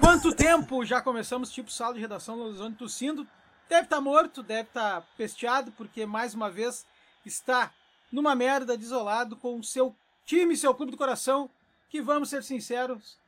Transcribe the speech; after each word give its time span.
Quanto 0.00 0.34
tempo 0.34 0.84
já 0.84 1.00
começamos, 1.00 1.52
tipo, 1.52 1.70
sala 1.70 1.94
de 1.94 2.00
redação 2.00 2.34
Luzone 2.34 2.74
tossindo. 2.74 3.26
Deve 3.68 3.82
estar 3.82 3.96
tá 3.96 4.02
morto, 4.02 4.42
deve 4.42 4.68
estar 4.68 5.00
tá 5.00 5.06
pesteado, 5.16 5.70
porque 5.72 6.04
mais 6.04 6.34
uma 6.34 6.50
vez 6.50 6.84
está 7.24 7.72
numa 8.10 8.34
merda, 8.34 8.76
desolado, 8.76 9.36
com 9.36 9.56
o 9.56 9.62
seu 9.62 9.94
time, 10.24 10.56
seu 10.56 10.74
clube 10.74 10.90
do 10.90 10.98
coração, 10.98 11.48
que 11.88 12.02
vamos 12.02 12.28
ser 12.28 12.42
sinceros, 12.42 13.18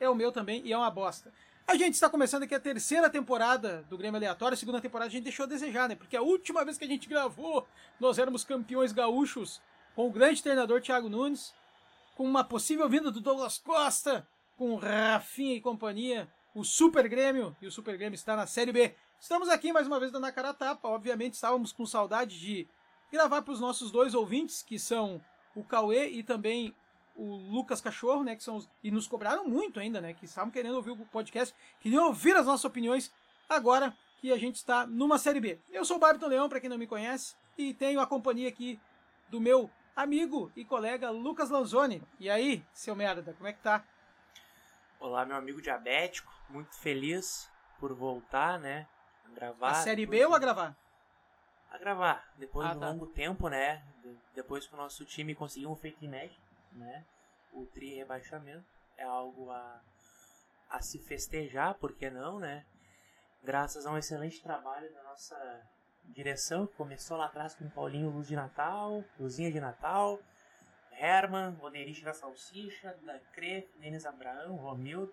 é 0.00 0.08
o 0.08 0.14
meu 0.14 0.32
também 0.32 0.62
e 0.64 0.72
é 0.72 0.78
uma 0.78 0.90
bosta. 0.90 1.30
A 1.66 1.76
gente 1.76 1.92
está 1.92 2.08
começando 2.08 2.44
aqui 2.44 2.54
a 2.54 2.60
terceira 2.60 3.10
temporada 3.10 3.84
do 3.90 3.98
Grêmio 3.98 4.16
Aleatório. 4.16 4.54
A 4.54 4.58
segunda 4.58 4.80
temporada 4.80 5.08
a 5.08 5.12
gente 5.12 5.24
deixou 5.24 5.44
a 5.44 5.48
desejar, 5.48 5.90
né? 5.90 5.94
Porque 5.94 6.16
a 6.16 6.22
última 6.22 6.64
vez 6.64 6.78
que 6.78 6.84
a 6.84 6.88
gente 6.88 7.06
gravou, 7.06 7.68
nós 8.00 8.18
éramos 8.18 8.44
campeões 8.44 8.92
gaúchos 8.92 9.60
com 9.94 10.06
o 10.06 10.12
grande 10.12 10.42
treinador 10.42 10.80
Thiago 10.80 11.10
Nunes, 11.10 11.52
com 12.14 12.24
uma 12.24 12.44
possível 12.44 12.88
vinda 12.88 13.10
do 13.10 13.20
Douglas 13.20 13.58
Costa, 13.58 14.26
com 14.56 14.74
Rafinha 14.76 15.54
e 15.54 15.60
companhia, 15.60 16.28
o 16.54 16.64
Super 16.64 17.08
Grêmio, 17.08 17.54
e 17.60 17.66
o 17.66 17.70
Super 17.70 17.96
Grêmio 17.96 18.14
está 18.14 18.34
na 18.34 18.46
Série 18.46 18.72
B. 18.72 18.94
Estamos 19.20 19.48
aqui 19.48 19.72
mais 19.72 19.86
uma 19.86 20.00
vez 20.00 20.10
dando 20.10 20.24
a 20.24 20.32
cara 20.32 20.50
a 20.50 20.54
tapa. 20.54 20.88
Obviamente 20.88 21.34
estávamos 21.34 21.72
com 21.72 21.84
saudade 21.84 22.40
de 22.40 22.66
gravar 23.12 23.42
para 23.42 23.52
os 23.52 23.60
nossos 23.60 23.90
dois 23.90 24.14
ouvintes, 24.14 24.62
que 24.62 24.78
são 24.78 25.22
o 25.54 25.62
Cauê 25.62 26.08
e 26.08 26.22
também 26.22 26.74
o 27.14 27.36
Lucas 27.36 27.80
Cachorro, 27.80 28.24
né? 28.24 28.34
Que 28.34 28.42
são 28.42 28.56
os... 28.56 28.68
E 28.82 28.90
nos 28.90 29.06
cobraram 29.06 29.46
muito 29.46 29.78
ainda, 29.78 30.00
né? 30.00 30.14
Que 30.14 30.24
estavam 30.24 30.50
querendo 30.50 30.76
ouvir 30.76 30.90
o 30.90 31.06
podcast, 31.06 31.54
queriam 31.80 32.06
ouvir 32.06 32.34
as 32.36 32.46
nossas 32.46 32.64
opiniões 32.64 33.12
agora 33.48 33.94
que 34.20 34.32
a 34.32 34.38
gente 34.38 34.56
está 34.56 34.86
numa 34.86 35.18
Série 35.18 35.40
B. 35.40 35.58
Eu 35.70 35.84
sou 35.84 35.96
o 35.96 36.00
Barton 36.00 36.26
Leão, 36.26 36.48
para 36.48 36.60
quem 36.60 36.70
não 36.70 36.78
me 36.78 36.86
conhece, 36.86 37.34
e 37.58 37.74
tenho 37.74 38.00
a 38.00 38.06
companhia 38.06 38.48
aqui 38.48 38.80
do 39.28 39.40
meu 39.40 39.70
amigo 39.94 40.50
e 40.56 40.64
colega 40.64 41.10
Lucas 41.10 41.50
Lanzoni. 41.50 42.02
E 42.18 42.30
aí, 42.30 42.64
seu 42.72 42.96
merda, 42.96 43.34
como 43.34 43.48
é 43.48 43.52
que 43.52 43.60
tá? 43.60 43.84
Olá, 45.06 45.24
meu 45.24 45.36
amigo 45.36 45.62
diabético, 45.62 46.34
muito 46.48 46.74
feliz 46.74 47.48
por 47.78 47.94
voltar, 47.94 48.58
né? 48.58 48.88
A 49.24 49.28
gravar. 49.28 49.70
A 49.70 49.74
série 49.74 50.04
B 50.04 50.26
ou 50.26 50.34
a 50.34 50.38
gravar? 50.40 50.76
A 51.70 51.78
gravar, 51.78 52.28
depois 52.36 52.66
ah, 52.66 52.70
de 52.72 52.76
um 52.76 52.80
tá. 52.80 52.88
longo 52.88 53.06
tempo, 53.06 53.48
né? 53.48 53.84
Depois 54.34 54.66
que 54.66 54.74
o 54.74 54.76
nosso 54.76 55.04
time 55.04 55.32
conseguiu 55.32 55.70
um 55.70 55.76
feito 55.76 56.04
inédito, 56.04 56.40
né? 56.72 57.04
O 57.52 57.64
tri 57.66 57.94
rebaixamento 57.94 58.66
é 58.96 59.04
algo 59.04 59.48
a, 59.52 59.80
a 60.70 60.82
se 60.82 60.98
festejar, 60.98 61.74
por 61.74 61.92
que 61.92 62.10
não, 62.10 62.40
né? 62.40 62.66
Graças 63.44 63.86
a 63.86 63.92
um 63.92 63.96
excelente 63.96 64.42
trabalho 64.42 64.92
da 64.92 65.04
nossa 65.04 65.70
direção, 66.06 66.66
que 66.66 66.74
começou 66.74 67.16
lá 67.16 67.26
atrás 67.26 67.54
com 67.54 67.64
o 67.64 67.70
Paulinho 67.70 68.10
Luz 68.10 68.26
de 68.26 68.34
Natal, 68.34 69.04
Luzinha 69.20 69.52
de 69.52 69.60
Natal, 69.60 70.18
Herman, 70.98 71.56
Oderich 71.60 72.02
da 72.02 72.12
Salsicha, 72.12 72.96
da 73.02 73.18
Cre, 73.32 73.66
Denis 73.80 74.06
Abraão, 74.06 74.56
Romildo. 74.56 75.12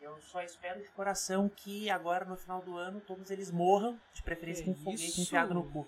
Eu 0.00 0.20
só 0.20 0.42
espero 0.42 0.82
de 0.82 0.88
coração 0.90 1.48
que 1.48 1.88
agora 1.88 2.24
no 2.24 2.36
final 2.36 2.60
do 2.60 2.76
ano 2.76 3.00
todos 3.00 3.30
eles 3.30 3.50
morram, 3.50 3.98
de 4.12 4.22
preferência 4.22 4.64
que 4.64 4.74
com 4.74 4.78
um 4.78 4.84
foguete 4.84 5.20
enfiado 5.20 5.54
no 5.54 5.64
cu. 5.70 5.86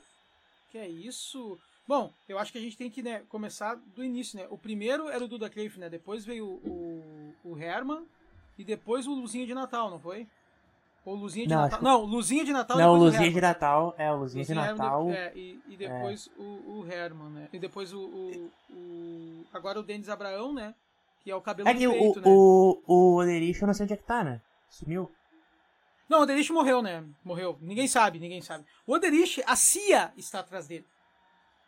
Que 0.70 0.78
é 0.78 0.88
isso? 0.88 1.58
Bom, 1.86 2.12
eu 2.28 2.38
acho 2.38 2.50
que 2.50 2.58
a 2.58 2.60
gente 2.60 2.76
tem 2.76 2.90
que 2.90 3.02
né, 3.02 3.22
começar 3.28 3.76
do 3.76 4.02
início, 4.02 4.38
né? 4.38 4.46
O 4.50 4.58
primeiro 4.58 5.08
era 5.08 5.24
o 5.24 5.28
Duda 5.28 5.48
Creif, 5.48 5.78
né? 5.78 5.88
Depois 5.88 6.24
veio 6.24 6.46
o, 6.46 7.34
o, 7.44 7.58
Herman 7.58 8.04
e 8.58 8.64
depois 8.64 9.06
o 9.06 9.14
Luzinha 9.14 9.46
de 9.46 9.54
Natal, 9.54 9.88
não 9.90 10.00
foi? 10.00 10.26
Ou 11.06 11.14
Luzinha 11.14 11.46
de 11.46 11.54
não, 11.54 11.62
Natal. 11.62 11.82
Não, 11.82 12.04
Luzinha 12.04 12.44
de 12.44 12.52
Natal. 12.52 12.76
Não, 12.76 12.96
Luzinha 12.96 13.30
de 13.30 13.40
Natal. 13.40 13.94
É, 13.96 14.12
o 14.12 14.16
Luzinha, 14.16 14.40
Luzinha 14.40 14.62
de 14.62 14.68
Natal. 14.72 15.10
É, 15.12 15.32
e, 15.36 15.62
e 15.68 15.76
depois 15.76 16.28
é. 16.28 16.42
o, 16.42 16.80
o 16.80 16.92
Herman, 16.92 17.30
né? 17.30 17.48
E 17.52 17.58
depois 17.60 17.92
o, 17.92 18.00
o, 18.00 18.50
o, 18.70 19.46
Agora 19.52 19.78
o 19.78 19.84
Denis 19.84 20.08
Abraão, 20.08 20.52
né? 20.52 20.74
Que 21.22 21.30
é 21.30 21.36
o 21.36 21.40
cabelo 21.40 21.68
é 21.68 21.74
que 21.74 21.88
peito, 21.88 22.18
o, 22.18 22.22
né? 22.22 22.22
O, 22.26 22.82
o 22.88 23.16
Oderich 23.18 23.62
eu 23.62 23.66
não 23.68 23.74
sei 23.74 23.84
onde 23.84 23.92
é 23.94 23.96
que 23.96 24.02
tá, 24.02 24.24
né? 24.24 24.42
Sumiu. 24.68 25.08
Não, 26.08 26.18
o 26.18 26.22
Oderich 26.22 26.52
morreu, 26.52 26.82
né? 26.82 27.04
Morreu. 27.24 27.56
Ninguém 27.60 27.86
sabe, 27.86 28.18
ninguém 28.18 28.42
sabe. 28.42 28.64
O 28.84 28.92
Oderich, 28.92 29.40
a 29.46 29.54
CIA 29.54 30.12
está 30.16 30.40
atrás 30.40 30.66
dele. 30.66 30.84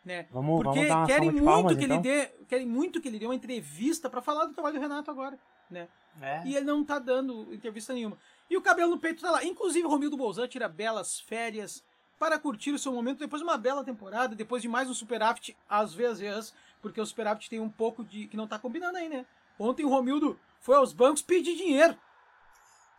Né? 0.03 0.27
Vamos, 0.31 0.63
Porque 0.63 0.85
vamos 0.85 1.07
querem 1.07 1.31
muito 1.31 1.45
palmas, 1.45 1.77
que 1.77 1.85
então? 1.85 1.97
ele 1.97 2.03
dê, 2.03 2.25
querem 2.45 2.67
muito 2.67 2.99
que 2.99 3.07
ele 3.07 3.19
dê 3.19 3.25
uma 3.25 3.35
entrevista 3.35 4.09
para 4.09 4.21
falar 4.21 4.45
do 4.45 4.53
trabalho 4.53 4.75
do 4.75 4.81
Renato 4.81 5.09
agora, 5.09 5.39
né? 5.69 5.87
É. 6.21 6.41
E 6.45 6.57
ele 6.57 6.65
não 6.65 6.83
tá 6.83 6.99
dando 6.99 7.53
entrevista 7.53 7.93
nenhuma. 7.93 8.17
E 8.49 8.57
o 8.57 8.61
cabelo 8.61 8.91
no 8.91 8.99
peito 8.99 9.21
tá 9.21 9.31
lá. 9.31 9.43
Inclusive, 9.43 9.87
Romildo 9.87 10.17
Bolzan 10.17 10.47
tira 10.47 10.67
belas 10.67 11.19
férias 11.19 11.83
para 12.17 12.39
curtir 12.39 12.71
o 12.71 12.79
seu 12.79 12.91
momento 12.91 13.19
depois 13.19 13.41
de 13.41 13.47
uma 13.47 13.57
bela 13.57 13.83
temporada, 13.83 14.35
depois 14.35 14.61
de 14.61 14.67
mais 14.67 14.89
um 14.89 14.93
superávit, 14.93 15.55
às 15.69 15.93
vezes, 15.93 16.53
porque 16.81 16.99
o 16.99 17.05
superávit 17.05 17.49
tem 17.49 17.59
um 17.59 17.69
pouco 17.69 18.03
de. 18.03 18.27
que 18.27 18.35
não 18.35 18.47
tá 18.47 18.59
combinando 18.59 18.97
aí, 18.97 19.07
né? 19.07 19.25
Ontem 19.57 19.85
o 19.85 19.89
Romildo 19.89 20.39
foi 20.59 20.75
aos 20.75 20.91
bancos 20.91 21.21
pedir 21.21 21.55
dinheiro. 21.55 21.97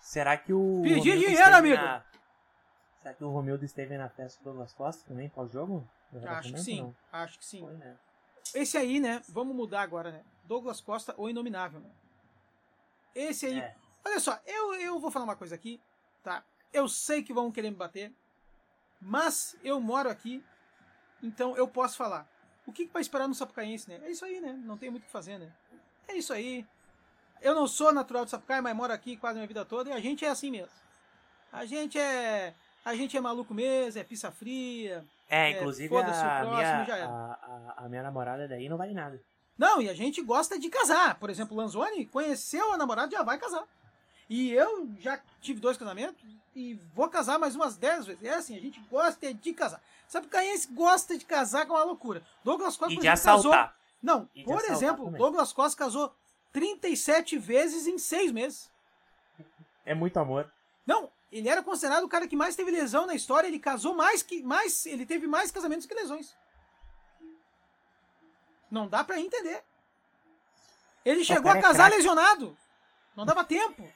Será 0.00 0.36
que 0.36 0.52
o. 0.52 0.80
Pedir 0.82 1.18
dinheiro, 1.18 1.54
amigo! 1.54 1.82
Na... 1.82 2.02
Será 3.02 3.14
que 3.14 3.24
o 3.24 3.30
Romildo 3.30 3.64
esteve 3.64 3.96
na 3.96 4.08
festa 4.08 4.40
do 4.40 4.44
Douglas 4.44 4.72
Costa 4.72 5.08
também, 5.08 5.28
pós-jogo? 5.28 5.88
Acho 6.26 6.52
que 6.52 6.60
sim, 6.60 6.94
acho 7.12 7.38
que 7.38 7.44
sim. 7.44 7.60
Foi, 7.60 7.74
né? 7.74 7.96
Esse 8.54 8.76
aí, 8.76 8.98
né? 8.98 9.22
Vamos 9.28 9.54
mudar 9.54 9.82
agora, 9.82 10.10
né? 10.10 10.22
Douglas 10.44 10.80
Costa, 10.80 11.14
o 11.16 11.28
Inominável, 11.28 11.80
né? 11.80 11.90
Esse 13.14 13.46
aí. 13.46 13.60
É. 13.60 13.76
Olha 14.04 14.20
só, 14.20 14.38
eu, 14.46 14.74
eu 14.74 14.98
vou 14.98 15.10
falar 15.10 15.24
uma 15.24 15.36
coisa 15.36 15.54
aqui, 15.54 15.80
tá? 16.22 16.42
Eu 16.72 16.88
sei 16.88 17.22
que 17.22 17.32
vão 17.32 17.50
querer 17.50 17.70
me 17.70 17.76
bater, 17.76 18.12
mas 19.00 19.56
eu 19.62 19.80
moro 19.80 20.08
aqui, 20.08 20.42
então 21.22 21.56
eu 21.56 21.66
posso 21.66 21.96
falar. 21.96 22.26
O 22.66 22.72
que, 22.72 22.86
que 22.86 22.92
vai 22.92 23.02
esperar 23.02 23.26
no 23.26 23.34
Sapucaense, 23.34 23.88
né? 23.88 24.00
É 24.04 24.10
isso 24.10 24.24
aí, 24.24 24.40
né? 24.40 24.52
Não 24.64 24.76
tem 24.76 24.90
muito 24.90 25.02
o 25.02 25.06
que 25.06 25.12
fazer, 25.12 25.38
né? 25.38 25.50
É 26.06 26.14
isso 26.14 26.32
aí. 26.32 26.66
Eu 27.40 27.54
não 27.54 27.66
sou 27.66 27.92
natural 27.92 28.24
de 28.24 28.30
Sapucaia, 28.30 28.60
mas 28.60 28.76
moro 28.76 28.92
aqui 28.92 29.16
quase 29.16 29.38
a 29.38 29.40
minha 29.40 29.48
vida 29.48 29.64
toda 29.64 29.90
e 29.90 29.92
a 29.92 30.00
gente 30.00 30.24
é 30.24 30.28
assim 30.28 30.50
mesmo. 30.50 30.70
A 31.52 31.64
gente 31.64 31.98
é. 31.98 32.54
A 32.84 32.94
gente 32.94 33.16
é 33.16 33.20
maluco 33.20 33.52
mesmo, 33.52 34.00
é 34.00 34.04
pizza 34.04 34.30
fria. 34.30 35.04
É, 35.28 35.50
inclusive 35.50 35.94
é, 35.94 35.98
a, 35.98 36.02
próximo, 36.02 36.84
minha, 36.84 37.06
a, 37.06 37.32
a, 37.32 37.84
a, 37.84 37.88
minha 37.88 38.02
namorada 38.02 38.48
daí 38.48 38.68
não 38.68 38.76
vale 38.76 38.94
nada. 38.94 39.20
Não, 39.56 39.82
e 39.82 39.88
a 39.88 39.94
gente 39.94 40.22
gosta 40.22 40.58
de 40.58 40.68
casar. 40.70 41.18
Por 41.18 41.28
exemplo, 41.28 41.56
o 41.56 41.60
Lanzoni 41.60 42.06
conheceu 42.06 42.72
a 42.72 42.78
namorada 42.78 43.12
e 43.12 43.16
já 43.16 43.22
vai 43.22 43.38
casar. 43.38 43.64
E 44.30 44.52
eu 44.52 44.88
já 45.00 45.20
tive 45.40 45.58
dois 45.58 45.76
casamentos 45.76 46.22
e 46.54 46.74
vou 46.94 47.08
casar 47.08 47.36
mais 47.36 47.56
umas 47.56 47.76
dez 47.76 48.06
vezes. 48.06 48.22
É 48.22 48.30
assim, 48.30 48.56
a 48.56 48.60
gente 48.60 48.78
gosta 48.88 49.34
de 49.34 49.52
casar. 49.52 49.82
Sabe, 50.06 50.28
o 50.28 50.30
Caense 50.30 50.68
gosta 50.68 51.18
de 51.18 51.24
casar 51.24 51.66
com 51.66 51.74
uma 51.74 51.82
loucura. 51.82 52.22
Douglas 52.44 52.76
Costa, 52.76 52.94
por 52.94 53.04
exemplo, 53.04 53.24
casou. 53.24 53.70
Não, 54.00 54.28
e 54.32 54.44
por 54.44 54.64
exemplo, 54.64 55.06
também. 55.06 55.18
Douglas 55.18 55.52
Costa 55.52 55.76
casou 55.76 56.14
37 56.52 57.38
vezes 57.38 57.88
em 57.88 57.98
seis 57.98 58.30
meses. 58.30 58.70
É 59.84 59.96
muito 59.96 60.16
amor. 60.18 60.48
Não, 60.86 61.10
ele 61.32 61.48
era 61.48 61.60
considerado 61.60 62.04
o 62.04 62.08
cara 62.08 62.28
que 62.28 62.36
mais 62.36 62.54
teve 62.54 62.70
lesão 62.70 63.06
na 63.06 63.16
história. 63.16 63.48
Ele 63.48 63.58
casou 63.58 63.94
mais 63.94 64.22
que. 64.22 64.44
mais 64.44 64.86
Ele 64.86 65.04
teve 65.04 65.26
mais 65.26 65.50
casamentos 65.50 65.86
que 65.86 65.94
lesões. 65.94 66.36
Não 68.70 68.86
dá 68.86 69.02
para 69.02 69.20
entender. 69.20 69.64
Ele 71.04 71.24
chegou 71.24 71.50
a 71.50 71.58
é 71.58 71.60
casar 71.60 71.90
é 71.90 71.96
lesionado. 71.96 72.56
Não 73.16 73.26
dava 73.26 73.42
tempo. 73.44 73.90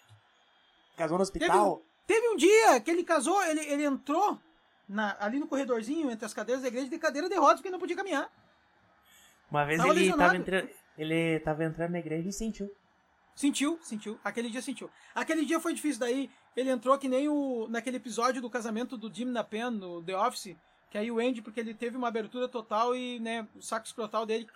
Casou 0.96 1.18
no 1.18 1.22
hospital? 1.22 1.82
Teve, 2.06 2.20
teve 2.20 2.34
um 2.34 2.36
dia 2.36 2.80
que 2.80 2.90
ele 2.90 3.04
casou, 3.04 3.42
ele, 3.44 3.60
ele 3.60 3.84
entrou 3.84 4.38
na, 4.88 5.16
ali 5.18 5.38
no 5.38 5.46
corredorzinho 5.46 6.10
entre 6.10 6.24
as 6.24 6.34
cadeiras 6.34 6.62
da 6.62 6.68
igreja 6.68 6.88
de 6.88 6.98
cadeira 6.98 7.28
de 7.28 7.36
rodas 7.36 7.56
porque 7.56 7.70
não 7.70 7.78
podia 7.78 7.96
caminhar. 7.96 8.30
Uma 9.50 9.64
vez 9.64 9.78
tava 9.78 9.90
ele 9.92 10.08
estava 10.08 10.36
entrando, 10.36 10.68
ele 10.98 11.40
tava 11.40 11.64
entrando 11.64 11.92
na 11.92 11.98
igreja 11.98 12.28
e 12.28 12.32
sentiu. 12.32 12.70
Sentiu, 13.34 13.78
sentiu. 13.82 14.18
Aquele 14.22 14.48
dia 14.48 14.62
sentiu. 14.62 14.88
Aquele 15.14 15.44
dia 15.44 15.58
foi 15.58 15.74
difícil 15.74 16.00
daí. 16.00 16.30
Ele 16.56 16.70
entrou 16.70 16.96
que 16.96 17.08
nem 17.08 17.28
o 17.28 17.66
naquele 17.68 17.96
episódio 17.96 18.40
do 18.40 18.48
casamento 18.48 18.96
do 18.96 19.12
Jim 19.12 19.24
Napen 19.24 19.70
no 19.70 20.02
The 20.02 20.16
Office, 20.16 20.56
que 20.90 20.96
aí 20.96 21.10
o 21.10 21.18
Andy 21.18 21.42
porque 21.42 21.58
ele 21.58 21.74
teve 21.74 21.96
uma 21.96 22.08
abertura 22.08 22.48
total 22.48 22.94
e, 22.94 23.18
né, 23.18 23.46
o 23.56 23.62
saco 23.62 23.86
escrotal 23.86 24.24
dele. 24.24 24.46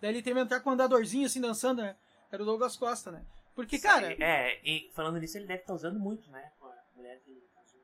Daí 0.00 0.10
ele 0.10 0.22
teve 0.22 0.34
que 0.34 0.42
entrar 0.42 0.60
com 0.60 0.70
um 0.70 0.72
andadorzinho 0.72 1.26
assim 1.26 1.40
dançando, 1.40 1.82
né? 1.82 1.94
Era 2.32 2.42
o 2.42 2.46
Douglas 2.46 2.76
Costa, 2.76 3.12
né? 3.12 3.22
Porque, 3.60 3.78
cara. 3.78 4.12
É, 4.12 4.58
e 4.64 4.90
falando 4.94 5.18
nisso, 5.18 5.36
ele 5.36 5.46
deve 5.46 5.60
estar 5.60 5.72
tá 5.72 5.74
usando 5.74 6.00
muito, 6.00 6.30
né? 6.30 6.50
Com 6.58 6.66
a 6.66 6.74
mulher 6.96 7.20
que 7.20 7.30
ele 7.30 7.42
casou. 7.54 7.80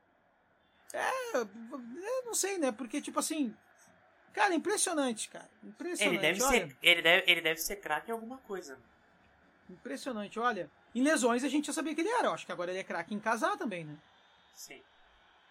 É, 0.94 1.36
eu 1.36 2.24
não 2.24 2.34
sei, 2.34 2.56
né? 2.56 2.72
Porque, 2.72 3.00
tipo 3.02 3.18
assim. 3.18 3.54
Cara, 4.32 4.54
impressionante, 4.54 5.28
cara. 5.28 5.48
Impressionante. 5.62 6.14
Ele 6.14 6.22
deve 6.22 6.42
olha, 6.42 6.66
ser, 6.68 6.76
ele 6.82 7.02
deve, 7.02 7.30
ele 7.30 7.40
deve 7.42 7.60
ser 7.60 7.76
craque 7.76 8.10
em 8.10 8.12
alguma 8.12 8.38
coisa. 8.38 8.78
Impressionante, 9.68 10.38
olha. 10.38 10.70
Em 10.94 11.02
lesões 11.02 11.44
a 11.44 11.48
gente 11.48 11.66
já 11.66 11.74
sabia 11.74 11.94
que 11.94 12.00
ele 12.00 12.08
era. 12.08 12.28
Eu 12.28 12.32
acho 12.32 12.46
que 12.46 12.52
agora 12.52 12.70
ele 12.70 12.80
é 12.80 12.84
craque 12.84 13.14
em 13.14 13.20
casar 13.20 13.58
também, 13.58 13.84
né? 13.84 13.96
Sim. 14.54 14.80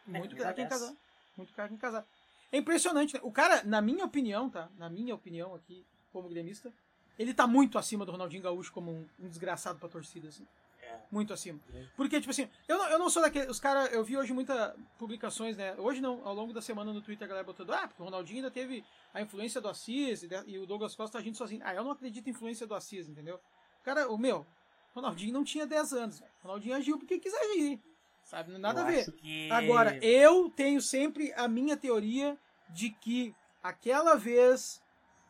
Muito 0.07 0.36
é, 0.36 0.39
craque 0.39 0.62
em 0.62 0.68
casar. 0.68 0.94
Muito 1.38 1.54
craque 1.54 1.74
em 1.74 1.77
casar. 1.77 2.06
É 2.51 2.57
impressionante, 2.57 3.13
né? 3.13 3.19
O 3.24 3.31
cara, 3.31 3.63
na 3.63 3.80
minha 3.80 4.06
opinião, 4.06 4.50
tá? 4.50 4.69
Na 4.77 4.89
minha 4.89 5.13
opinião 5.13 5.54
aqui, 5.54 5.86
como 6.12 6.30
gremista, 6.30 6.74
ele 7.18 7.34
tá 7.34 7.46
muito 7.48 7.78
acima 7.78 8.06
do 8.06 8.12
Ronaldinho 8.12 8.44
Gaúcho 8.44 8.72
como 8.72 8.92
um, 8.92 9.08
um 9.20 9.28
desgraçado 9.30 9.80
pra 9.80 9.88
torcida, 9.90 10.28
assim. 10.30 10.46
É. 10.82 11.00
Muito 11.12 11.34
acima. 11.34 11.60
Porque, 11.96 12.20
tipo 12.20 12.30
assim, 12.32 12.48
eu 12.68 12.78
não, 12.78 12.90
eu 12.90 13.00
não 13.00 13.10
sou 13.10 13.22
daqueles. 13.22 13.50
Os 13.50 13.60
caras, 13.60 13.92
eu 13.92 14.04
vi 14.04 14.18
hoje 14.18 14.34
muitas 14.34 14.74
publicações, 15.00 15.58
né? 15.58 15.74
Hoje 15.78 16.00
não, 16.00 16.26
ao 16.28 16.34
longo 16.34 16.54
da 16.54 16.62
semana 16.62 16.94
no 16.94 17.02
Twitter 17.02 17.26
a 17.26 17.30
galera 17.30 17.46
botando, 17.46 17.74
ah, 17.74 17.88
porque 17.88 18.02
o 18.02 18.06
Ronaldinho 18.06 18.38
ainda 18.40 18.52
teve 18.52 18.84
a 19.14 19.22
influência 19.22 19.60
do 19.60 19.68
Assis 19.68 20.24
e, 20.24 20.30
e 20.46 20.60
o 20.60 20.66
Douglas 20.66 20.96
Costa 20.96 21.18
agindo 21.18 21.36
sozinho. 21.38 21.62
Ah, 21.66 21.74
eu 21.74 21.84
não 21.84 21.92
acredito 21.92 22.28
em 22.28 22.32
influência 22.32 22.68
do 22.68 22.76
Assis, 22.76 23.08
entendeu? 23.10 23.40
Cara, 23.84 24.10
o 24.12 24.18
meu, 24.18 24.46
Ronaldinho 24.94 25.34
não 25.34 25.44
tinha 25.44 25.66
10 25.66 25.94
anos. 25.94 26.20
Véio. 26.20 26.32
Ronaldinho 26.44 26.76
agiu 26.76 26.98
porque 27.00 27.20
quis 27.20 27.34
agir. 27.34 27.82
Sabe? 28.24 28.58
Nada 28.58 28.82
eu 28.82 28.86
a 28.86 28.88
ver. 28.90 29.12
que- 29.12 29.52
Agora, 29.52 29.98
eu 30.04 30.50
tenho 30.50 30.82
sempre 30.82 31.32
a 31.36 31.48
minha 31.48 31.76
teoria 31.78 32.38
de 32.70 32.90
que 32.90 33.36
aquela 33.62 34.16
vez 34.16 34.82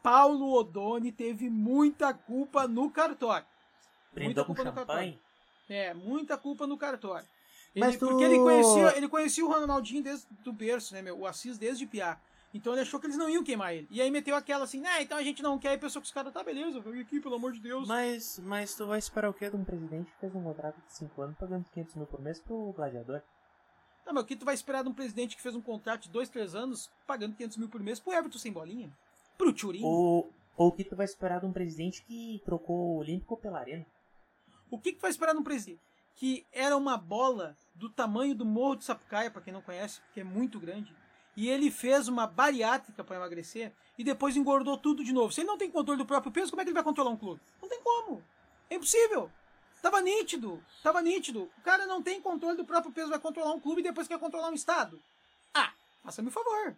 Paulo 0.05 0.53
Odoni 0.53 1.11
teve 1.11 1.49
muita 1.49 2.13
culpa 2.13 2.67
no 2.67 2.91
cartório. 2.91 3.45
Brindou 4.13 4.45
com 4.45 4.53
culpa 4.53 4.69
no 4.71 4.77
champanhe. 4.77 5.19
É, 5.67 5.93
muita 5.95 6.37
culpa 6.37 6.67
no 6.67 6.77
cartório. 6.77 7.27
Ele, 7.75 7.83
Mas 7.85 7.97
tu- 7.97 8.07
Porque 8.07 8.23
ele 8.23 8.37
conhecia, 8.37 8.95
ele 8.97 9.09
conhecia 9.09 9.43
o 9.43 9.49
Ronaldinho 9.51 10.03
desde 10.03 10.27
do 10.43 10.53
berço, 10.53 10.93
né, 10.93 11.01
meu? 11.01 11.17
O 11.19 11.25
Assis 11.25 11.57
desde 11.57 11.87
piá. 11.87 12.19
Então 12.53 12.71
ele 12.73 12.83
achou 12.83 12.99
que 12.99 13.07
eles 13.07 13.17
não 13.17 13.27
iam 13.27 13.43
queimar 13.43 13.73
ele. 13.73 13.87
E 13.89 13.99
aí 14.01 14.09
meteu 14.11 14.35
aquela 14.35 14.63
assim, 14.63 14.79
né, 14.79 15.01
então 15.01 15.17
a 15.17 15.23
gente 15.23 15.41
não 15.43 15.57
quer. 15.59 15.73
E 15.73 15.77
pensou 15.79 16.01
que 16.01 16.05
os 16.05 16.13
caras, 16.13 16.31
tá, 16.31 16.41
beleza, 16.43 16.79
vem 16.79 17.01
aqui, 17.01 17.19
pelo 17.19 17.35
amor 17.35 17.51
de 17.51 17.59
Deus. 17.59 17.87
Mas, 17.87 18.39
mas 18.43 18.75
tu 18.75 18.85
vai 18.85 18.99
esperar 18.99 19.29
o 19.29 19.33
quê 19.33 19.49
de 19.49 19.55
um 19.57 19.65
presidente 19.65 20.05
que 20.11 20.19
fez 20.19 20.33
um 20.35 20.43
contrato 20.43 20.75
de 20.85 20.93
5 20.93 21.21
anos 21.21 21.35
pagando 21.37 21.65
500 21.73 21.95
mil 21.95 22.05
por 22.05 22.21
mês 22.21 22.39
pro 22.39 22.71
gladiador? 22.73 23.21
Não, 24.05 24.13
mas 24.13 24.23
o 24.23 24.27
que 24.27 24.35
tu 24.35 24.45
vai 24.45 24.53
esperar 24.53 24.83
de 24.83 24.89
um 24.89 24.93
presidente 24.93 25.35
que 25.35 25.41
fez 25.41 25.55
um 25.55 25.61
contrato 25.61 26.03
de 26.03 26.09
dois, 26.09 26.29
três 26.29 26.53
anos, 26.55 26.89
pagando 27.07 27.35
500 27.35 27.57
mil 27.57 27.67
por 27.67 27.81
mês 27.81 27.99
pro 27.99 28.13
Everton 28.13 28.37
sem 28.37 28.51
bolinha? 28.53 28.89
Pro 29.37 29.53
Turim? 29.53 29.83
Ou, 29.83 30.31
ou 30.57 30.67
o 30.67 30.71
que 30.71 30.83
tu 30.83 30.95
vai 30.95 31.05
esperar 31.05 31.39
de 31.39 31.45
um 31.45 31.53
presidente 31.53 32.03
que 32.03 32.41
trocou 32.45 32.75
o 32.75 32.97
Olímpico 32.97 33.37
pela 33.37 33.59
Arena? 33.59 33.85
O 34.69 34.79
que, 34.79 34.93
que 34.93 35.01
vai 35.01 35.11
esperar 35.11 35.33
de 35.33 35.39
um 35.39 35.43
presidente? 35.43 35.81
Que 36.15 36.45
era 36.51 36.75
uma 36.77 36.97
bola 36.97 37.57
do 37.73 37.89
tamanho 37.89 38.33
do 38.33 38.45
Morro 38.45 38.77
de 38.77 38.85
Sapucaia, 38.85 39.29
pra 39.29 39.41
quem 39.41 39.53
não 39.53 39.61
conhece, 39.61 39.99
porque 40.01 40.21
é 40.21 40.23
muito 40.23 40.59
grande. 40.59 40.95
E 41.35 41.49
ele 41.49 41.69
fez 41.69 42.07
uma 42.07 42.25
bariátrica 42.25 43.03
para 43.03 43.17
emagrecer 43.17 43.73
e 43.97 44.03
depois 44.03 44.37
engordou 44.37 44.77
tudo 44.77 45.03
de 45.03 45.11
novo. 45.11 45.33
Se 45.33 45.41
ele 45.41 45.47
não 45.47 45.57
tem 45.57 45.69
controle 45.69 45.97
do 45.97 46.05
próprio 46.05 46.31
peso, 46.31 46.49
como 46.49 46.61
é 46.61 46.63
que 46.63 46.69
ele 46.69 46.75
vai 46.75 46.83
controlar 46.83 47.11
um 47.11 47.17
clube? 47.17 47.41
Não 47.61 47.67
tem 47.67 47.81
como. 47.81 48.23
É 48.69 48.75
impossível. 48.75 49.29
Tava 49.81 50.01
nítido. 50.01 50.63
Tava 50.81 51.01
nítido. 51.01 51.51
O 51.57 51.61
cara 51.61 51.85
não 51.85 52.01
tem 52.01 52.21
controle 52.21 52.57
do 52.57 52.65
próprio 52.65 52.93
peso, 52.93 53.09
vai 53.09 53.19
controlar 53.19 53.53
um 53.53 53.59
clube 53.59 53.81
e 53.81 53.83
depois 53.83 54.07
quer 54.07 54.17
controlar 54.17 54.49
um 54.49 54.55
estado. 54.55 55.01
Ah, 55.53 55.73
faça-me 56.03 56.29
o 56.29 56.31
favor. 56.31 56.75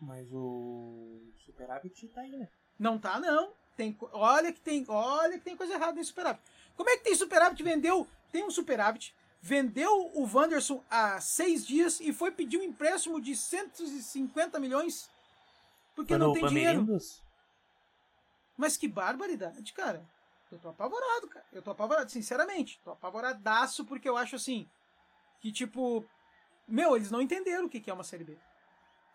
Mas 0.00 0.28
o 0.32 1.20
superávit 1.44 2.08
tá 2.08 2.20
aí, 2.20 2.36
né? 2.36 2.48
Não 2.78 2.98
tá, 2.98 3.18
não. 3.18 3.52
Tem, 3.76 3.92
co- 3.92 4.10
olha 4.12 4.52
que 4.52 4.60
tem, 4.60 4.84
olha 4.88 5.38
que 5.38 5.44
tem 5.44 5.56
coisa 5.56 5.74
errada 5.74 5.92
nesse 5.92 6.08
superávit. 6.08 6.42
Como 6.76 6.88
é 6.90 6.96
que 6.96 7.04
tem 7.04 7.14
superávit? 7.14 7.62
Vendeu, 7.62 8.06
tem 8.30 8.44
um 8.44 8.50
superávit, 8.50 9.14
vendeu 9.40 9.90
o 10.14 10.24
Wanderson 10.30 10.82
há 10.90 11.20
seis 11.20 11.66
dias 11.66 12.00
e 12.00 12.12
foi 12.12 12.30
pedir 12.30 12.58
um 12.58 12.62
empréstimo 12.62 13.20
de 13.20 13.34
150 13.34 14.58
milhões 14.60 15.10
porque 15.94 16.12
Foi 16.14 16.18
não 16.18 16.32
tem 16.34 16.42
dinheiro. 16.54 16.80
Mas 18.56 18.76
que 18.76 18.88
barbaridade, 18.88 19.72
cara. 19.72 20.04
Eu 20.52 20.58
tô 20.58 20.68
apavorado, 20.68 21.28
cara. 21.28 21.44
Eu 21.52 21.60
tô 21.62 21.70
apavorado, 21.70 22.10
sinceramente. 22.10 22.78
Tô 22.84 22.92
apavoradaço 22.92 23.84
porque 23.84 24.08
eu 24.08 24.16
acho 24.16 24.36
assim 24.36 24.68
que 25.40 25.50
tipo, 25.52 26.04
meu, 26.68 26.96
eles 26.96 27.10
não 27.10 27.20
entenderam 27.20 27.66
o 27.66 27.68
que 27.68 27.80
que 27.80 27.90
é 27.90 27.94
uma 27.94 28.04
série 28.04 28.24
B. 28.24 28.38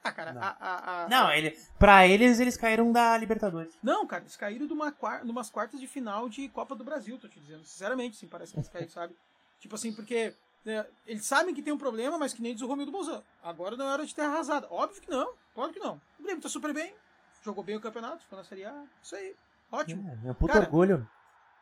Ah, 0.04 0.12
cara, 0.12 0.34
Não. 0.34 0.42
a, 0.42 0.58
a, 0.60 1.06
a, 1.06 1.10
Não, 1.10 1.32
ele, 1.32 1.58
pra 1.78 2.08
eles, 2.08 2.40
eles 2.40 2.58
caíram 2.58 2.92
da 2.92 3.16
Libertadores. 3.18 3.78
Não, 3.84 4.06
cara, 4.08 4.24
eles 4.24 4.36
caíram 4.36 4.66
de 4.66 4.74
uma 4.74 4.92
quar 4.92 5.24
numas 5.24 5.50
quartas 5.50 5.80
de 5.80 5.88
final 5.88 6.28
de 6.28 6.50
Copa 6.50 6.76
do 6.76 6.84
Brasil, 6.84 7.20
tô 7.20 7.28
te 7.28 7.40
dizendo. 7.40 7.64
Sinceramente, 7.64 8.16
sim, 8.18 8.28
parece 8.28 8.52
que 8.54 8.60
eles 8.60 8.70
caíram, 8.70 8.90
sabe? 8.90 9.16
Tipo 9.60 9.76
assim, 9.76 9.94
porque 9.94 10.34
né, 10.66 10.86
eles 11.06 11.26
sabem 11.26 11.54
que 11.54 11.62
tem 11.62 11.72
um 11.72 11.78
problema, 11.78 12.18
mas 12.18 12.34
que 12.34 12.42
nem 12.42 12.54
diz 12.54 12.64
o 12.64 12.68
Romildo 12.68 12.92
Bolzano. 12.92 13.24
Agora 13.44 13.78
não 13.78 13.86
é 13.86 13.92
hora 13.92 14.06
de 14.06 14.16
ter 14.16 14.24
arrasado. 14.24 14.68
Óbvio 14.72 15.02
que 15.02 15.10
não, 15.10 15.34
claro 15.54 15.72
que 15.72 15.80
não. 15.80 16.02
O 16.20 16.24
Grêmio 16.24 16.42
tá 16.42 16.50
super 16.50 16.74
bem, 16.74 16.96
jogou 17.44 17.64
bem 17.64 17.76
o 17.76 17.82
campeonato, 17.82 18.24
ficou 18.24 18.40
na 18.40 18.44
Série 18.44 18.66
A. 18.66 18.84
Isso 19.04 19.16
aí, 19.16 19.36
ótimo. 19.72 20.10
É, 20.10 20.16
meu 20.16 20.34
puto 20.34 20.52
Cara, 20.52 20.66
orgulho. 20.66 21.08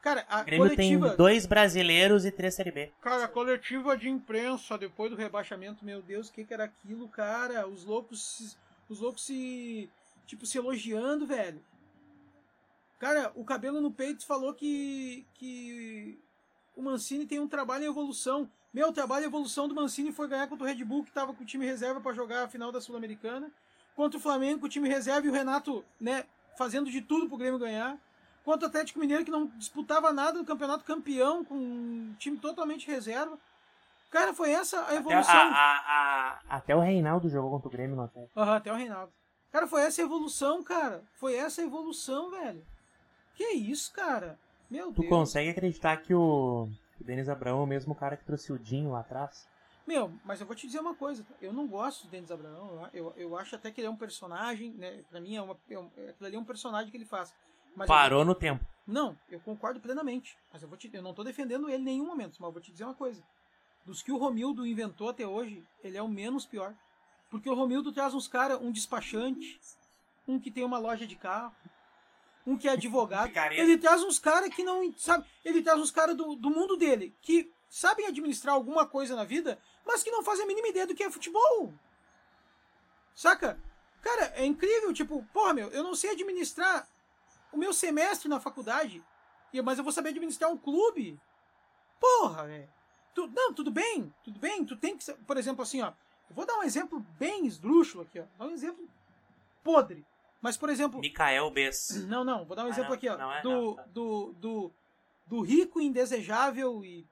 Cara, 0.02 0.26
a 0.30 0.42
O 0.42 0.46
Grêmio 0.46 0.70
coletiva... 0.70 1.08
tem 1.10 1.18
dois 1.18 1.46
brasileiros 1.46 2.26
e 2.26 2.32
três 2.32 2.56
Série 2.56 2.72
B. 2.72 2.92
Cara, 3.02 3.26
a 3.26 3.28
coletiva 3.28 3.98
de 3.98 4.08
imprensa 4.10 4.78
depois 4.78 5.12
do 5.12 5.18
rebaixamento, 5.18 5.84
meu 5.84 6.02
Deus, 6.02 6.30
o 6.30 6.34
que, 6.34 6.46
que 6.46 6.54
era 6.54 6.64
aquilo, 6.66 7.08
cara? 7.10 7.68
Os 7.68 7.84
loucos, 7.84 8.24
se- 8.24 8.58
os 8.88 9.00
loucos 9.00 9.26
se, 9.26 9.90
tipo, 10.26 10.46
se 10.46 10.58
elogiando, 10.58 11.28
velho. 11.28 11.62
Cara, 12.98 13.32
o 13.36 13.44
cabelo 13.44 13.80
no 13.82 13.92
peito 13.92 14.26
falou 14.26 14.54
que, 14.54 15.26
que 15.36 16.20
o 16.76 16.82
Mancini 16.82 17.26
tem 17.26 17.40
um 17.40 17.48
trabalho 17.48 17.86
em 17.86 17.88
evolução. 17.90 18.50
Meu, 18.74 18.90
o 18.90 18.94
trabalho 18.94 19.24
em 19.24 19.28
evolução 19.28 19.68
do 19.68 19.76
Mancini 19.76 20.12
foi 20.12 20.28
ganhar 20.28 20.48
contra 20.48 20.66
o 20.66 20.68
Red 20.68 20.84
Bull, 20.84 21.04
que 21.04 21.12
tava 21.12 21.34
com 21.34 21.44
o 21.44 21.46
time 21.46 21.66
reserva 21.66 22.00
para 22.02 22.14
jogar 22.14 22.44
a 22.44 22.48
final 22.48 22.72
da 22.72 22.80
Sul-Americana. 22.82 23.52
Contra 23.96 24.18
o 24.18 24.22
Flamengo, 24.22 24.62
com 24.62 24.66
o 24.66 24.70
time 24.70 24.88
reserva 24.88 25.26
e 25.28 25.30
o 25.30 25.34
Renato, 25.34 25.84
né, 26.00 26.26
fazendo 26.58 26.90
de 26.90 27.02
tudo 27.02 27.28
pro 27.28 27.38
Grêmio 27.38 27.60
ganhar. 27.60 27.98
Contra 28.50 28.66
o 28.66 28.70
Atlético 28.70 28.98
Mineiro, 29.00 29.24
que 29.24 29.30
não 29.30 29.46
disputava 29.60 30.12
nada 30.12 30.40
no 30.40 30.44
campeonato 30.44 30.84
campeão, 30.84 31.46
com 31.46 31.54
um 31.54 32.16
time 32.18 32.36
totalmente 32.40 32.88
reserva. 32.88 33.38
Cara, 34.10 34.34
foi 34.34 34.50
essa 34.52 34.80
a 34.80 34.84
Até, 34.86 34.96
evolução. 34.96 35.36
a- 35.36 35.54
a- 35.54 36.40
a- 36.50 36.56
até 36.58 36.76
o 36.76 36.80
Reinaldo 36.80 37.30
jogou 37.30 37.52
contra 37.52 37.68
o 37.68 37.72
Grêmio 37.72 37.96
no 37.96 38.02
Atlético. 38.06 38.40
Aham, 38.40 38.56
até 38.56 38.74
o 38.74 38.76
Reinaldo. 38.76 39.14
Cara, 39.52 39.68
foi 39.68 39.84
essa 39.84 40.02
a 40.02 40.06
evolução, 40.06 40.64
cara. 40.64 41.04
Foi 41.14 41.36
essa 41.36 41.62
a 41.62 41.64
evolução, 41.64 42.32
velho. 42.32 42.66
Que 43.36 43.44
isso, 43.54 43.94
cara? 43.94 44.36
Meu 44.68 44.92
Tu 44.92 45.02
Deus. 45.02 45.10
consegue 45.14 45.52
acreditar 45.52 45.98
que 45.98 46.16
o, 46.16 46.68
o 47.00 47.04
Denis 47.04 47.30
Abraão 47.30 47.60
é 47.60 47.64
o 47.64 47.68
mesmo 47.68 47.94
cara 47.94 48.18
que 48.18 48.26
trouxe 48.26 48.52
o 48.52 48.58
Dinho 48.58 48.94
lá 48.94 49.02
atrás? 49.02 49.48
Meu, 49.86 50.12
mas 50.26 50.42
eu 50.42 50.48
vou 50.48 50.56
te 50.56 50.66
dizer 50.66 50.80
uma 50.80 50.96
coisa. 50.96 51.24
Eu 51.40 51.54
não 51.54 51.68
gosto 51.68 52.06
do 52.06 52.10
Denis 52.10 52.32
Abraão. 52.32 52.90
Eu, 52.92 53.06
eu, 53.06 53.14
eu 53.16 53.38
acho 53.38 53.56
até 53.56 53.70
que 53.70 53.80
ele 53.80 53.88
é 53.88 53.92
um 53.92 53.96
personagem, 53.96 54.72
né? 54.72 55.04
Pra 55.12 55.22
mim, 55.22 55.36
é 55.36 55.42
uma, 55.44 55.56
é 55.70 55.78
um, 55.78 55.86
aquilo 55.86 56.26
ali 56.26 56.36
é 56.36 56.40
um 56.40 56.44
personagem 56.44 56.90
que 56.90 56.98
ele 56.98 57.06
faz. 57.06 57.32
Mas 57.76 57.88
eu 57.88 57.96
Parou 57.96 58.26
no 58.26 58.36
tempo. 58.36 58.66
Não, 58.86 59.18
eu 59.30 59.40
concordo 59.40 59.80
plenamente. 59.80 60.38
Mas 60.52 60.62
eu, 60.62 60.68
vou 60.68 60.78
te, 60.78 60.90
eu 60.92 61.02
não 61.02 61.14
tô 61.14 61.24
defendendo 61.24 61.70
ele 61.70 61.82
em 61.82 61.86
nenhum 61.86 62.06
momento, 62.06 62.38
mas 62.40 62.48
eu 62.48 62.52
vou 62.52 62.62
te 62.62 62.72
dizer 62.72 62.86
uma 62.86 62.96
coisa. 62.96 63.24
Dos 63.86 64.02
que 64.02 64.12
o 64.12 64.18
Romildo 64.18 64.66
inventou 64.66 65.10
até 65.10 65.28
hoje, 65.28 65.64
ele 65.84 65.98
é 65.98 66.02
o 66.02 66.08
menos 66.08 66.46
pior. 66.46 66.74
Porque 67.30 67.50
o 67.50 67.54
Romildo 67.54 67.92
traz 67.92 68.14
uns 68.14 68.28
caras, 68.28 68.60
um 68.60 68.72
despachante, 68.72 69.60
um 70.28 70.40
que 70.40 70.50
tem 70.50 70.64
uma 70.64 70.80
loja 70.80 71.06
de 71.06 71.16
carro, 71.16 71.54
um 72.46 72.58
que 72.58 72.68
é 72.68 72.72
advogado. 72.72 73.32
Ele 73.52 73.78
traz 73.78 74.02
uns 74.02 74.18
caras 74.18 74.54
que 74.54 74.64
não. 74.64 74.92
Sabe? 74.98 75.26
Ele 75.46 75.62
traz 75.62 75.80
uns 75.80 75.92
caras 75.92 76.16
do, 76.16 76.36
do 76.36 76.50
mundo 76.50 76.76
dele, 76.76 77.16
que 77.22 77.52
sabem 77.70 78.08
administrar 78.08 78.56
alguma 78.56 78.88
coisa 78.88 79.16
na 79.16 79.24
vida, 79.24 79.60
mas 79.86 80.02
que 80.02 80.12
não 80.12 80.24
fazem 80.24 80.46
a 80.46 80.48
mínima 80.48 80.68
ideia 80.68 80.88
do 80.88 80.96
que 80.96 81.04
é 81.04 81.12
futebol. 81.12 81.74
Saca? 83.14 83.60
Cara, 84.02 84.34
é 84.36 84.46
incrível, 84.46 84.92
tipo, 84.94 85.24
porra, 85.34 85.54
meu, 85.54 85.70
eu 85.70 85.84
não 85.84 85.94
sei 85.94 86.12
administrar 86.12 86.88
o 87.52 87.58
meu 87.58 87.74
semestre 87.74 88.30
na 88.30 88.40
faculdade, 88.40 89.04
mas 89.64 89.78
eu 89.78 89.84
vou 89.84 89.94
saber 89.94 90.10
administrar 90.10 90.52
um 90.52 90.58
clube. 90.58 91.20
Porra, 92.00 92.46
velho. 92.46 92.70
Não, 93.34 93.54
tudo 93.54 93.70
bem, 93.70 94.14
tudo 94.24 94.40
bem, 94.40 94.64
tu 94.66 94.78
tem 94.78 94.96
que 94.96 95.04
ser, 95.04 95.16
por 95.28 95.36
exemplo, 95.36 95.62
assim, 95.62 95.82
ó, 95.82 95.92
eu 96.30 96.36
vou 96.36 96.46
dar 96.46 96.58
um 96.58 96.64
exemplo 96.64 97.00
bem 97.20 97.46
esdrúxulo 97.46 98.04
aqui, 98.04 98.20
ó, 98.20 98.24
dar 98.38 98.46
um 98.46 98.52
exemplo 98.52 98.88
podre. 99.64 100.06
Mas, 100.42 100.56
por 100.56 100.70
exemplo, 100.70 101.02
Mikael 101.02 101.52
Bess. 101.52 102.06
não, 102.08 102.24
não, 102.24 102.46
vou 102.46 102.56
dar 102.56 102.64
um 102.64 102.68
Ah, 102.68 102.70
exemplo 102.70 102.92
não, 102.92 102.96
aqui, 102.96 103.10
ó, 103.10 103.18
não 103.18 103.34
é, 103.34 103.42
do, 103.42 103.50
não, 103.50 103.76
tá. 103.76 103.84
do, 103.94 104.34
do, 104.40 104.72
do 105.28 105.42
rico, 105.42 105.82
indesejável 105.82 106.86
e, 106.86 107.06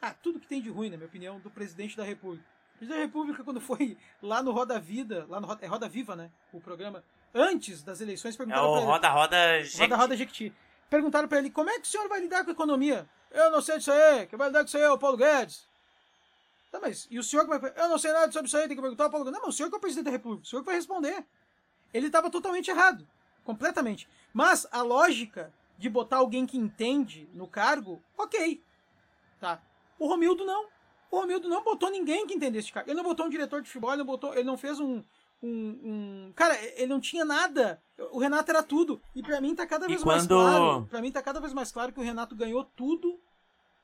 ah, 0.00 0.14
tudo 0.14 0.40
que 0.40 0.46
tem 0.48 0.62
de 0.62 0.70
ruim, 0.70 0.88
na 0.88 0.96
minha 0.96 1.08
opinião, 1.08 1.38
do 1.40 1.50
presidente 1.50 1.94
da 1.94 2.04
república. 2.04 2.46
O 2.74 2.78
presidente 2.78 2.96
da 2.98 3.04
república, 3.04 3.44
quando 3.44 3.60
foi 3.60 3.98
lá 4.22 4.42
no 4.42 4.50
Roda 4.50 4.80
Vida, 4.80 5.26
lá 5.28 5.38
no 5.40 5.46
Roda, 5.46 5.62
é 5.62 5.68
Roda 5.68 5.88
Viva, 5.90 6.16
né, 6.16 6.30
o 6.54 6.60
programa, 6.60 7.04
antes 7.34 7.82
das 7.82 8.00
eleições, 8.00 8.34
É 8.34 8.38
perguntaram 8.38 8.68
o 8.68 8.72
pra 8.72 8.80
ele, 8.80 8.90
Roda 8.90 9.08
Roda 9.08 9.62
Jequiti. 9.62 9.80
Roda 9.80 9.96
Roda 9.96 10.16
Jequiti. 10.16 10.54
Perguntaram 10.88 11.28
pra 11.28 11.38
ele, 11.38 11.50
como 11.50 11.70
é 11.70 11.74
que 11.74 11.86
o 11.86 11.90
senhor 11.90 12.08
vai 12.08 12.20
lidar 12.20 12.44
com 12.44 12.50
a 12.50 12.52
economia? 12.52 13.08
Eu 13.30 13.50
não 13.50 13.60
sei 13.62 13.78
disso 13.78 13.92
aí, 13.92 14.26
quem 14.26 14.38
vai 14.38 14.48
lidar 14.48 14.60
com 14.60 14.66
isso 14.66 14.76
aí 14.76 14.82
é 14.82 14.90
o 14.90 14.98
Paulo 14.98 15.16
Guedes. 15.16 15.68
Tá, 16.72 16.80
mas 16.80 17.06
e 17.10 17.18
o 17.18 17.22
senhor 17.22 17.44
que 17.48 17.58
vai... 17.58 17.72
Eu 17.76 17.88
não 17.88 17.98
sei 17.98 18.12
nada 18.12 18.30
sobre 18.32 18.46
isso 18.48 18.56
aí, 18.56 18.66
tem 18.66 18.76
que 18.76 18.82
perguntar 18.82 19.04
ao 19.04 19.10
Paulo 19.10 19.24
Guedes. 19.24 19.38
Não, 19.38 19.46
mas 19.46 19.54
o 19.54 19.56
senhor 19.56 19.68
que 19.68 19.74
é 19.74 19.78
o 19.78 19.80
presidente 19.80 20.04
da 20.06 20.10
república, 20.10 20.44
o 20.44 20.46
senhor 20.46 20.62
que 20.62 20.66
vai 20.66 20.76
responder. 20.76 21.24
Ele 21.92 22.06
estava 22.06 22.30
totalmente 22.30 22.70
errado, 22.70 23.06
completamente. 23.44 24.08
Mas 24.32 24.66
a 24.70 24.82
lógica 24.82 25.52
de 25.78 25.88
botar 25.88 26.18
alguém 26.18 26.46
que 26.46 26.58
entende 26.58 27.28
no 27.32 27.48
cargo, 27.48 28.02
ok. 28.16 28.62
Tá. 29.40 29.60
O 29.98 30.06
Romildo 30.06 30.44
não. 30.44 30.68
O 31.10 31.18
Romildo 31.18 31.48
não 31.48 31.64
botou 31.64 31.90
ninguém 31.90 32.26
que 32.26 32.34
entendesse 32.34 32.66
de 32.66 32.72
cargo. 32.72 32.90
Ele 32.90 32.96
não 32.96 33.04
botou 33.04 33.26
um 33.26 33.30
diretor 33.30 33.60
de 33.62 33.68
futebol, 33.68 33.90
ele 33.90 33.98
não 33.98 34.06
botou, 34.06 34.32
ele 34.34 34.44
não 34.44 34.56
fez 34.56 34.78
um, 34.78 35.02
um, 35.42 35.48
um- 36.28 36.32
cara, 36.34 36.54
ele 36.76 36.86
não 36.86 37.00
tinha 37.00 37.24
nada. 37.24 37.82
O 38.12 38.18
Renato 38.18 38.50
era 38.50 38.62
tudo. 38.62 39.00
E 39.14 39.22
pra 39.22 39.40
mim 39.40 39.54
tá 39.54 39.66
cada 39.66 39.86
vez 39.86 40.02
mais 40.04 40.26
quando- 40.26 40.28
claro. 40.40 40.86
Pra 40.90 41.00
mim 41.02 41.10
tá 41.12 41.22
cada 41.22 41.40
vez 41.40 41.52
mais 41.52 41.70
claro 41.72 41.92
que 41.92 42.00
o 42.00 42.02
Renato 42.02 42.34
ganhou 42.36 42.64
tudo 42.64 43.18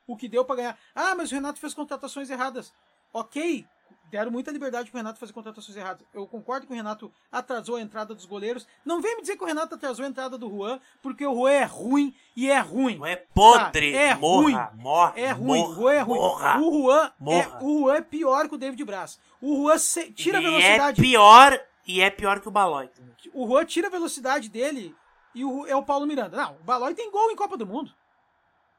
o 0.06 0.16
que 0.16 0.28
deu 0.28 0.44
pra 0.44 0.56
ganhar. 0.56 0.78
Ah, 0.94 1.14
mas 1.14 1.30
o 1.30 1.34
Renato 1.34 1.58
fez 1.58 1.74
contratações 1.74 2.30
erradas. 2.30 2.72
Ok, 3.12 3.66
deram 4.10 4.30
muita 4.30 4.50
liberdade 4.50 4.90
pro 4.90 4.98
Renato 4.98 5.18
fazer 5.18 5.32
contratações 5.32 5.76
erradas. 5.76 6.06
Eu 6.14 6.26
concordo 6.26 6.66
que 6.66 6.72
o 6.72 6.76
Renato 6.76 7.12
atrasou 7.30 7.76
a 7.76 7.80
entrada 7.80 8.14
dos 8.14 8.24
goleiros. 8.24 8.66
Não 8.84 9.00
vem 9.00 9.16
me 9.16 9.20
dizer 9.22 9.36
que 9.36 9.42
o 9.42 9.46
Renato 9.46 9.74
atrasou 9.74 10.04
a 10.04 10.08
entrada 10.08 10.38
do 10.38 10.48
Juan, 10.48 10.80
porque 11.02 11.26
o 11.26 11.34
Juan 11.34 11.50
é 11.50 11.64
ruim 11.64 12.14
e 12.36 12.50
é 12.50 12.58
ruim. 12.58 12.98
Não 12.98 13.06
é 13.06 13.16
podre. 13.16 13.92
Tá, 13.92 13.98
é 13.98 14.14
morra, 14.14 14.42
ruim. 14.42 14.54
morra. 14.82 15.12
É 15.16 15.30
ruim, 15.32 15.58
morra, 15.58 15.70
o 15.70 15.74
Juan 15.74 15.92
é 15.94 16.00
ruim. 16.00 16.18
Morra. 16.18 16.58
O 16.60 16.82
Juan 16.82 17.06
é, 17.06 17.12
Morra. 17.18 17.58
o 17.62 17.80
Juan 17.80 17.94
é 17.96 18.00
pior 18.00 18.48
que 18.48 18.54
o 18.54 18.58
David 18.58 18.84
Braz. 18.84 19.18
O 19.40 19.56
Juan 19.56 19.78
se- 19.78 20.12
tira 20.12 20.38
a 20.38 20.40
e 20.40 20.44
velocidade. 20.44 21.00
é 21.00 21.04
pior, 21.04 21.60
e 21.86 22.00
é 22.00 22.10
pior 22.10 22.40
que 22.40 22.48
o 22.48 22.50
Balói. 22.50 22.88
também. 22.88 23.14
O 23.34 23.46
Juan 23.46 23.64
tira 23.64 23.88
a 23.88 23.90
velocidade 23.90 24.48
dele 24.48 24.94
e 25.34 25.44
o, 25.44 25.66
é 25.66 25.74
o 25.76 25.82
Paulo 25.82 26.06
Miranda. 26.06 26.36
Não, 26.36 26.52
o 26.60 26.64
Balói 26.64 26.94
tem 26.94 27.10
gol 27.10 27.30
em 27.30 27.36
Copa 27.36 27.56
do 27.56 27.66
Mundo. 27.66 27.92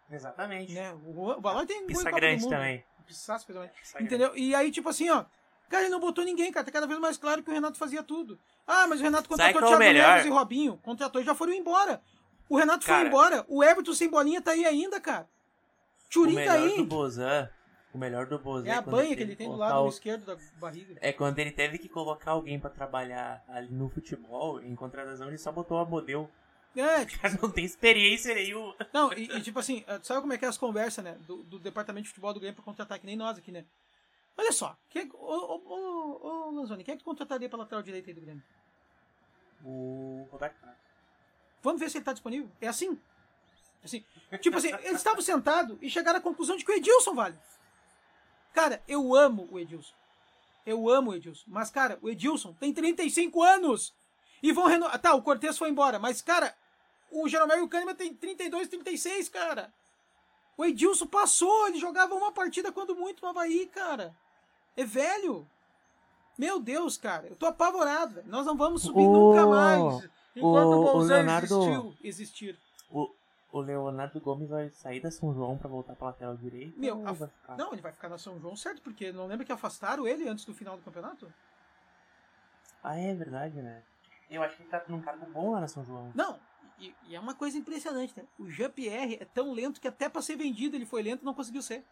Exatamente. 0.10 0.74
Né? 0.74 0.94
O, 1.06 1.32
o 1.38 1.42
Valoy 1.42 1.66
tem 1.66 1.86
Pista 1.86 2.10
grande 2.12 2.48
também. 2.48 2.84
Pissaço, 3.08 3.48
Entendeu? 4.00 4.36
E 4.36 4.54
aí, 4.54 4.70
tipo 4.72 4.90
assim, 4.90 5.10
ó. 5.10 5.26
Cara, 5.70 5.84
ele 5.84 5.92
não 5.92 6.00
botou 6.00 6.24
ninguém, 6.24 6.52
cara. 6.52 6.66
Tá 6.66 6.72
cada 6.72 6.88
vez 6.88 7.00
mais 7.00 7.18
claro 7.18 7.44
que 7.44 7.50
o 7.50 7.54
Renato 7.54 7.78
fazia 7.78 8.02
tudo. 8.04 8.40
Ah, 8.66 8.88
mas 8.88 9.00
o 9.00 9.04
Renato 9.04 9.28
contratou 9.28 9.62
é 9.62 9.64
Thiago 9.66 9.80
melhor? 9.80 10.08
Neves 10.10 10.26
e 10.26 10.30
Robinho. 10.30 10.78
Contratou 10.78 11.22
e 11.22 11.26
já 11.26 11.36
foram 11.36 11.54
embora. 11.54 12.02
O 12.50 12.56
Renato 12.58 12.86
Cara. 12.86 13.00
foi 13.00 13.08
embora. 13.08 13.46
O 13.50 13.64
Everton 13.64 13.94
sem 13.94 14.10
bolinha 14.10 14.42
tá 14.42 14.52
aí 14.52 14.66
ainda, 14.66 15.00
cara. 15.02 15.28
O 16.06 16.10
Turim 16.10 16.36
tá 16.36 16.40
melhor 16.54 16.58
aí. 16.70 16.78
do 16.78 16.86
Bozan. 16.86 17.50
O 17.94 17.98
melhor 17.98 18.26
do 18.28 18.40
Bozan. 18.40 18.68
É 18.70 18.72
a 18.76 18.82
quando 18.82 18.96
banha 18.96 19.16
que 19.16 19.24
ele 19.24 19.36
tem 19.36 19.50
do 19.50 19.56
lado 19.58 19.84
o- 19.84 19.90
esquerdo 19.90 20.26
da 20.26 20.38
barriga. 20.58 20.96
É 21.02 21.12
quando 21.12 21.40
ele 21.40 21.52
teve 21.52 21.78
que 21.78 21.90
colocar 21.90 22.32
alguém 22.32 22.58
pra 22.60 22.70
trabalhar 22.70 23.44
ali 23.50 23.70
no 23.74 23.90
futebol, 23.90 24.62
em 24.62 24.76
contratação, 24.76 25.28
ele 25.28 25.38
só 25.38 25.52
botou 25.52 25.78
a 25.78 25.86
modelo. 25.86 26.30
É, 26.78 27.06
tipo, 27.06 27.22
cara 27.24 27.40
não 27.42 27.50
tem 27.50 27.66
experiência 27.66 28.36
nenhuma. 28.36 28.76
não, 28.94 29.12
e, 29.12 29.24
e 29.24 29.42
tipo 29.42 29.58
assim, 29.58 29.84
eh, 29.88 30.00
sabe 30.04 30.22
como 30.22 30.34
é 30.34 30.38
que 30.38 30.46
é 30.46 30.48
as 30.48 30.60
conversas, 30.60 31.04
né? 31.04 31.18
Do, 31.26 31.42
do 31.44 31.58
departamento 31.58 32.04
de 32.04 32.10
futebol 32.10 32.32
do 32.32 32.40
Grêmio 32.40 32.56
pra 32.56 32.64
contratar, 32.64 33.00
que 33.00 33.06
nem 33.06 33.16
nós 33.16 33.36
aqui, 33.36 33.52
né? 33.52 33.66
Olha 34.38 34.52
só, 34.52 34.78
quem 34.88 35.02
é, 35.02 35.10
ô, 35.12 35.62
ô, 35.66 36.20
ô, 36.22 36.52
Lanzoni, 36.52 36.84
quem 36.84 36.94
é 36.94 36.98
que 36.98 37.04
contrataria 37.04 37.50
pra 37.50 37.58
lateral 37.58 37.82
direita 37.82 38.12
aí 38.12 38.14
do 38.14 38.22
Grêmio? 38.22 38.44
O 39.66 40.28
Roberto 40.32 40.60
Carlos. 40.62 40.80
Vamos 41.64 41.80
ver 41.80 41.90
se 41.90 41.98
ele 41.98 42.06
tá 42.06 42.14
disponível. 42.14 42.50
É 42.62 42.68
assim. 42.68 43.00
assim 43.84 44.06
tipo 44.40 44.58
assim, 44.58 44.68
eles 44.68 44.98
estavam 44.98 45.22
sentados 45.22 45.80
e 45.82 45.90
chegaram 45.90 46.20
à 46.20 46.22
conclusão 46.22 46.56
de 46.56 46.64
que 46.64 46.72
o 46.72 46.76
Edilson 46.76 47.16
vale. 47.16 47.38
Cara, 48.54 48.84
eu 48.88 49.16
amo 49.16 49.48
o 49.52 49.58
Edilson. 49.58 49.94
Eu 50.64 50.88
amo 50.88 51.10
o 51.10 51.16
Edilson. 51.16 51.46
Mas, 51.48 51.72
cara, 51.72 51.98
o 52.04 52.10
Edilson 52.10 52.54
tem 52.54 52.72
35 52.72 53.42
anos. 53.42 53.96
E 54.44 54.52
vão 54.52 54.68
renovar. 54.68 55.00
Tá, 55.00 55.16
o 55.16 55.24
Cortez 55.24 55.58
foi 55.58 55.70
embora. 55.70 55.98
Mas, 55.98 56.22
cara, 56.22 56.56
o 57.12 57.28
Jeromel 57.28 57.60
e 57.60 57.62
o 57.62 57.68
Kahneman 57.70 57.96
tem 57.96 58.14
32, 58.14 58.68
36, 58.68 59.30
cara. 59.30 59.72
O 60.58 60.66
Edilson 60.66 61.08
passou. 61.08 61.68
Ele 61.68 61.80
jogava 61.80 62.16
uma 62.16 62.32
partida 62.32 62.72
quando 62.72 62.96
muito 62.96 63.22
no 63.22 63.30
Havaí, 63.30 63.68
cara. 63.68 64.16
É 64.76 64.84
velho. 64.84 65.48
Meu 66.38 66.60
Deus, 66.60 66.98
cara. 66.98 67.28
Eu 67.28 67.36
tô 67.36 67.46
apavorado. 67.46 68.16
velho. 68.16 68.28
Nós 68.28 68.46
não 68.46 68.56
vamos 68.58 68.82
subir 68.84 69.04
nunca 69.08 69.46
mais. 69.46 70.10
Enquanto 70.36 70.68
o- 70.68 71.00
Leonardo- 71.02 71.46
existiu, 71.64 71.96
existir. 72.04 72.60
O, 72.92 73.12
o 73.52 73.60
Leonardo 73.60 74.20
Gomes 74.22 74.50
vai 74.50 74.70
sair 74.70 75.00
da 75.00 75.10
São 75.10 75.34
João 75.34 75.58
pra 75.58 75.68
voltar 75.68 75.96
pra 75.96 76.08
lateral 76.08 76.36
direita? 76.38 76.74
Meu, 76.78 77.08
a- 77.08 77.16
ficar? 77.16 77.58
Não, 77.58 77.74
ele 77.74 77.82
vai 77.82 77.92
ficar 77.92 78.10
na 78.10 78.18
São 78.20 78.40
João, 78.40 78.56
certo? 78.56 78.82
Porque 78.84 79.12
não 79.12 79.26
lembra 79.26 79.46
que 79.46 79.52
afastaram 79.52 80.08
ele 80.08 80.28
antes 80.30 80.46
do 80.46 80.54
final 80.54 80.78
do 80.78 80.84
campeonato? 80.84 81.32
Ah, 82.84 82.96
é 82.98 83.14
verdade, 83.16 83.62
né? 83.62 83.82
Eu 84.30 84.44
acho 84.44 84.56
que 84.58 84.64
ele 84.64 84.70
tá 84.70 84.84
num 84.88 85.02
cargo 85.02 85.26
bom 85.32 85.52
lá 85.52 85.62
na 85.62 85.68
São 85.68 85.84
João. 85.84 86.12
Não. 86.14 86.40
E, 86.80 86.94
e 87.08 87.16
é 87.16 87.20
uma 87.20 87.34
coisa 87.34 87.58
impressionante, 87.58 88.14
né? 88.16 88.26
O 88.38 88.50
Jean-Pierre 88.50 89.18
é 89.20 89.26
tão 89.26 89.52
lento 89.54 89.82
que 89.82 89.88
até 89.88 90.08
pra 90.08 90.22
ser 90.22 90.36
vendido 90.36 90.76
ele 90.76 90.86
foi 90.86 91.02
lento 91.02 91.22
e 91.22 91.26
não 91.26 91.34
conseguiu 91.34 91.62
ser. 91.62 91.84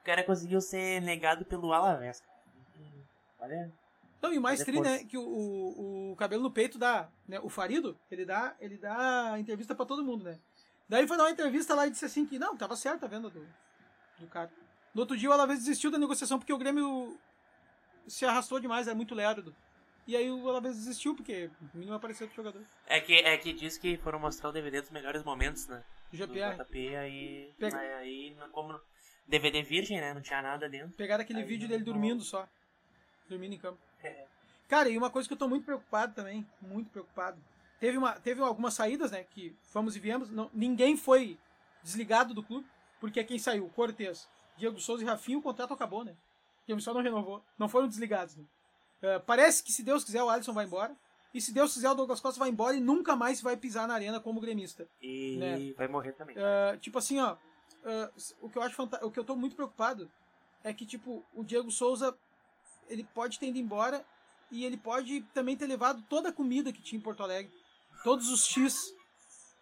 O 0.00 0.04
cara 0.04 0.24
conseguiu 0.24 0.60
ser 0.60 1.00
negado 1.02 1.44
pelo 1.44 1.72
Alavés. 1.72 2.22
Olha, 3.38 3.72
Não, 4.20 4.32
e 4.32 4.38
o 4.38 4.40
mais 4.40 4.60
é 4.60 4.64
tri, 4.64 4.80
né? 4.80 5.04
Que 5.04 5.18
o, 5.18 5.22
o, 5.22 6.12
o 6.12 6.16
cabelo 6.16 6.42
no 6.42 6.50
peito 6.50 6.78
dá, 6.78 7.08
né? 7.28 7.38
O 7.40 7.48
Farido, 7.48 7.98
ele 8.10 8.24
dá, 8.24 8.54
ele 8.60 8.76
dá 8.78 9.38
entrevista 9.38 9.74
pra 9.74 9.84
todo 9.84 10.04
mundo, 10.04 10.24
né? 10.24 10.38
Daí 10.88 11.06
foi 11.06 11.16
dar 11.16 11.24
uma 11.24 11.30
entrevista 11.30 11.74
lá 11.74 11.86
e 11.86 11.90
disse 11.90 12.04
assim 12.04 12.26
que, 12.26 12.38
não, 12.38 12.56
tava 12.56 12.76
certo 12.76 13.04
a 13.04 13.08
venda 13.08 13.28
do, 13.30 13.46
do 14.18 14.26
cara. 14.26 14.50
No 14.94 15.00
outro 15.00 15.16
dia 15.16 15.28
o 15.28 15.32
Alavés 15.32 15.60
desistiu 15.60 15.90
da 15.90 15.98
negociação 15.98 16.38
porque 16.38 16.52
o 16.52 16.58
Grêmio 16.58 17.18
se 18.06 18.24
arrastou 18.24 18.60
demais, 18.60 18.86
era 18.86 18.96
muito 18.96 19.14
lerdo. 19.14 19.54
E 20.06 20.16
aí 20.16 20.30
o 20.30 20.48
Alavés 20.48 20.76
desistiu 20.76 21.14
porque 21.14 21.48
o 21.74 21.78
mínimo 21.78 21.94
apareceu 21.96 22.26
pro 22.26 22.34
jogador. 22.36 22.62
É 22.86 23.00
que, 23.00 23.14
é 23.14 23.36
que 23.38 23.52
diz 23.52 23.78
que 23.78 23.96
foram 23.98 24.18
mostrar 24.18 24.48
o 24.48 24.52
DVD 24.52 24.80
dos 24.80 24.90
melhores 24.90 25.22
momentos, 25.22 25.68
né? 25.68 25.82
O 26.08 26.10
Do 26.10 26.16
Jean-Pierre. 26.16 26.56
JP, 26.56 26.96
aí, 26.96 27.52
Pega- 27.58 27.78
aí, 27.98 28.34
não- 28.38 28.48
como 28.50 28.80
DVD 29.28 29.62
virgem, 29.62 30.00
né? 30.00 30.12
Não 30.12 30.20
tinha 30.20 30.42
nada 30.42 30.68
dentro. 30.68 30.96
Pegaram 30.96 31.22
aquele 31.22 31.38
Aí 31.40 31.44
vídeo 31.46 31.62
não- 31.62 31.68
dele 31.70 31.84
dormindo 31.84 32.22
só. 32.22 32.48
Dormindo 33.28 33.54
em 33.54 33.58
campo. 33.58 33.78
É. 34.02 34.26
Cara, 34.68 34.88
e 34.88 34.98
uma 34.98 35.08
coisa 35.10 35.28
que 35.28 35.34
eu 35.34 35.38
tô 35.38 35.48
muito 35.48 35.64
preocupado 35.64 36.14
também, 36.14 36.44
muito 36.60 36.90
preocupado. 36.90 37.40
Teve, 37.78 37.96
uma, 37.98 38.12
teve 38.18 38.40
algumas 38.42 38.74
saídas, 38.74 39.12
né? 39.12 39.22
Que 39.24 39.54
fomos 39.62 39.94
e 39.96 40.00
viemos. 40.00 40.30
Não, 40.30 40.50
ninguém 40.52 40.96
foi 40.96 41.38
desligado 41.82 42.34
do 42.34 42.42
clube, 42.42 42.66
porque 43.00 43.22
quem 43.24 43.38
saiu? 43.38 43.68
Cortez, 43.70 44.28
Diego 44.56 44.80
Souza 44.80 45.02
e 45.02 45.06
Rafinha, 45.06 45.38
o 45.38 45.42
contrato 45.42 45.72
acabou, 45.74 46.04
né? 46.04 46.14
Porque 46.58 46.72
o 46.72 46.80
só 46.80 46.92
não 46.94 47.02
renovou. 47.02 47.44
Não 47.58 47.68
foram 47.68 47.86
desligados, 47.88 48.36
né? 48.36 48.44
Eh, 49.02 49.18
parece 49.20 49.62
que 49.62 49.72
se 49.72 49.82
Deus 49.82 50.04
quiser, 50.04 50.22
o 50.22 50.28
Alisson 50.30 50.52
vai 50.52 50.64
embora. 50.64 50.96
E 51.34 51.40
se 51.40 51.52
Deus 51.52 51.72
quiser, 51.72 51.90
o 51.90 51.94
Douglas 51.94 52.20
Costa 52.20 52.38
vai 52.38 52.50
embora 52.50 52.76
e 52.76 52.80
nunca 52.80 53.16
mais 53.16 53.40
vai 53.40 53.56
pisar 53.56 53.88
na 53.88 53.94
arena 53.94 54.20
como 54.20 54.40
gremista. 54.40 54.86
E 55.00 55.36
Né? 55.38 55.74
vai 55.76 55.88
morrer 55.88 56.12
também. 56.12 56.36
Uh, 56.36 56.76
tipo 56.78 56.98
assim, 56.98 57.18
ó. 57.18 57.34
uh, 57.34 58.12
o 58.40 58.48
que 58.50 58.58
eu 58.58 58.62
acho 58.62 58.74
fanta- 58.76 59.04
o 59.04 59.10
que 59.10 59.18
eu 59.18 59.24
tô 59.24 59.34
muito 59.34 59.56
preocupado 59.56 60.10
é 60.62 60.72
que, 60.72 60.84
tipo, 60.86 61.24
o 61.34 61.42
Diego 61.42 61.70
Souza 61.70 62.16
ele 62.88 63.02
pode 63.14 63.38
ter 63.38 63.46
ido 63.46 63.58
embora 63.58 64.04
e 64.50 64.64
ele 64.64 64.76
pode 64.76 65.22
também 65.34 65.56
ter 65.56 65.66
levado 65.66 66.02
toda 66.08 66.28
a 66.28 66.32
comida 66.32 66.70
que 66.72 66.82
tinha 66.82 66.98
em 66.98 67.02
Porto 67.02 67.22
Alegre. 67.22 67.52
Todos 68.04 68.28
os 68.28 68.44
X. 68.46 68.94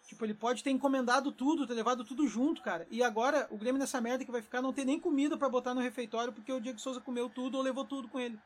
Tipo, 0.09 0.25
ele 0.25 0.35
pode 0.35 0.65
ter 0.65 0.71
encomendado 0.71 1.31
tudo, 1.31 1.69
ter 1.69 1.75
levado 1.75 2.05
tudo 2.05 2.27
junto, 2.27 2.61
cara. 2.63 2.85
E 2.91 3.01
agora, 3.01 3.47
o 3.49 3.57
Grêmio 3.57 3.79
nessa 3.79 4.01
merda 4.01 4.25
que 4.25 4.31
vai 4.33 4.43
ficar 4.43 4.61
não 4.61 4.73
tem 4.73 4.85
nem 4.85 4.99
comida 4.99 5.37
pra 5.39 5.49
botar 5.49 5.73
no 5.73 5.81
refeitório 5.81 6.33
porque 6.33 6.53
o 6.53 6.61
Diego 6.61 6.81
Souza 6.81 7.01
comeu 7.01 7.31
tudo 7.31 7.57
ou 7.57 7.63
levou 7.63 7.85
tudo 7.85 8.09
com 8.09 8.19
ele. 8.19 8.37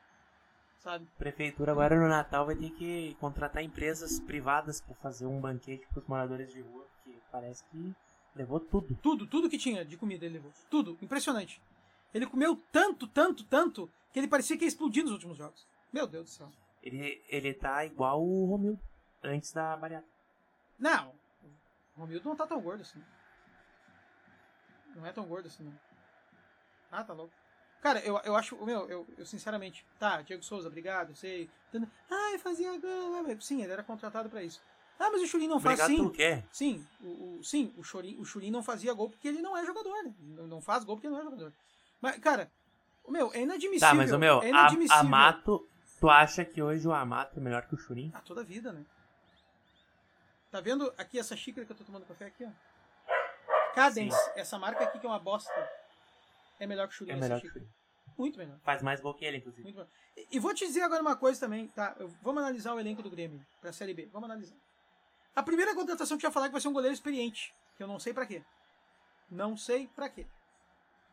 Sabe? 0.85 1.07
A 1.15 1.17
prefeitura 1.17 1.71
agora 1.71 1.99
no 1.99 2.07
Natal 2.07 2.45
vai 2.45 2.55
ter 2.55 2.69
que 2.69 3.17
contratar 3.19 3.63
empresas 3.63 4.19
privadas 4.19 4.79
pra 4.79 4.93
fazer 4.93 5.25
um 5.25 5.41
banquete 5.41 5.87
pros 5.87 6.05
moradores 6.05 6.53
de 6.53 6.61
rua, 6.61 6.85
porque 6.93 7.19
parece 7.31 7.65
que 7.65 7.95
levou 8.35 8.59
tudo. 8.59 8.95
Tudo, 9.01 9.25
tudo 9.25 9.49
que 9.49 9.57
tinha 9.57 9.83
de 9.83 9.97
comida 9.97 10.25
ele 10.25 10.35
levou. 10.35 10.51
Tudo. 10.69 10.95
Impressionante. 11.01 11.59
Ele 12.13 12.27
comeu 12.27 12.55
tanto, 12.71 13.07
tanto, 13.07 13.43
tanto, 13.45 13.91
que 14.13 14.19
ele 14.19 14.27
parecia 14.27 14.55
que 14.55 14.63
ia 14.63 14.67
explodir 14.67 15.01
nos 15.01 15.13
últimos 15.13 15.37
jogos. 15.39 15.67
Meu 15.91 16.05
Deus 16.05 16.25
do 16.25 16.29
céu. 16.29 16.51
Ele, 16.83 17.19
ele 17.29 17.51
tá 17.55 17.83
igual 17.83 18.23
o 18.23 18.45
Romildo, 18.45 18.79
antes 19.23 19.51
da 19.51 19.75
bariátrica. 19.75 20.13
Não. 20.77 21.15
O 21.97 22.01
Romildo 22.01 22.29
não 22.29 22.35
tá 22.35 22.45
tão 22.45 22.61
gordo 22.61 22.81
assim. 22.81 23.03
Não 24.95 25.03
é 25.03 25.11
tão 25.11 25.25
gordo 25.25 25.47
assim, 25.47 25.63
não. 25.63 25.79
Ah, 26.91 27.03
tá 27.03 27.11
louco. 27.11 27.33
Cara, 27.85 27.99
eu, 27.99 28.19
eu 28.23 28.35
acho, 28.35 28.57
meu, 28.65 28.89
eu, 28.89 29.05
eu 29.15 29.27
sinceramente, 29.27 29.85
tá, 29.99 30.19
Diego 30.23 30.41
Souza, 30.41 30.67
obrigado, 30.67 31.11
eu 31.11 31.15
sei. 31.15 31.47
Ah, 32.09 32.35
fazia 32.39 32.75
gol. 32.79 33.39
Sim, 33.39 33.61
ele 33.61 33.71
era 33.71 33.83
contratado 33.83 34.27
pra 34.27 34.41
isso. 34.41 34.59
Ah, 34.99 35.11
mas 35.11 35.21
o 35.21 35.27
Churin 35.27 35.47
não 35.47 35.59
faz 35.59 35.81
sim. 35.81 36.11
Sim, 36.51 36.87
o, 36.99 37.37
o, 37.37 37.43
sim, 37.43 37.71
o 37.77 37.83
Churin, 37.83 38.17
o 38.17 38.25
Churin 38.25 38.49
não 38.49 38.63
fazia 38.63 38.91
gol 38.91 39.11
porque 39.11 39.27
ele 39.27 39.39
não 39.39 39.55
é 39.55 39.63
jogador, 39.63 40.03
né? 40.03 40.15
Não, 40.19 40.47
não 40.47 40.61
faz 40.61 40.83
gol 40.83 40.95
porque 40.95 41.07
não 41.07 41.19
é 41.19 41.23
jogador. 41.23 41.53
Mas, 42.01 42.17
cara, 42.17 42.51
o 43.03 43.11
meu, 43.11 43.31
é 43.35 43.41
inadmissível. 43.41 43.87
Tá, 43.87 43.93
mas 43.93 44.11
o 44.11 44.17
meu, 44.17 44.41
é 44.41 44.47
a, 44.47 44.49
inadmissível. 44.49 45.01
Amato, 45.01 45.69
tu 45.99 46.09
acha 46.09 46.43
que 46.43 46.63
hoje 46.63 46.87
o 46.87 46.91
Amato 46.91 47.37
é 47.37 47.39
melhor 47.39 47.67
que 47.67 47.75
o 47.75 47.77
Churin? 47.77 48.11
Ah, 48.15 48.21
toda 48.21 48.41
a 48.41 48.43
vida, 48.43 48.73
né? 48.73 48.83
Tá 50.49 50.59
vendo 50.59 50.91
aqui 50.97 51.19
essa 51.19 51.37
xícara 51.37 51.67
que 51.67 51.71
eu 51.71 51.77
tô 51.77 51.83
tomando 51.83 52.07
café 52.07 52.25
aqui, 52.25 52.45
ó? 52.45 53.75
Cadence, 53.75 54.31
essa 54.35 54.57
marca 54.57 54.85
aqui 54.85 54.97
que 54.97 55.05
é 55.05 55.09
uma 55.09 55.19
bosta. 55.19 55.53
É 56.59 56.65
melhor 56.67 56.87
que 56.87 56.93
o 56.93 56.97
Churin 56.97 57.11
É 57.11 57.15
melhor 57.15 57.41
que 57.41 57.47
o. 57.47 57.67
Muito 58.17 58.37
melhor. 58.39 58.57
Faz 58.63 58.81
mais 58.81 59.01
gol 59.01 59.13
que 59.13 59.25
ele, 59.25 59.37
inclusive. 59.37 59.63
Muito 59.63 59.75
melhor. 59.75 59.89
E, 60.15 60.27
e 60.31 60.39
vou 60.39 60.53
te 60.53 60.65
dizer 60.65 60.81
agora 60.81 61.01
uma 61.01 61.15
coisa 61.17 61.39
também, 61.39 61.67
tá? 61.67 61.95
Eu- 61.99 62.07
vamos 62.21 62.41
analisar 62.41 62.73
o 62.73 62.79
elenco 62.79 63.03
do 63.03 63.09
Grêmio 63.09 63.45
pra 63.59 63.73
Série 63.73 63.93
B. 63.93 64.07
Vamos 64.11 64.29
analisar. 64.29 64.55
A 65.35 65.43
primeira 65.43 65.75
contratação 65.75 66.17
que 66.17 66.25
eu 66.25 66.29
ia 66.29 66.31
falar 66.33 66.45
é 66.45 66.49
que 66.49 66.53
vai 66.53 66.61
ser 66.61 66.69
um 66.69 66.73
goleiro 66.73 66.93
experiente, 66.93 67.53
que 67.75 67.83
eu 67.83 67.87
não 67.87 67.99
sei 67.99 68.13
pra 68.13 68.25
quê. 68.25 68.41
Não 69.29 69.57
sei 69.57 69.87
pra 69.93 70.07
quê. 70.07 70.25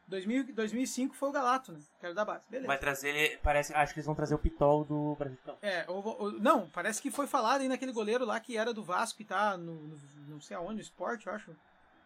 2000, 0.06 0.52
2005 0.52 1.14
foi 1.14 1.28
o 1.28 1.32
Galato, 1.32 1.72
né? 1.72 1.80
Que 1.98 2.06
era 2.06 2.14
da 2.14 2.24
base. 2.24 2.44
Beleza. 2.48 2.66
Vai 2.68 2.78
trazer 2.78 3.08
ele, 3.16 3.36
parece, 3.38 3.72
acho 3.74 3.92
que 3.94 3.98
eles 4.00 4.06
vão 4.06 4.14
trazer 4.14 4.34
o 4.34 4.38
Pitol 4.38 4.84
do 4.84 5.14
Brasil. 5.16 5.38
É, 5.62 5.84
ou- 5.88 6.04
ou- 6.04 6.32
não, 6.32 6.68
parece 6.70 7.00
que 7.00 7.10
foi 7.10 7.26
falado 7.26 7.62
aí 7.62 7.68
naquele 7.68 7.92
goleiro 7.92 8.24
lá 8.24 8.38
que 8.38 8.56
era 8.56 8.72
do 8.74 8.82
Vasco 8.84 9.22
e 9.22 9.24
tá 9.24 9.56
no, 9.56 9.74
no- 9.74 9.98
não 10.28 10.40
sei 10.40 10.56
aonde, 10.56 10.74
no 10.74 10.80
esporte, 10.80 11.26
eu 11.26 11.32
acho. 11.32 11.56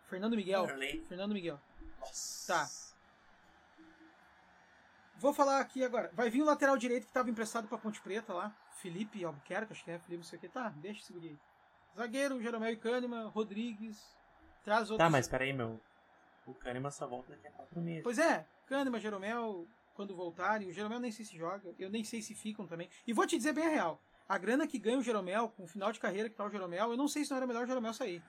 Fernando 0.09 0.37
Miguel. 0.37 0.67
Fernando 1.09 1.33
Miguel. 1.33 1.59
Nossa. 2.01 2.53
Tá. 2.53 2.86
Vou 5.19 5.33
falar 5.33 5.61
aqui 5.61 5.83
agora. 5.83 6.11
Vai 6.13 6.29
vir 6.29 6.43
o 6.43 6.45
lateral 6.45 6.77
direito 6.77 7.07
que 7.07 7.13
tava 7.13 7.31
emprestado 7.31 7.67
pra 7.69 7.79
Ponte 7.79 8.01
Preta 8.01 8.33
lá. 8.33 8.55
Felipe 8.71 9.25
Albuquerque, 9.25 9.73
acho 9.73 9.85
que 9.85 9.91
é. 9.91 9.99
Felipe 9.99 10.17
não 10.17 10.25
sei 10.25 10.39
o 10.39 10.41
que. 10.41 10.49
Tá, 10.49 10.69
deixa 10.77 11.01
esse 11.01 11.13
guri 11.13 11.29
aí. 11.29 11.39
Zagueiro, 11.97 12.41
Jeromel 12.43 12.73
e 12.73 12.77
Kahneman, 12.77 13.29
Rodrigues. 13.29 14.15
Traz 14.63 14.91
outros. 14.91 14.99
Tá, 14.99 15.09
mas 15.09 15.27
peraí, 15.27 15.53
meu. 15.53 15.81
O 16.47 16.55
Kahneman 16.55 16.91
só 16.91 17.07
volta 17.07 17.33
daqui 17.33 17.49
a 17.49 17.51
quatro 17.51 17.81
meses. 17.81 18.03
Pois 18.03 18.19
é, 18.19 18.47
Kahneman, 18.67 19.01
Jeromel, 19.01 19.67
quando 19.95 20.15
voltarem. 20.15 20.69
O 20.69 20.73
Jeromel 20.73 21.01
nem 21.01 21.11
sei 21.11 21.25
se 21.25 21.37
joga. 21.37 21.75
Eu 21.79 21.89
nem 21.89 22.05
sei 22.05 22.21
se 22.21 22.35
ficam 22.35 22.67
também. 22.67 22.89
E 23.07 23.13
vou 23.13 23.27
te 23.27 23.37
dizer 23.37 23.55
bem 23.55 23.67
a 23.67 23.71
real. 23.71 24.01
A 24.29 24.37
grana 24.37 24.67
que 24.67 24.79
ganha 24.79 24.99
o 24.99 25.03
Jeromel, 25.03 25.49
com 25.51 25.65
o 25.65 25.69
final 25.69 25.91
de 25.93 25.99
carreira 25.99 26.29
que 26.29 26.35
tá 26.35 26.45
o 26.45 26.51
Jeromel, 26.51 26.91
eu 26.91 26.97
não 26.97 27.09
sei 27.09 27.25
se 27.25 27.31
não 27.31 27.39
era 27.39 27.47
melhor 27.47 27.65
o 27.65 27.67
Jeromel 27.67 27.95
sair. 27.95 28.23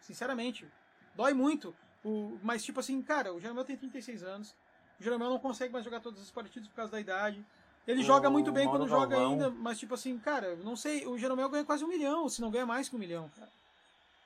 Sinceramente. 0.00 0.68
Dói 1.14 1.32
muito. 1.32 1.74
O, 2.02 2.38
mas, 2.42 2.64
tipo 2.64 2.80
assim, 2.80 3.00
cara, 3.00 3.32
o 3.32 3.40
Jeromel 3.40 3.64
tem 3.64 3.76
36 3.76 4.22
anos. 4.22 4.56
O 5.00 5.02
Jeromel 5.02 5.30
não 5.30 5.38
consegue 5.38 5.72
mais 5.72 5.84
jogar 5.84 6.00
todas 6.00 6.20
as 6.20 6.30
partidas 6.30 6.68
por 6.68 6.74
causa 6.76 6.92
da 6.92 7.00
idade. 7.00 7.44
Ele 7.86 8.00
O 8.00 8.04
joga 8.04 8.30
muito 8.30 8.50
bem 8.50 8.64
Mauro 8.64 8.80
quando 8.80 8.88
joga 8.88 9.16
Galvão. 9.16 9.32
ainda, 9.32 9.50
mas, 9.50 9.78
tipo 9.78 9.94
assim, 9.94 10.18
cara, 10.18 10.56
não 10.56 10.76
sei. 10.76 11.06
O 11.06 11.18
Jeromel 11.18 11.48
ganha 11.48 11.64
quase 11.64 11.84
um 11.84 11.88
milhão, 11.88 12.28
se 12.28 12.40
não 12.40 12.50
ganha 12.50 12.64
mais 12.64 12.88
que 12.88 12.96
um 12.96 12.98
milhão. 12.98 13.30
Cara. 13.36 13.50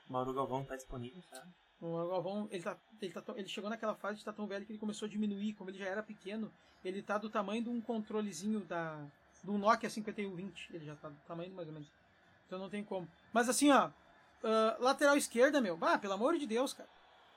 Mauro 0.09 0.33
Galvão 0.33 0.65
tá 0.65 0.77
disponível, 0.77 1.23
tá? 1.31 1.43
O 1.81 2.09
Galvão, 2.09 2.49
ele, 2.51 2.63
tá, 2.63 2.77
ele, 3.01 3.13
tá, 3.13 3.23
ele 3.37 3.49
chegou 3.49 3.69
naquela 3.69 3.95
fase 3.95 4.15
de 4.15 4.21
estar 4.21 4.33
tá 4.33 4.37
tão 4.37 4.47
velho 4.47 4.65
que 4.65 4.73
ele 4.73 4.79
começou 4.79 5.07
a 5.07 5.09
diminuir. 5.09 5.55
Como 5.55 5.71
ele 5.71 5.79
já 5.79 5.87
era 5.87 6.03
pequeno, 6.03 6.53
ele 6.85 7.03
tá 7.03 7.19
do 7.19 7.29
tamanho 7.29 7.63
de 7.63 7.69
um 7.69 7.81
controlezinho 7.81 8.61
da, 8.61 8.99
do 9.43 9.59
Nokia 9.59 9.91
5120. 9.91 10.71
Ele 10.75 10.85
já 10.85 10.95
tá 10.97 11.09
do 11.09 11.17
tamanho 11.27 11.53
mais 11.55 11.69
ou 11.69 11.75
menos. 11.75 11.89
Então 12.47 12.59
não 12.59 12.71
tem 12.71 12.83
como. 12.85 13.09
Mas 13.33 13.49
assim, 13.49 13.71
ó. 13.71 13.89
Uh, 14.41 14.83
lateral 14.83 15.17
esquerda, 15.17 15.61
meu. 15.61 15.77
Ah, 15.81 15.99
pelo 15.99 16.13
amor 16.13 16.39
de 16.39 16.47
Deus, 16.47 16.73
cara. 16.73 16.89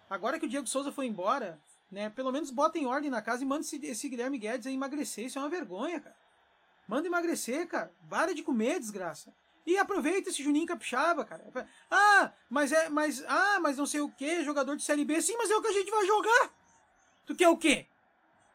Agora 0.10 0.40
que 0.40 0.46
o 0.46 0.50
Diego 0.50 0.68
Souza 0.68 0.92
foi 0.92 1.08
embora, 1.08 1.58
né? 1.92 2.10
Pelo 2.10 2.32
menos 2.32 2.50
bota 2.50 2.80
em 2.80 2.86
ordem 2.86 3.10
na 3.10 3.22
casa 3.22 3.44
e 3.44 3.46
manda 3.46 3.62
esse, 3.62 3.86
esse 3.86 4.10
Guilherme 4.10 4.38
Guedes 4.38 4.66
emagrecer. 4.66 5.26
Isso 5.26 5.38
é 5.38 5.42
uma 5.42 5.50
vergonha, 5.50 6.00
cara. 6.00 6.16
Manda 6.88 7.08
emagrecer, 7.08 7.68
cara. 7.68 7.92
Para 8.10 8.34
de 8.34 8.44
comer, 8.44 8.80
desgraça. 8.80 9.34
E 9.66 9.78
aproveita 9.78 10.30
esse 10.30 10.42
Juninho 10.42 10.66
Capixaba, 10.66 11.24
cara. 11.24 11.46
Ah, 11.90 12.32
mas 12.50 12.72
é, 12.72 12.90
mas, 12.90 13.24
ah, 13.28 13.60
mas 13.62 13.78
não 13.78 13.86
sei 13.86 14.02
o 14.02 14.10
que, 14.10 14.44
jogador 14.44 14.76
de 14.76 14.84
Série 14.84 15.06
B. 15.06 15.22
Sim, 15.22 15.36
mas 15.38 15.52
é 15.52 15.56
o 15.56 15.62
que 15.62 15.68
a 15.68 15.74
gente 15.74 15.92
vai 15.92 16.06
jogar. 16.06 16.50
Tu 17.26 17.36
quer 17.36 17.50
o 17.50 17.58
quê? 17.58 17.86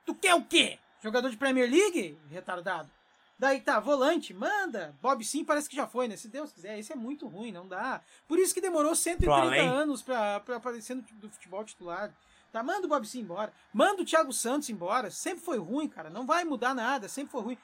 Tu 0.04 0.14
quer 0.14 0.34
o 0.34 0.44
quê? 0.44 0.78
Jogador 1.02 1.30
de 1.30 1.36
Premier 1.36 1.70
League? 1.70 2.18
Retardado. 2.30 2.90
Daí 3.38 3.60
tá, 3.60 3.78
volante, 3.78 4.32
manda. 4.32 4.94
Bob 5.00 5.22
Sim 5.22 5.44
parece 5.44 5.68
que 5.68 5.76
já 5.76 5.86
foi, 5.86 6.08
né? 6.08 6.16
Se 6.16 6.28
Deus 6.28 6.52
quiser, 6.52 6.78
esse 6.78 6.92
é 6.92 6.96
muito 6.96 7.28
ruim, 7.28 7.52
não 7.52 7.68
dá. 7.68 8.00
Por 8.26 8.38
isso 8.38 8.54
que 8.54 8.60
demorou 8.60 8.94
130 8.94 9.60
anos 9.62 10.02
pra, 10.02 10.40
pra 10.40 10.56
aparecer 10.56 10.96
no 10.96 11.02
do 11.02 11.30
futebol 11.30 11.62
titular. 11.62 12.12
Tá, 12.56 12.62
manda 12.62 12.86
o 12.86 12.88
Bob 12.88 13.06
Sim 13.06 13.20
embora. 13.20 13.52
Manda 13.70 14.00
o 14.00 14.04
Thiago 14.04 14.32
Santos 14.32 14.70
embora. 14.70 15.10
Sempre 15.10 15.44
foi 15.44 15.58
ruim, 15.58 15.86
cara. 15.86 16.08
Não 16.08 16.25
vai 16.25 16.42
mudar 16.42 16.75
nada, 16.75 17.06
sempre 17.06 17.30
foi 17.30 17.42
ruim. 17.42 17.58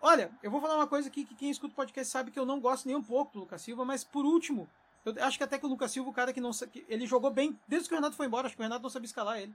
Olha, 0.00 0.30
eu 0.40 0.52
vou 0.52 0.60
falar 0.60 0.76
uma 0.76 0.86
coisa 0.86 1.08
aqui 1.08 1.24
que 1.24 1.34
quem 1.34 1.50
escuta 1.50 1.72
o 1.72 1.74
podcast 1.74 2.12
sabe 2.12 2.30
que 2.30 2.38
eu 2.38 2.46
não 2.46 2.60
gosto 2.60 2.86
nem 2.86 2.94
um 2.94 3.02
pouco 3.02 3.32
do 3.32 3.40
Lucas 3.40 3.60
Silva, 3.60 3.84
mas 3.84 4.04
por 4.04 4.24
último, 4.24 4.68
eu 5.04 5.12
acho 5.24 5.36
que 5.36 5.42
até 5.42 5.58
que 5.58 5.66
o 5.66 5.68
Lucas 5.68 5.90
Silva, 5.90 6.10
o 6.10 6.12
cara 6.12 6.32
que 6.32 6.40
não 6.40 6.52
que 6.52 6.86
ele 6.88 7.08
jogou 7.08 7.28
bem 7.32 7.58
desde 7.66 7.88
que 7.88 7.94
o 7.94 7.98
Renato 7.98 8.14
foi 8.14 8.26
embora, 8.26 8.46
acho 8.46 8.54
que 8.54 8.62
o 8.62 8.62
Renato 8.62 8.84
não 8.84 8.90
sabia 8.90 9.06
escalar 9.06 9.40
ele. 9.40 9.52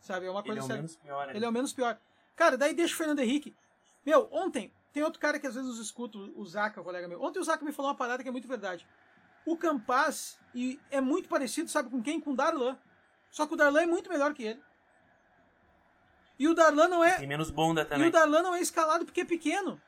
Sabe? 0.00 0.26
É 0.26 0.30
uma 0.30 0.44
coisa 0.44 0.60
ele 0.60 0.72
é 0.72 0.74
o 0.74 0.76
menos 0.76 0.96
pior. 0.96 1.30
Ele 1.34 1.44
é 1.44 1.48
o 1.48 1.52
menos 1.52 1.72
pior. 1.72 1.98
Cara, 2.36 2.56
daí 2.56 2.72
deixa 2.72 2.94
o 2.94 2.96
Fernando 2.96 3.18
Henrique. 3.18 3.52
Meu, 4.06 4.28
ontem, 4.30 4.70
tem 4.92 5.02
outro 5.02 5.18
cara 5.18 5.40
que 5.40 5.46
às 5.48 5.56
vezes 5.56 5.76
escuta, 5.78 6.18
o 6.18 6.44
Zaca, 6.44 6.80
o 6.80 6.84
colega 6.84 7.08
meu. 7.08 7.20
Ontem 7.20 7.40
o 7.40 7.44
Zaca 7.44 7.64
me 7.64 7.72
falou 7.72 7.90
uma 7.90 7.96
parada 7.96 8.22
que 8.22 8.28
é 8.28 8.32
muito 8.32 8.46
verdade. 8.46 8.86
O 9.44 9.56
Campaz 9.56 10.38
e 10.54 10.78
é 10.88 11.00
muito 11.00 11.28
parecido, 11.28 11.68
sabe 11.68 11.90
com 11.90 12.00
quem? 12.00 12.20
Com 12.20 12.30
o 12.30 12.36
Darlan. 12.36 12.78
Só 13.34 13.48
que 13.48 13.54
o 13.54 13.56
Darlan 13.56 13.82
é 13.82 13.86
muito 13.86 14.08
melhor 14.08 14.32
que 14.32 14.44
ele. 14.44 14.62
E 16.38 16.46
o 16.46 16.54
Darlan 16.54 16.86
não 16.86 17.02
é. 17.02 17.16
Tem 17.16 17.26
menos 17.26 17.50
bunda 17.50 17.84
também. 17.84 18.06
E 18.06 18.08
o 18.08 18.12
Darlan 18.12 18.42
não 18.42 18.54
é 18.54 18.60
escalado 18.60 19.04
porque 19.04 19.22
é 19.22 19.24
pequeno. 19.24 19.82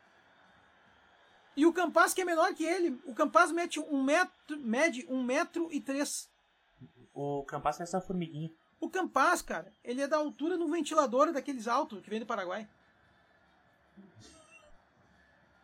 E 1.57 1.65
o 1.65 1.73
Campaz, 1.73 2.13
que 2.13 2.21
é 2.21 2.25
menor 2.25 2.53
que 2.55 2.65
ele, 2.65 3.01
o 3.05 3.15
Campaz 3.15 3.53
mete 3.53 3.79
um 3.79 4.03
metro, 4.03 4.59
mede 4.59 5.07
um 5.09 5.23
metro 5.23 5.69
e 5.71 5.81
três. 5.81 6.29
O 7.15 7.45
Campaz 7.45 7.77
parece 7.77 7.95
uma 7.95 8.03
formiguinha. 8.03 8.51
O 8.81 8.91
Campaz, 8.91 9.43
cara, 9.43 9.73
ele 9.85 10.03
é 10.03 10.09
da 10.09 10.17
altura 10.17 10.59
do 10.59 10.69
ventilador 10.69 11.33
daqueles 11.33 11.69
altos 11.69 12.03
que 12.03 12.11
vem 12.11 12.19
do 12.19 12.27
Paraguai. 12.27 12.69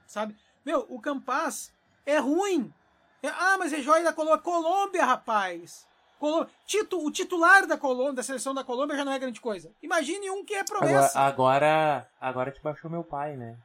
Sabe? 0.07 0.37
Meu, 0.65 0.87
o 0.89 1.01
Campaz 1.01 1.75
é 2.07 2.19
ruim. 2.19 2.73
É, 3.21 3.29
ah, 3.29 3.59
mas 3.59 3.73
é 3.73 3.83
joia 3.83 4.05
da 4.05 4.13
Colômbia. 4.13 4.39
Colômbia, 4.39 5.05
rapaz. 5.05 5.91
Colômbia. 6.23 6.49
Tito, 6.65 7.05
o 7.05 7.11
titular 7.11 7.67
da 7.67 7.77
Colômbia, 7.77 8.15
da 8.15 8.23
seleção 8.23 8.55
da 8.55 8.63
Colômbia 8.63 8.97
já 8.97 9.05
não 9.05 9.13
é 9.13 9.19
grande 9.19 9.41
coisa. 9.41 9.73
Imagine 9.83 10.31
um 10.31 10.45
que 10.45 10.55
é 10.55 10.63
promessa. 10.63 11.19
Agora, 11.19 11.67
agora, 11.67 12.09
agora 12.21 12.51
te 12.53 12.63
baixou 12.63 12.89
meu 12.89 13.03
pai, 13.03 13.37
né? 13.37 13.57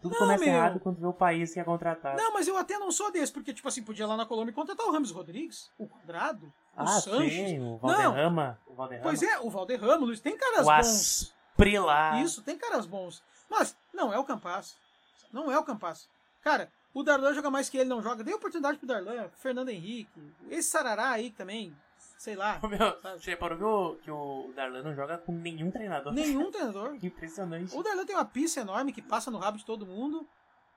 Tudo 0.00 0.12
não, 0.12 0.18
começa 0.18 0.44
meu. 0.44 0.54
errado 0.54 0.80
quando 0.80 1.00
vê 1.00 1.06
o 1.06 1.12
país 1.12 1.52
que 1.52 1.60
é 1.60 1.64
contratado. 1.64 2.16
Não, 2.16 2.32
mas 2.32 2.46
eu 2.46 2.56
até 2.56 2.78
não 2.78 2.90
sou 2.92 3.10
desse, 3.10 3.32
porque, 3.32 3.52
tipo 3.52 3.66
assim, 3.66 3.82
podia 3.82 4.04
ir 4.04 4.06
lá 4.06 4.16
na 4.16 4.26
Colômbia 4.26 4.54
contratar 4.54 4.86
o 4.86 4.92
Ramos 4.92 5.10
Rodrigues, 5.10 5.70
o 5.76 5.88
Quadrado, 5.88 6.46
o 6.46 6.50
ah, 6.76 6.86
Sanches. 6.86 7.32
Sim, 7.32 7.60
o 7.60 7.76
Valderrama. 7.78 8.58
Não. 8.66 8.72
O 8.72 8.76
Valderrama. 8.76 9.08
Pois 9.08 9.22
é, 9.22 9.38
o 9.40 9.50
Valderrama, 9.50 10.06
Luiz, 10.06 10.20
tem 10.20 10.36
caras 10.36 10.66
o 10.66 10.70
bons. 10.70 11.34
Asprila. 11.52 12.20
Isso, 12.20 12.42
tem 12.42 12.56
caras 12.56 12.86
bons. 12.86 13.22
Mas 13.50 13.76
não 13.92 14.12
é 14.12 14.18
o 14.18 14.24
Campas. 14.24 14.76
Não 15.32 15.50
é 15.50 15.58
o 15.58 15.64
Campas. 15.64 16.08
Cara, 16.42 16.68
o 16.94 17.02
Darlan 17.02 17.32
joga 17.34 17.50
mais 17.50 17.68
que 17.68 17.78
ele, 17.78 17.88
não 17.88 18.02
joga. 18.02 18.22
Dê 18.22 18.34
oportunidade 18.34 18.78
pro 18.78 18.86
Darlan, 18.86 19.28
Fernando 19.38 19.70
Henrique, 19.70 20.20
esse 20.50 20.68
Sarará 20.68 21.10
aí 21.10 21.30
também, 21.30 21.74
sei 22.18 22.36
lá. 22.36 22.60
Meu, 22.62 23.18
você 23.18 23.30
reparou 23.30 23.56
que 23.56 23.64
o, 23.64 23.96
que 24.02 24.10
o 24.10 24.52
Darlan 24.54 24.82
não 24.82 24.94
joga 24.94 25.18
com 25.18 25.32
nenhum 25.32 25.70
treinador? 25.70 26.12
Nenhum 26.12 26.50
treinador. 26.52 26.96
Impressionante. 27.02 27.74
O 27.76 27.82
Darlan 27.82 28.04
tem 28.04 28.16
uma 28.16 28.24
pista 28.24 28.60
enorme 28.60 28.92
que 28.92 29.02
passa 29.02 29.30
no 29.30 29.38
rabo 29.38 29.58
de 29.58 29.64
todo 29.64 29.86
mundo. 29.86 30.26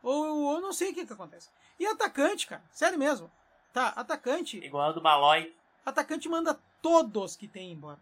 Ou 0.01 0.53
eu 0.53 0.61
não 0.61 0.71
sei 0.71 0.91
o 0.91 0.93
que, 0.93 1.05
que 1.05 1.13
acontece. 1.13 1.49
E 1.79 1.85
atacante, 1.85 2.45
cara, 2.45 2.61
sério 2.71 2.97
mesmo. 2.97 3.29
Tá, 3.73 3.87
atacante. 3.89 4.63
Igual 4.63 4.93
do 4.93 5.01
Balói. 5.01 5.53
Atacante 5.83 6.29
manda 6.29 6.59
todos 6.81 7.35
que 7.35 7.47
tem 7.47 7.71
embora. 7.71 7.99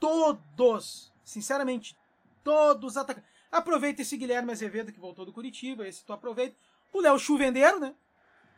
Todos. 0.00 1.12
Sinceramente, 1.24 1.96
todos 2.42 2.96
atacantes. 2.96 3.30
Aproveita 3.50 4.02
esse 4.02 4.16
Guilherme 4.16 4.52
Azevedo 4.52 4.92
que 4.92 5.00
voltou 5.00 5.24
do 5.24 5.32
Curitiba, 5.32 5.86
esse 5.86 6.04
tu 6.04 6.12
aproveita. 6.12 6.56
O 6.96 7.00
Léo 7.02 7.18
Chuvendeiro, 7.18 7.78
né? 7.78 7.94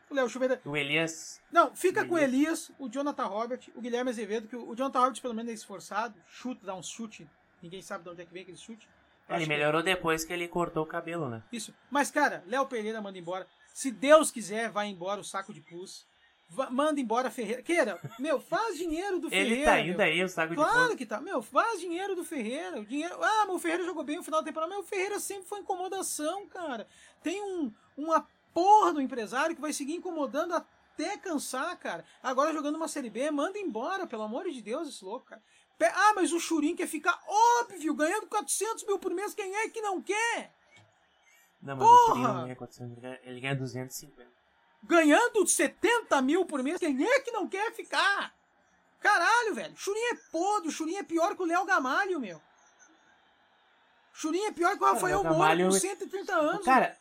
O 0.09 0.15
Léo 0.15 0.29
Chuvendeiro. 0.29 0.61
O 0.63 0.77
Elias. 0.77 1.41
Não, 1.51 1.75
fica 1.75 2.03
o 2.03 2.07
com 2.07 2.15
o 2.15 2.17
Elias, 2.17 2.71
o 2.79 2.87
Jonathan 2.87 3.25
Robert, 3.25 3.59
o 3.75 3.81
Guilherme 3.81 4.11
Azevedo, 4.11 4.47
que 4.47 4.55
o 4.55 4.73
Jonathan 4.73 4.99
Robert 5.01 5.21
pelo 5.21 5.33
menos 5.33 5.51
é 5.51 5.53
esforçado, 5.53 6.15
chuta, 6.25 6.65
dá 6.65 6.73
um 6.73 6.81
chute. 6.81 7.29
Ninguém 7.61 7.81
sabe 7.81 8.05
de 8.05 8.09
onde 8.11 8.21
é 8.21 8.25
que 8.25 8.31
vem 8.31 8.43
aquele 8.43 8.57
chute. 8.57 8.87
Ele 9.27 9.45
melhorou 9.45 9.81
que... 9.81 9.93
depois 9.93 10.23
que 10.23 10.31
ele 10.31 10.47
cortou 10.47 10.83
o 10.83 10.87
cabelo, 10.87 11.27
né? 11.27 11.43
Isso. 11.51 11.75
Mas, 11.91 12.09
cara, 12.09 12.41
Léo 12.47 12.65
Pereira 12.65 13.01
manda 13.01 13.17
embora. 13.17 13.45
Se 13.73 13.91
Deus 13.91 14.31
quiser, 14.31 14.69
vai 14.69 14.87
embora 14.87 15.19
o 15.19 15.23
saco 15.23 15.53
de 15.53 15.59
pus. 15.59 16.07
Manda 16.71 16.99
embora 16.99 17.29
Ferreira. 17.29 17.61
Queira, 17.61 17.99
meu, 18.17 18.39
faz 18.39 18.77
dinheiro 18.77 19.19
do 19.19 19.29
Ferreira. 19.29 19.53
Ele 19.55 19.65
tá 19.65 19.79
indo 19.79 19.97
meu. 19.97 20.05
aí, 20.05 20.23
o 20.23 20.29
saco 20.29 20.55
claro 20.55 20.71
de. 20.71 20.77
Claro 20.77 20.97
que 20.97 21.05
tá. 21.05 21.21
Meu, 21.21 21.41
faz 21.41 21.79
dinheiro 21.79 22.15
do 22.15 22.23
Ferreira. 22.23 22.79
O 22.79 22.85
dinheiro... 22.85 23.15
Ah, 23.21 23.45
mas 23.47 23.55
o 23.55 23.59
Ferreira 23.59 23.85
jogou 23.85 24.03
bem 24.03 24.17
no 24.17 24.23
final 24.23 24.41
da 24.41 24.45
temporada. 24.45 24.73
Mas 24.73 24.85
o 24.85 24.87
Ferreira 24.87 25.19
sempre 25.19 25.47
foi 25.47 25.59
incomodação, 25.59 26.47
cara. 26.47 26.87
Tem 27.21 27.41
um, 27.41 27.71
uma 27.95 28.27
porra 28.53 28.93
do 28.93 29.01
empresário 29.01 29.55
que 29.55 29.61
vai 29.61 29.73
seguir 29.73 29.93
incomodando 29.93 30.53
até 30.53 31.17
cansar, 31.17 31.77
cara. 31.77 32.03
Agora 32.21 32.53
jogando 32.53 32.75
uma 32.75 32.87
Série 32.87 33.09
B, 33.09 33.31
manda 33.31 33.57
embora, 33.57 34.05
pelo 34.05 34.23
amor 34.23 34.49
de 34.49 34.61
Deus, 34.61 34.89
esse 34.89 35.03
louco, 35.03 35.25
cara. 35.27 35.41
Ah, 35.81 36.13
mas 36.13 36.33
o 36.33 36.39
Churin 36.39 36.75
quer 36.75 36.87
ficar 36.87 37.17
óbvio, 37.61 37.93
ganhando 37.93 38.27
400 38.27 38.83
mil 38.85 38.99
por 38.99 39.13
mês, 39.13 39.33
quem 39.33 39.55
é 39.55 39.69
que 39.69 39.79
não 39.79 40.01
quer? 40.01 40.53
Não, 41.61 41.77
mas 41.77 41.87
Porra! 41.87 42.01
o 42.01 42.07
Churin 42.07 42.21
não 42.21 42.43
ganha 42.43 42.55
400, 42.55 43.03
ele 43.23 43.39
ganha 43.39 43.55
250. 43.55 44.38
Ganhando 44.83 45.45
70 45.45 46.21
mil 46.21 46.45
por 46.45 46.63
mês, 46.63 46.79
quem 46.79 47.03
é 47.05 47.19
que 47.19 47.31
não 47.31 47.47
quer 47.47 47.73
ficar? 47.73 48.33
Caralho, 48.99 49.55
velho. 49.55 49.75
Churin 49.77 49.99
é 50.11 50.15
podre, 50.31 50.69
o 50.69 50.71
Churin 50.71 50.95
é 50.95 51.03
pior 51.03 51.35
que 51.35 51.41
o 51.41 51.45
Léo 51.45 51.65
Gamalho, 51.65 52.19
meu. 52.19 52.41
Churin 54.13 54.45
é 54.45 54.51
pior 54.51 54.77
que 54.77 54.83
o 54.83 54.85
Rafael 54.85 55.23
Moura 55.23 55.63
com 55.63 55.71
130 55.71 56.33
anos. 56.33 56.65
Cara, 56.65 56.97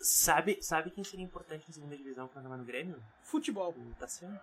sabe, 0.00 0.62
sabe 0.62 0.90
quem 0.90 1.02
seria 1.02 1.24
importante 1.24 1.64
na 1.66 1.74
segunda 1.74 1.96
divisão 1.96 2.28
pra 2.28 2.42
jogar 2.42 2.56
no 2.56 2.64
Grêmio? 2.64 3.02
Futebol. 3.22 3.70
O 3.70 3.94
Tassiano. 3.98 4.40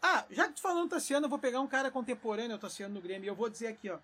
Ah, 0.00 0.24
já 0.30 0.48
que 0.48 0.54
tu 0.54 0.60
falando 0.60 0.90
Tassiano, 0.90 1.26
eu 1.26 1.30
vou 1.30 1.38
pegar 1.38 1.60
um 1.60 1.68
cara 1.68 1.90
contemporâneo, 1.90 2.56
o 2.56 2.58
Tassiano 2.58 2.94
no 2.94 3.00
Grêmio, 3.00 3.26
e 3.26 3.28
eu 3.28 3.34
vou 3.36 3.48
dizer 3.48 3.68
aqui, 3.68 3.88
ó. 3.88 3.98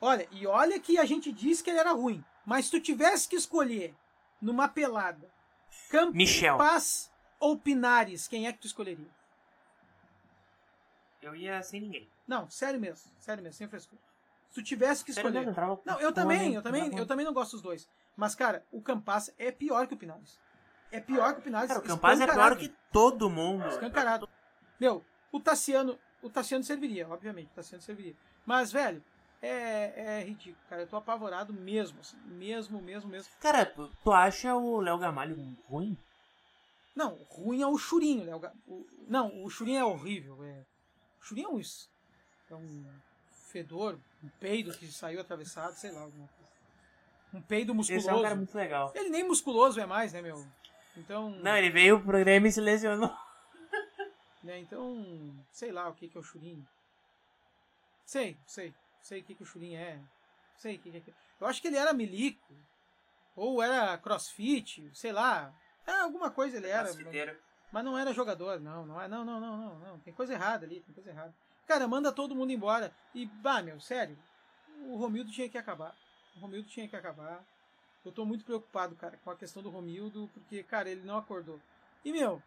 Olha, 0.00 0.28
e 0.30 0.46
olha 0.46 0.78
que 0.78 0.98
a 0.98 1.04
gente 1.04 1.32
disse 1.32 1.64
que 1.64 1.70
ele 1.70 1.80
era 1.80 1.92
ruim. 1.92 2.24
Mas 2.46 2.66
se 2.66 2.72
tu 2.72 2.80
tivesse 2.80 3.28
que 3.28 3.34
escolher 3.34 3.94
numa 4.40 4.68
pelada 4.68 5.28
Campas 5.90 6.14
Michel. 6.14 6.58
ou 7.38 7.58
Pinares, 7.58 8.26
quem 8.28 8.46
é 8.46 8.52
que 8.52 8.58
tu 8.58 8.66
escolheria? 8.66 9.08
Eu 11.22 11.34
ia 11.34 11.62
sem 11.62 11.80
ninguém. 11.80 12.08
Não, 12.26 12.48
sério 12.50 12.80
mesmo. 12.80 13.10
Sério 13.18 13.42
mesmo, 13.42 13.56
sem 13.56 13.68
frescura. 13.68 14.00
Se 14.48 14.54
tu 14.54 14.62
tivesse 14.62 15.04
que 15.04 15.10
escolher. 15.10 15.46
Mesmo, 15.46 15.82
não, 15.84 16.00
eu 16.00 16.12
também, 16.12 16.54
eu 16.54 16.62
também, 16.62 16.96
eu 16.96 17.06
também 17.06 17.24
não 17.24 17.32
gosto 17.32 17.52
dos 17.52 17.62
dois. 17.62 17.88
Mas, 18.16 18.34
cara, 18.34 18.64
o 18.70 18.80
Campas 18.80 19.32
é 19.38 19.50
pior 19.50 19.86
que 19.86 19.94
o 19.94 19.96
Pinares. 19.96 20.38
É 20.92 21.00
pior 21.00 21.32
que 21.34 21.40
o 21.40 21.42
Pinares. 21.42 21.68
Cara, 21.68 21.80
o 21.80 21.82
Campas 21.82 22.20
é 22.20 22.26
pior 22.26 22.56
que 22.56 22.72
todo 22.92 23.28
mundo. 23.28 23.66
Escancarado. 23.66 24.28
Meu, 24.78 25.04
o 25.32 25.40
Tassiano, 25.40 25.98
o 26.22 26.30
Tassiano 26.30 26.62
serviria, 26.62 27.08
obviamente, 27.08 27.50
o 27.50 27.54
Tassiano 27.54 27.82
serviria. 27.82 28.14
Mas, 28.46 28.70
velho, 28.70 29.02
é, 29.46 30.20
é 30.20 30.24
ridículo, 30.24 30.64
cara. 30.68 30.82
Eu 30.82 30.86
tô 30.86 30.96
apavorado 30.96 31.52
mesmo, 31.52 32.00
assim, 32.00 32.16
mesmo, 32.26 32.80
mesmo, 32.80 33.10
mesmo. 33.10 33.32
Cara, 33.40 33.66
tu, 33.66 33.90
tu 34.02 34.12
acha 34.12 34.54
o 34.54 34.80
Léo 34.80 34.98
Gamalho 34.98 35.36
ruim? 35.68 35.96
Não, 36.94 37.18
ruim 37.28 37.60
é 37.60 37.66
o 37.66 37.76
Churinho, 37.76 38.24
Léo 38.24 38.40
o, 38.66 38.86
Não, 39.08 39.44
o 39.44 39.50
Churinho 39.50 39.80
é 39.80 39.84
horrível. 39.84 40.42
É... 40.44 40.64
O 41.20 41.24
Churinho 41.24 41.48
é 41.48 41.52
um, 41.52 41.60
é 42.50 42.54
um 42.54 42.84
fedor, 43.30 43.98
um 44.22 44.28
peido 44.40 44.72
que 44.72 44.86
saiu 44.86 45.20
atravessado, 45.20 45.74
sei 45.74 45.90
lá, 45.90 46.02
alguma 46.02 46.28
coisa. 46.28 46.52
Um 47.32 47.42
peido 47.42 47.74
musculoso. 47.74 48.06
Esse 48.06 48.14
é 48.14 48.18
um 48.18 48.22
cara 48.22 48.36
muito 48.36 48.54
legal. 48.54 48.92
Ele 48.94 49.10
nem 49.10 49.26
musculoso 49.26 49.80
é 49.80 49.86
mais, 49.86 50.12
né, 50.12 50.22
meu? 50.22 50.46
Então. 50.96 51.30
Não, 51.30 51.56
ele 51.56 51.70
veio 51.70 51.98
pro 51.98 52.08
programa 52.08 52.46
e 52.46 52.52
se 52.52 52.60
lesionou. 52.60 53.10
Né? 54.44 54.58
Então, 54.58 55.02
sei 55.50 55.72
lá 55.72 55.88
o 55.88 55.94
que, 55.94 56.06
que 56.06 56.18
é 56.18 56.20
o 56.20 56.22
Churin. 56.22 56.62
Sei, 58.04 58.36
sei. 58.46 58.74
Sei 59.04 59.20
o 59.20 59.22
que, 59.22 59.34
que 59.34 59.42
o 59.42 59.46
Churin 59.46 59.74
é. 59.74 60.00
Sei 60.56 60.76
o 60.76 60.78
que, 60.78 60.90
que 60.90 61.10
é. 61.10 61.14
Eu 61.38 61.46
acho 61.46 61.60
que 61.60 61.68
ele 61.68 61.76
era 61.76 61.92
milico. 61.92 62.54
Ou 63.36 63.62
era 63.62 63.98
crossfit, 63.98 64.90
sei 64.94 65.12
lá. 65.12 65.54
É, 65.86 65.92
alguma 66.00 66.30
coisa 66.30 66.56
ele 66.56 66.68
era. 66.68 66.88
Mas 67.70 67.84
não 67.84 67.98
era 67.98 68.14
jogador, 68.14 68.58
não, 68.60 68.86
não 68.86 69.00
é, 69.00 69.06
não, 69.06 69.22
não, 69.22 69.38
não, 69.38 69.56
não, 69.58 69.78
não. 69.78 69.98
Tem 69.98 70.14
coisa 70.14 70.32
errada 70.32 70.64
ali, 70.64 70.80
tem 70.80 70.94
coisa 70.94 71.10
errada. 71.10 71.34
Cara, 71.66 71.86
manda 71.86 72.12
todo 72.12 72.34
mundo 72.34 72.52
embora. 72.52 72.94
E, 73.14 73.26
bah, 73.26 73.62
meu, 73.62 73.78
sério, 73.78 74.16
o 74.86 74.96
Romildo 74.96 75.30
tinha 75.30 75.50
que 75.50 75.58
acabar. 75.58 75.94
O 76.36 76.40
Romildo 76.40 76.68
tinha 76.68 76.88
que 76.88 76.96
acabar. 76.96 77.44
Eu 78.04 78.10
tô 78.12 78.24
muito 78.24 78.44
preocupado, 78.44 78.94
cara, 78.96 79.18
com 79.22 79.30
a 79.30 79.36
questão 79.36 79.62
do 79.62 79.70
Romildo, 79.70 80.30
porque, 80.32 80.62
cara, 80.62 80.88
ele 80.88 81.02
não 81.02 81.18
acordou. 81.18 81.60
E, 82.02 82.10
meu, 82.10 82.42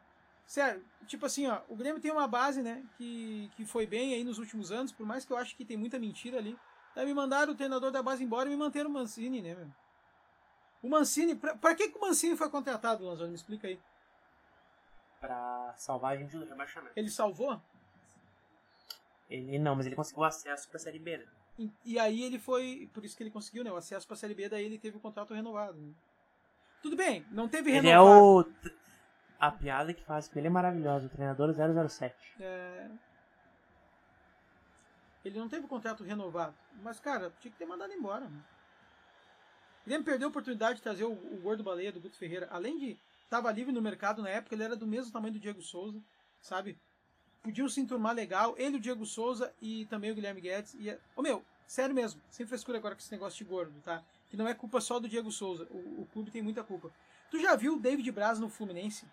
sério, 0.48 0.84
tipo 1.06 1.26
assim, 1.26 1.46
ó, 1.46 1.62
o 1.68 1.76
Grêmio 1.76 2.02
tem 2.02 2.12
uma 2.12 2.28
base, 2.28 2.64
né, 2.64 2.84
que, 2.98 3.52
que 3.56 3.66
foi 3.66 3.86
bem 3.86 4.14
aí 4.14 4.24
nos 4.24 4.40
últimos 4.40 4.72
anos, 4.72 4.92
por 4.92 5.06
mais 5.06 5.26
que 5.26 5.32
eu 5.32 5.38
acho 5.38 5.56
que 5.56 5.66
tem 5.66 5.78
muita 5.78 6.00
mentira 6.00 6.38
ali. 6.38 6.58
Daí 6.96 7.06
me 7.06 7.14
mandaram 7.14 7.54
o 7.54 7.56
treinador 7.56 7.92
da 7.92 8.02
base 8.02 8.24
embora 8.24 8.50
e 8.50 8.52
me 8.52 8.58
manteram 8.58 8.90
o 8.90 8.94
Mancini, 8.94 9.42
né, 9.42 9.54
meu? 9.54 9.68
O 10.82 10.90
Mancini, 10.90 11.36
pra, 11.36 11.56
pra 11.56 11.76
que, 11.76 11.90
que 11.90 11.98
o 11.98 12.02
Mancini 12.02 12.36
foi 12.36 12.50
contratado, 12.50 13.06
Lanzoni? 13.06 13.30
Me 13.30 13.36
explica 13.36 13.68
aí. 13.68 13.80
Pra 15.20 15.74
salvar 15.76 16.14
a 16.14 16.18
gente 16.18 16.36
do 16.36 16.46
rebaixamento. 16.46 16.94
Ele 16.96 17.10
salvou? 17.10 17.62
Ele 19.30 19.60
não, 19.60 19.76
mas 19.76 19.86
ele 19.86 19.96
conseguiu 19.96 20.24
acesso 20.24 20.70
pra 20.70 20.80
Série 20.80 21.00
B, 21.00 21.18
né? 21.18 21.26
E, 21.60 21.72
e, 21.86 22.00
aí 22.00 22.24
ele 22.24 22.40
foi, 22.40 22.90
por 22.94 23.04
isso 23.04 23.18
que 23.18 23.24
ele 23.24 23.32
conseguiu, 23.32 23.64
né, 23.64 23.72
o 23.72 23.76
acesso 23.76 24.08
pra 24.08 24.16
Série 24.16 24.36
B, 24.36 24.48
daí 24.48 24.64
ele 24.64 24.78
teve 24.78 24.98
o 24.98 25.00
contrato 25.00 25.34
renovado. 25.34 25.78
Né? 25.78 25.92
Tudo 26.82 26.96
bem, 26.96 27.26
não 27.32 27.48
teve 27.48 27.72
renovado. 27.72 27.88
Ele 27.88 28.68
é 28.68 28.72
o... 28.72 28.78
A 29.40 29.52
piada 29.52 29.94
que 29.94 30.04
faz 30.04 30.28
com 30.28 30.40
ele 30.40 30.48
é 30.48 30.52
maravilhosa, 30.52 31.06
o 31.06 31.10
treinador 31.10 31.54
007. 31.90 32.16
É... 32.40 32.90
Ele 35.24 35.38
não 35.38 35.50
teve 35.50 35.66
o 35.66 35.70
contrato 35.70 36.04
renovado, 36.04 36.56
mas, 36.82 37.00
cara, 37.00 37.32
tinha 37.40 37.52
que 37.52 37.58
ter 37.58 37.66
mandado 37.66 37.94
embora. 37.94 38.30
Ele 39.86 40.04
perdeu 40.04 40.28
a 40.28 40.30
oportunidade 40.30 40.78
de 40.78 40.82
trazer 40.82 41.04
o, 41.04 41.12
o 41.12 41.40
Gordo 41.42 41.64
Baleia 41.64 41.92
do 41.92 42.00
Guto 42.00 42.18
Ferreira, 42.18 42.48
além 42.50 42.78
de 42.78 42.98
estava 43.24 43.52
livre 43.52 43.74
no 43.74 43.82
mercado 43.82 44.22
na 44.22 44.30
época, 44.30 44.56
ele 44.56 44.64
era 44.64 44.76
do 44.76 44.88
mesmo 44.88 45.12
tamanho 45.12 45.34
do 45.34 45.40
Diego 45.40 45.62
Souza, 45.62 46.02
sabe? 46.42 46.80
podiam 47.48 47.70
se 47.70 47.80
enturmar 47.80 48.14
legal, 48.14 48.56
ele, 48.58 48.76
o 48.76 48.80
Diego 48.80 49.06
Souza 49.06 49.54
e 49.62 49.86
também 49.86 50.12
o 50.12 50.16
Guilherme 50.16 50.42
Guedes. 50.42 50.74
E, 50.74 50.92
ô 50.92 50.98
oh, 51.16 51.22
meu, 51.22 51.46
sério 51.66 51.96
mesmo, 51.96 52.22
sem 52.30 52.46
frescura 52.46 52.78
agora 52.78 52.94
com 52.94 53.00
esse 53.00 53.12
negócio 53.12 53.38
de 53.38 53.50
gordo, 53.50 53.80
tá? 53.82 54.04
Que 54.30 54.36
não 54.36 54.48
é 54.48 54.54
culpa 54.54 54.82
só 54.82 55.00
do 55.00 55.08
Diego 55.08 55.32
Souza, 55.32 55.66
o, 55.72 56.02
o 56.02 56.08
clube 56.12 56.30
tem 56.30 56.42
muita 56.42 56.64
culpa. 56.64 56.92
Tu 57.32 57.40
já 57.40 57.56
viu 57.56 57.76
o 57.76 57.80
David 57.80 58.12
Braz 58.12 58.40
no 58.40 58.50
Fluminense? 58.50 59.06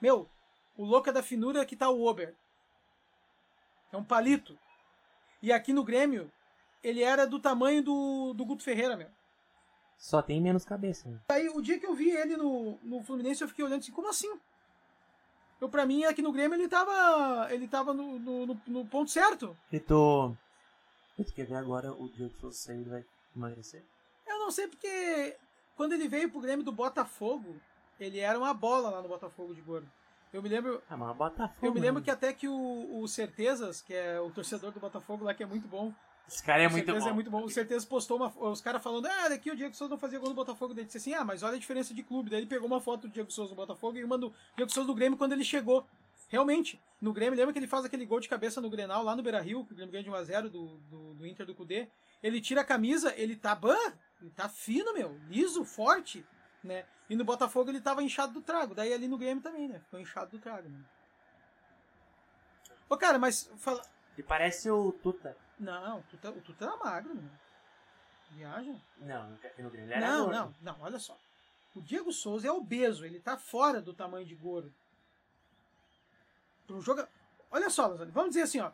Meu, 0.00 0.28
o 0.76 0.84
louco 0.84 1.08
é 1.08 1.12
da 1.12 1.22
finura 1.22 1.64
que 1.64 1.76
tá 1.76 1.88
o 1.88 2.04
Ober. 2.04 2.34
É 3.92 3.96
um 3.96 4.04
palito. 4.04 4.58
E 5.42 5.52
aqui 5.52 5.72
no 5.72 5.84
Grêmio, 5.84 6.30
ele 6.82 7.02
era 7.02 7.26
do 7.26 7.38
tamanho 7.38 7.82
do, 7.82 8.34
do 8.34 8.44
Guto 8.44 8.62
Ferreira, 8.62 8.96
meu. 8.96 9.08
Só 9.98 10.20
tem 10.20 10.40
menos 10.40 10.64
cabeça. 10.64 11.08
Né? 11.08 11.18
Aí, 11.28 11.48
o 11.48 11.62
dia 11.62 11.78
que 11.78 11.86
eu 11.86 11.94
vi 11.94 12.10
ele 12.10 12.36
no, 12.36 12.78
no 12.82 13.02
Fluminense, 13.02 13.42
eu 13.42 13.48
fiquei 13.48 13.64
olhando 13.64 13.80
assim, 13.80 13.92
como 13.92 14.08
assim? 14.08 14.32
Eu, 15.60 15.68
pra 15.68 15.86
mim, 15.86 16.04
aqui 16.04 16.20
no 16.20 16.32
Grêmio, 16.32 16.56
ele 16.56 16.68
tava, 16.68 17.48
ele 17.50 17.66
tava 17.66 17.94
no, 17.94 18.18
no, 18.18 18.60
no 18.66 18.86
ponto 18.86 19.10
certo. 19.10 19.56
E 19.72 19.80
tu... 19.80 20.36
tu 21.16 21.32
quer 21.32 21.46
ver 21.46 21.56
agora 21.56 21.92
o 21.92 22.08
Diego 22.10 22.34
Souza 22.38 22.58
sair 22.58 22.84
vai 22.84 23.04
emagrecer? 23.34 23.82
Eu 24.26 24.38
não 24.38 24.50
sei 24.50 24.68
porque 24.68 25.36
quando 25.74 25.94
ele 25.94 26.08
veio 26.08 26.30
pro 26.30 26.40
Grêmio 26.40 26.64
do 26.64 26.72
Botafogo, 26.72 27.56
ele 27.98 28.18
era 28.18 28.38
uma 28.38 28.54
bola 28.54 28.90
lá 28.90 29.02
no 29.02 29.08
Botafogo 29.08 29.54
de 29.54 29.60
gordo. 29.60 29.88
Eu 30.32 30.42
me 30.42 30.48
lembro. 30.48 30.82
Mas 30.88 31.16
Botafogo. 31.16 31.66
Eu 31.66 31.72
me 31.72 31.80
lembro 31.80 32.00
né? 32.00 32.04
que 32.04 32.10
até 32.10 32.32
que 32.32 32.48
o, 32.48 33.00
o 33.00 33.08
Certezas, 33.08 33.80
que 33.80 33.94
é 33.94 34.20
o 34.20 34.30
torcedor 34.30 34.72
do 34.72 34.80
Botafogo 34.80 35.24
lá, 35.24 35.32
que 35.32 35.42
é 35.42 35.46
muito 35.46 35.66
bom, 35.66 35.94
esse 36.28 36.42
cara 36.42 36.62
é 36.62 36.68
muito 36.68 36.92
bom. 36.92 37.08
é 37.08 37.12
muito 37.12 37.30
bom. 37.30 37.44
O 37.44 37.50
Certeza 37.50 37.86
postou 37.86 38.16
uma, 38.16 38.32
os 38.50 38.60
caras 38.60 38.82
falando, 38.82 39.06
ah, 39.06 39.28
daqui 39.28 39.50
o 39.50 39.56
Diego 39.56 39.74
Souza 39.74 39.92
não 39.92 39.98
fazia 39.98 40.18
gol 40.18 40.28
no 40.28 40.34
Botafogo. 40.34 40.74
Daí 40.74 40.84
disse 40.84 40.98
assim, 40.98 41.14
ah, 41.14 41.24
mas 41.24 41.42
olha 41.42 41.54
a 41.54 41.58
diferença 41.58 41.94
de 41.94 42.02
clube. 42.02 42.30
Daí 42.30 42.40
ele 42.40 42.46
pegou 42.46 42.66
uma 42.66 42.80
foto 42.80 43.02
do 43.02 43.08
Diego 43.08 43.30
Souza 43.30 43.50
no 43.50 43.56
Botafogo 43.56 43.96
e 43.96 44.04
uma 44.04 44.18
do 44.18 44.32
Diego 44.56 44.70
Souza 44.70 44.86
do 44.86 44.94
Grêmio 44.94 45.16
quando 45.16 45.32
ele 45.32 45.44
chegou. 45.44 45.86
Realmente, 46.28 46.80
no 47.00 47.12
Grêmio, 47.12 47.38
lembra 47.38 47.52
que 47.52 47.58
ele 47.58 47.68
faz 47.68 47.84
aquele 47.84 48.04
gol 48.04 48.18
de 48.18 48.28
cabeça 48.28 48.60
no 48.60 48.68
Grenal 48.68 49.04
lá 49.04 49.14
no 49.14 49.22
Beira 49.22 49.40
Rio, 49.40 49.64
que 49.64 49.72
o 49.72 49.76
Grêmio 49.76 49.92
ganha 49.92 50.02
de 50.02 50.10
1x0 50.10 50.48
do, 50.48 50.66
do, 50.78 51.14
do, 51.14 51.26
Inter 51.26 51.46
do 51.46 51.54
Cudê. 51.54 51.86
Ele 52.20 52.40
tira 52.40 52.62
a 52.62 52.64
camisa, 52.64 53.14
ele 53.16 53.36
tá 53.36 53.54
ban, 53.54 53.78
ele 54.20 54.30
tá 54.30 54.48
fino, 54.48 54.92
meu, 54.92 55.16
liso, 55.28 55.64
forte, 55.64 56.26
né? 56.64 56.84
E 57.08 57.14
no 57.16 57.24
Botafogo 57.24 57.70
ele 57.70 57.80
tava 57.80 58.02
inchado 58.02 58.32
do 58.32 58.42
trago. 58.42 58.74
Daí 58.74 58.92
ali 58.92 59.06
no 59.06 59.18
Grêmio 59.18 59.42
também, 59.42 59.68
né? 59.68 59.78
Ficou 59.80 60.00
inchado 60.00 60.30
do 60.32 60.38
trago, 60.38 60.68
né? 60.68 60.80
Ô, 62.88 62.96
cara, 62.96 63.18
mas. 63.18 63.50
Fala... 63.58 63.82
Ele 64.16 64.26
parece 64.26 64.70
o 64.70 64.92
Tuta. 64.92 65.36
Não, 65.58 66.00
o 66.00 66.02
Tuta, 66.04 66.30
o 66.30 66.40
Tuta 66.40 66.64
era 66.64 66.76
magro, 66.76 67.14
né? 67.14 67.30
Viaja? 68.30 68.74
Não, 68.98 69.30
no 69.30 69.70
Grêmio 69.70 69.84
ele 69.84 69.92
era 69.92 70.06
Não, 70.06 70.24
gordo. 70.26 70.36
não, 70.36 70.54
não, 70.60 70.80
olha 70.82 70.98
só. 70.98 71.16
O 71.74 71.80
Diego 71.80 72.12
Souza 72.12 72.48
é 72.48 72.50
obeso, 72.50 73.04
ele 73.04 73.20
tá 73.20 73.36
fora 73.36 73.80
do 73.80 73.92
tamanho 73.92 74.26
de 74.26 74.34
gordo. 74.34 74.72
Pro 76.66 76.80
jogo... 76.80 77.06
Olha 77.50 77.70
só, 77.70 77.86
Lanzoni, 77.86 78.10
vamos 78.10 78.30
dizer 78.30 78.42
assim, 78.42 78.60
ó. 78.60 78.72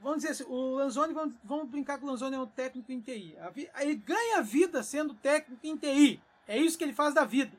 Vamos 0.00 0.18
dizer 0.18 0.30
assim, 0.30 0.44
o 0.44 0.76
Lanzoni, 0.76 1.12
vamos, 1.12 1.34
vamos 1.42 1.68
brincar 1.68 1.98
que 1.98 2.04
o 2.04 2.06
Lanzoni 2.06 2.36
é 2.36 2.38
um 2.38 2.46
técnico 2.46 2.92
em 2.92 3.00
TI. 3.00 3.36
Ele 3.80 3.96
ganha 3.96 4.42
vida 4.42 4.82
sendo 4.82 5.14
técnico 5.14 5.66
em 5.66 5.76
TI. 5.76 6.22
É 6.48 6.56
isso 6.56 6.78
que 6.78 6.82
ele 6.82 6.94
faz 6.94 7.14
da 7.14 7.24
vida. 7.24 7.56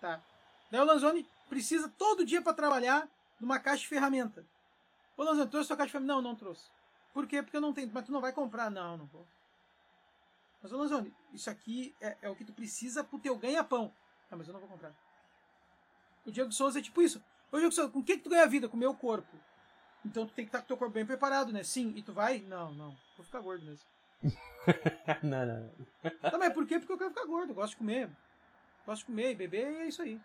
Tá? 0.00 0.22
Daí 0.70 0.80
o 0.80 0.84
Lanzoni 0.84 1.26
precisa 1.48 1.88
todo 1.88 2.24
dia 2.24 2.42
para 2.42 2.52
trabalhar 2.52 3.08
numa 3.40 3.58
caixa 3.58 3.80
de 3.80 3.88
ferramenta. 3.88 4.46
Ô 5.16 5.22
Lanzoni, 5.24 5.50
trouxe 5.50 5.68
sua 5.68 5.76
caixa 5.76 5.88
de 5.88 5.92
ferramenta? 5.92 6.14
Não, 6.14 6.22
não 6.22 6.36
trouxe. 6.36 6.70
Por 7.14 7.26
quê? 7.26 7.42
Porque 7.42 7.56
eu 7.56 7.60
não 7.60 7.72
tenho. 7.72 7.90
Mas 7.92 8.04
tu 8.04 8.12
não 8.12 8.20
vai 8.20 8.32
comprar? 8.32 8.70
Não, 8.70 8.98
não 8.98 9.06
vou. 9.06 9.26
Mas, 10.62 10.72
ô 10.72 10.76
Lanzoni, 10.76 11.12
isso 11.32 11.50
aqui 11.50 11.94
é, 12.00 12.16
é 12.22 12.30
o 12.30 12.36
que 12.36 12.44
tu 12.44 12.52
precisa 12.52 13.02
pro 13.02 13.18
teu 13.18 13.36
ganha-pão. 13.36 13.92
Ah, 14.30 14.36
mas 14.36 14.46
eu 14.46 14.52
não 14.52 14.60
vou 14.60 14.68
comprar. 14.68 14.94
O 16.24 16.30
Diego 16.30 16.52
Souza 16.52 16.78
é 16.78 16.82
tipo 16.82 17.02
isso. 17.02 17.22
Ô 17.50 17.58
Diego 17.58 17.72
Souza, 17.72 17.90
com 17.90 17.98
o 17.98 18.04
que, 18.04 18.16
que 18.16 18.22
tu 18.22 18.30
ganha 18.30 18.46
vida? 18.46 18.68
Com 18.68 18.76
o 18.76 18.80
meu 18.80 18.94
corpo. 18.94 19.36
Então 20.04 20.26
tu 20.26 20.34
tem 20.34 20.44
que 20.44 20.48
estar 20.48 20.58
com 20.58 20.64
o 20.64 20.68
teu 20.68 20.76
corpo 20.76 20.94
bem 20.94 21.04
preparado, 21.04 21.52
né? 21.52 21.62
Sim. 21.62 21.92
E 21.96 22.02
tu 22.02 22.12
vai? 22.12 22.40
Não, 22.40 22.72
não. 22.74 22.96
Vou 23.16 23.24
ficar 23.24 23.40
gordo 23.40 23.64
mesmo. 23.64 23.86
não, 25.22 25.46
não, 25.46 25.72
não. 26.32 26.38
Mas 26.38 26.52
por 26.52 26.66
quê? 26.66 26.78
Porque 26.78 26.92
eu 26.92 26.98
quero 26.98 27.10
ficar 27.10 27.26
gordo. 27.26 27.54
Gosto 27.54 27.72
de 27.72 27.76
comer. 27.78 28.10
Gosto 28.86 29.00
de 29.00 29.06
comer 29.06 29.32
e 29.32 29.34
beber 29.34 29.70
e 29.70 29.76
é 29.76 29.86
isso 29.86 30.02
aí. 30.02 30.20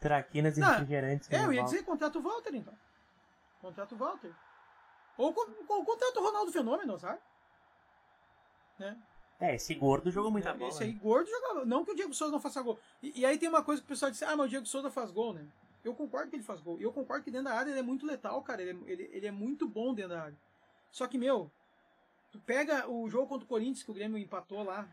Traquinas 0.00 0.56
e 0.56 0.60
refrigerantes. 0.60 1.30
É, 1.30 1.44
eu 1.44 1.52
ia 1.52 1.62
dizer 1.62 1.84
contrato 1.84 2.18
o 2.18 2.22
Walter, 2.22 2.54
então. 2.54 2.74
Contrato 3.60 3.94
o 3.94 3.98
Walter. 3.98 4.32
Ou, 5.18 5.34
ou 5.68 5.84
contrato 5.84 6.16
o 6.16 6.22
Ronaldo 6.22 6.50
Fenômeno, 6.50 6.98
sabe? 6.98 7.20
Né? 8.78 8.96
É, 9.38 9.54
esse 9.54 9.74
gordo 9.74 10.10
jogou 10.10 10.30
muita 10.30 10.50
é, 10.50 10.54
bola. 10.54 10.70
Esse 10.70 10.84
aí, 10.84 10.92
né? 10.94 11.00
gordo 11.02 11.28
jogava. 11.28 11.64
Não 11.64 11.84
que 11.84 11.92
o 11.92 11.94
Diego 11.94 12.14
Souza 12.14 12.32
não 12.32 12.40
faça 12.40 12.62
gol. 12.62 12.78
E, 13.02 13.20
e, 13.20 13.26
aí 13.26 13.38
tem 13.38 13.48
uma 13.48 13.62
coisa 13.62 13.82
que 13.82 13.86
o 13.86 13.88
pessoal 13.88 14.10
diz: 14.10 14.22
ah, 14.22 14.36
mas 14.36 14.46
o 14.46 14.48
Diego 14.48 14.66
Souza 14.66 14.90
faz 14.90 15.10
gol, 15.10 15.34
né? 15.34 15.46
Eu 15.84 15.94
concordo 15.94 16.30
que 16.30 16.36
ele 16.36 16.42
faz 16.42 16.60
gol. 16.60 16.78
E 16.78 16.82
eu 16.82 16.92
concordo 16.92 17.24
que 17.24 17.30
dentro 17.30 17.46
da 17.46 17.54
área 17.54 17.70
ele 17.70 17.78
é 17.78 17.82
muito 17.82 18.06
letal, 18.06 18.42
cara. 18.42 18.62
Ele, 18.62 18.70
é, 18.70 18.90
ele, 18.90 19.10
ele 19.12 19.26
é 19.26 19.30
muito 19.30 19.68
bom 19.68 19.94
dentro 19.94 20.10
da 20.10 20.22
área. 20.22 20.38
Só 20.90 21.06
que, 21.06 21.16
meu, 21.16 21.50
tu 22.32 22.38
pega 22.38 22.88
o 22.88 23.08
jogo 23.08 23.26
contra 23.26 23.44
o 23.44 23.48
Corinthians, 23.48 23.82
que 23.82 23.90
o 23.90 23.94
Grêmio 23.94 24.18
empatou 24.18 24.62
lá. 24.62 24.88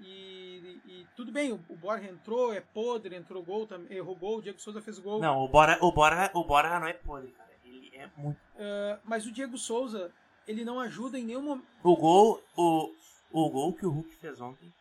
E, 0.00 0.80
e, 0.86 1.06
tudo 1.16 1.30
bem, 1.30 1.52
o, 1.52 1.60
o 1.68 1.76
Borja 1.76 2.08
entrou, 2.08 2.52
é 2.52 2.60
podre, 2.60 3.14
entrou 3.14 3.42
gol, 3.42 3.68
errou 3.88 4.16
gol, 4.16 4.38
o 4.38 4.42
Diego 4.42 4.60
Souza 4.60 4.82
fez 4.82 4.98
gol. 4.98 5.20
Não, 5.20 5.44
o 5.44 5.48
Borja, 5.48 5.78
o 5.80 5.92
Borja, 5.92 6.30
o 6.34 6.44
Borja 6.44 6.80
não 6.80 6.86
é 6.88 6.92
podre, 6.92 7.30
cara. 7.32 7.50
Ele 7.64 7.90
é 7.94 8.10
muito. 8.16 8.36
Uh, 8.36 9.00
mas 9.04 9.26
o 9.26 9.32
Diego 9.32 9.56
Souza, 9.56 10.12
ele 10.46 10.64
não 10.64 10.80
ajuda 10.80 11.18
em 11.18 11.24
nenhum 11.24 11.42
momento. 11.42 11.66
O 11.82 11.96
gol, 11.96 12.42
o, 12.56 12.92
o 13.32 13.50
gol 13.50 13.72
que 13.72 13.86
o 13.86 13.90
Hulk 13.90 14.14
fez 14.16 14.40
ontem, 14.40 14.72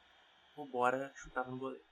o 0.56 0.66
Bora 0.66 1.12
chutava 1.16 1.50
no 1.50 1.58
goleiro. 1.58 1.84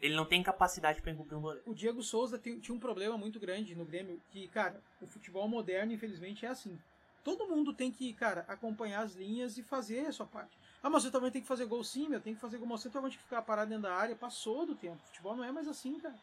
Ele 0.00 0.14
não 0.14 0.26
tem 0.26 0.42
capacidade 0.42 1.00
para 1.00 1.10
encobrir 1.10 1.36
um 1.36 1.40
goleiro. 1.40 1.64
O 1.66 1.74
Diego 1.74 2.02
Souza 2.02 2.38
tem, 2.38 2.60
tinha 2.60 2.74
um 2.74 2.80
problema 2.80 3.16
muito 3.16 3.40
grande 3.40 3.74
no 3.74 3.84
Grêmio, 3.84 4.20
que, 4.30 4.46
cara, 4.48 4.80
o 5.00 5.06
futebol 5.06 5.48
moderno, 5.48 5.92
infelizmente, 5.92 6.44
é 6.44 6.48
assim. 6.50 6.78
Todo 7.26 7.48
mundo 7.48 7.74
tem 7.74 7.90
que, 7.90 8.12
cara, 8.12 8.44
acompanhar 8.46 9.00
as 9.00 9.16
linhas 9.16 9.58
e 9.58 9.62
fazer 9.64 10.06
a 10.06 10.12
sua 10.12 10.26
parte. 10.26 10.56
Ah, 10.80 10.88
mas 10.88 11.02
você 11.02 11.10
também 11.10 11.28
tem 11.28 11.42
que 11.42 11.48
fazer 11.48 11.66
gol 11.66 11.82
sim, 11.82 12.08
meu, 12.08 12.20
tem 12.20 12.36
que 12.36 12.40
fazer 12.40 12.56
gol. 12.56 12.68
Você 12.68 12.88
também 12.88 13.10
tem 13.10 13.18
que 13.18 13.24
ficar 13.24 13.42
parado 13.42 13.68
dentro 13.68 13.82
da 13.82 13.92
área. 13.96 14.14
Passou 14.14 14.64
do 14.64 14.76
tempo. 14.76 15.02
Futebol 15.06 15.34
não 15.34 15.42
é 15.42 15.50
mais 15.50 15.66
assim, 15.66 15.98
cara. 15.98 16.14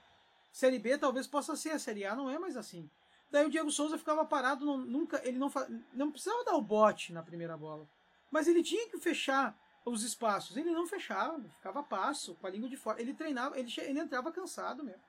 Série 0.49 0.79
B 0.79 0.97
talvez 0.97 1.27
possa 1.27 1.57
ser, 1.57 1.71
a 1.71 1.79
Série 1.79 2.05
A 2.05 2.15
não 2.15 2.29
é 2.29 2.39
mais 2.39 2.55
assim. 2.55 2.89
Daí 3.29 3.45
o 3.45 3.49
Diego 3.49 3.69
Souza 3.69 3.97
ficava 3.97 4.23
parado, 4.23 4.65
não, 4.65 4.77
nunca, 4.77 5.19
ele 5.27 5.37
não, 5.37 5.51
não 5.91 6.09
precisava 6.09 6.45
dar 6.45 6.55
o 6.55 6.61
bote 6.61 7.11
na 7.11 7.21
primeira 7.21 7.57
bola. 7.57 7.85
Mas 8.31 8.47
ele 8.47 8.63
tinha 8.63 8.87
que 8.87 8.97
fechar 8.97 9.59
os 9.83 10.03
espaços. 10.03 10.55
Ele 10.55 10.71
não 10.71 10.87
fechava, 10.87 11.37
ficava 11.49 11.83
passo, 11.83 12.33
com 12.35 12.47
a 12.47 12.49
língua 12.49 12.69
de 12.69 12.77
fora. 12.77 13.01
Ele 13.01 13.13
treinava, 13.13 13.59
ele, 13.59 13.69
ele 13.79 13.99
entrava 13.99 14.31
cansado 14.31 14.85
mesmo. 14.85 15.01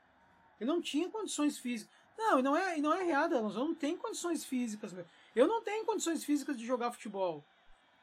Ele 0.60 0.68
não 0.68 0.82
tinha 0.82 1.08
condições 1.08 1.56
físicas. 1.56 1.94
Não, 2.18 2.40
e 2.40 2.42
não 2.42 2.56
é, 2.56 2.78
não 2.78 2.92
é 2.92 3.04
reada, 3.04 3.40
não 3.40 3.72
tem 3.72 3.96
condições 3.96 4.44
físicas 4.44 4.92
mesmo. 4.92 5.08
Eu 5.34 5.46
não 5.46 5.62
tenho 5.62 5.84
condições 5.84 6.24
físicas 6.24 6.56
de 6.56 6.64
jogar 6.64 6.92
futebol. 6.92 7.44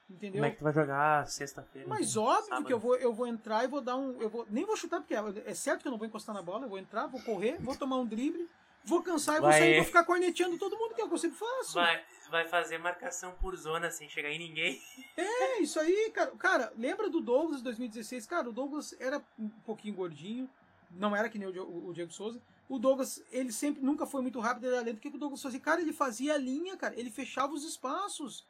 Entendeu? 0.09 0.39
Como 0.41 0.45
é 0.45 0.51
que 0.51 0.57
tu 0.57 0.63
vai 0.63 0.73
jogar 0.73 1.25
sexta-feira? 1.27 1.87
Mas 1.87 2.17
óbvio 2.17 2.49
sábado. 2.49 2.65
que 2.65 2.73
eu 2.73 2.79
vou, 2.79 2.95
eu 2.97 3.13
vou 3.13 3.25
entrar 3.25 3.63
e 3.63 3.67
vou 3.67 3.79
dar 3.79 3.95
um. 3.95 4.21
Eu 4.21 4.29
vou, 4.29 4.45
nem 4.49 4.65
vou 4.65 4.75
chutar, 4.75 4.99
porque 4.99 5.15
é, 5.15 5.51
é 5.51 5.53
certo 5.53 5.81
que 5.81 5.87
eu 5.87 5.91
não 5.91 5.97
vou 5.97 6.07
encostar 6.07 6.35
na 6.35 6.41
bola, 6.41 6.65
eu 6.65 6.69
vou 6.69 6.77
entrar, 6.77 7.07
vou 7.07 7.21
correr, 7.21 7.57
vou 7.61 7.77
tomar 7.77 7.97
um 7.97 8.05
drible, 8.05 8.49
vou 8.83 9.01
cansar 9.01 9.37
e 9.37 9.39
vou 9.39 9.51
sair, 9.51 9.77
vou 9.77 9.85
ficar 9.85 10.03
corneteando 10.03 10.57
todo 10.57 10.77
mundo, 10.77 10.93
que 10.93 11.01
é 11.01 11.05
o 11.05 11.07
que 11.07 11.13
eu 11.13 11.17
sempre 11.17 11.37
faço. 11.37 11.75
Vai, 11.75 12.03
vai 12.29 12.47
fazer 12.47 12.77
marcação 12.77 13.31
por 13.39 13.55
zona 13.55 13.89
sem 13.89 14.09
chegar 14.09 14.29
em 14.29 14.39
ninguém. 14.39 14.81
É, 15.15 15.61
isso 15.61 15.79
aí, 15.79 16.11
cara. 16.13 16.31
Cara, 16.31 16.73
lembra 16.77 17.09
do 17.09 17.21
Douglas 17.21 17.61
2016? 17.61 18.25
Cara, 18.25 18.49
o 18.49 18.53
Douglas 18.53 18.93
era 18.99 19.23
um 19.39 19.47
pouquinho 19.65 19.95
gordinho, 19.95 20.49
não 20.91 21.15
era 21.15 21.29
que 21.29 21.39
nem 21.39 21.47
o 21.47 21.93
Diego 21.93 22.11
Souza. 22.11 22.41
O 22.71 22.79
Douglas, 22.79 23.21
ele 23.33 23.51
sempre 23.51 23.83
nunca 23.83 24.05
foi 24.05 24.21
muito 24.21 24.39
rápido, 24.39 24.63
ele 24.63 24.75
era 24.75 24.85
lento. 24.85 24.95
O 24.95 25.01
que, 25.01 25.09
que 25.09 25.17
o 25.17 25.19
Douglas 25.19 25.41
fazia? 25.41 25.59
Cara, 25.59 25.81
ele 25.81 25.91
fazia 25.91 26.35
a 26.35 26.37
linha, 26.37 26.77
cara. 26.77 26.97
Ele 26.97 27.11
fechava 27.11 27.51
os 27.51 27.65
espaços. 27.65 28.47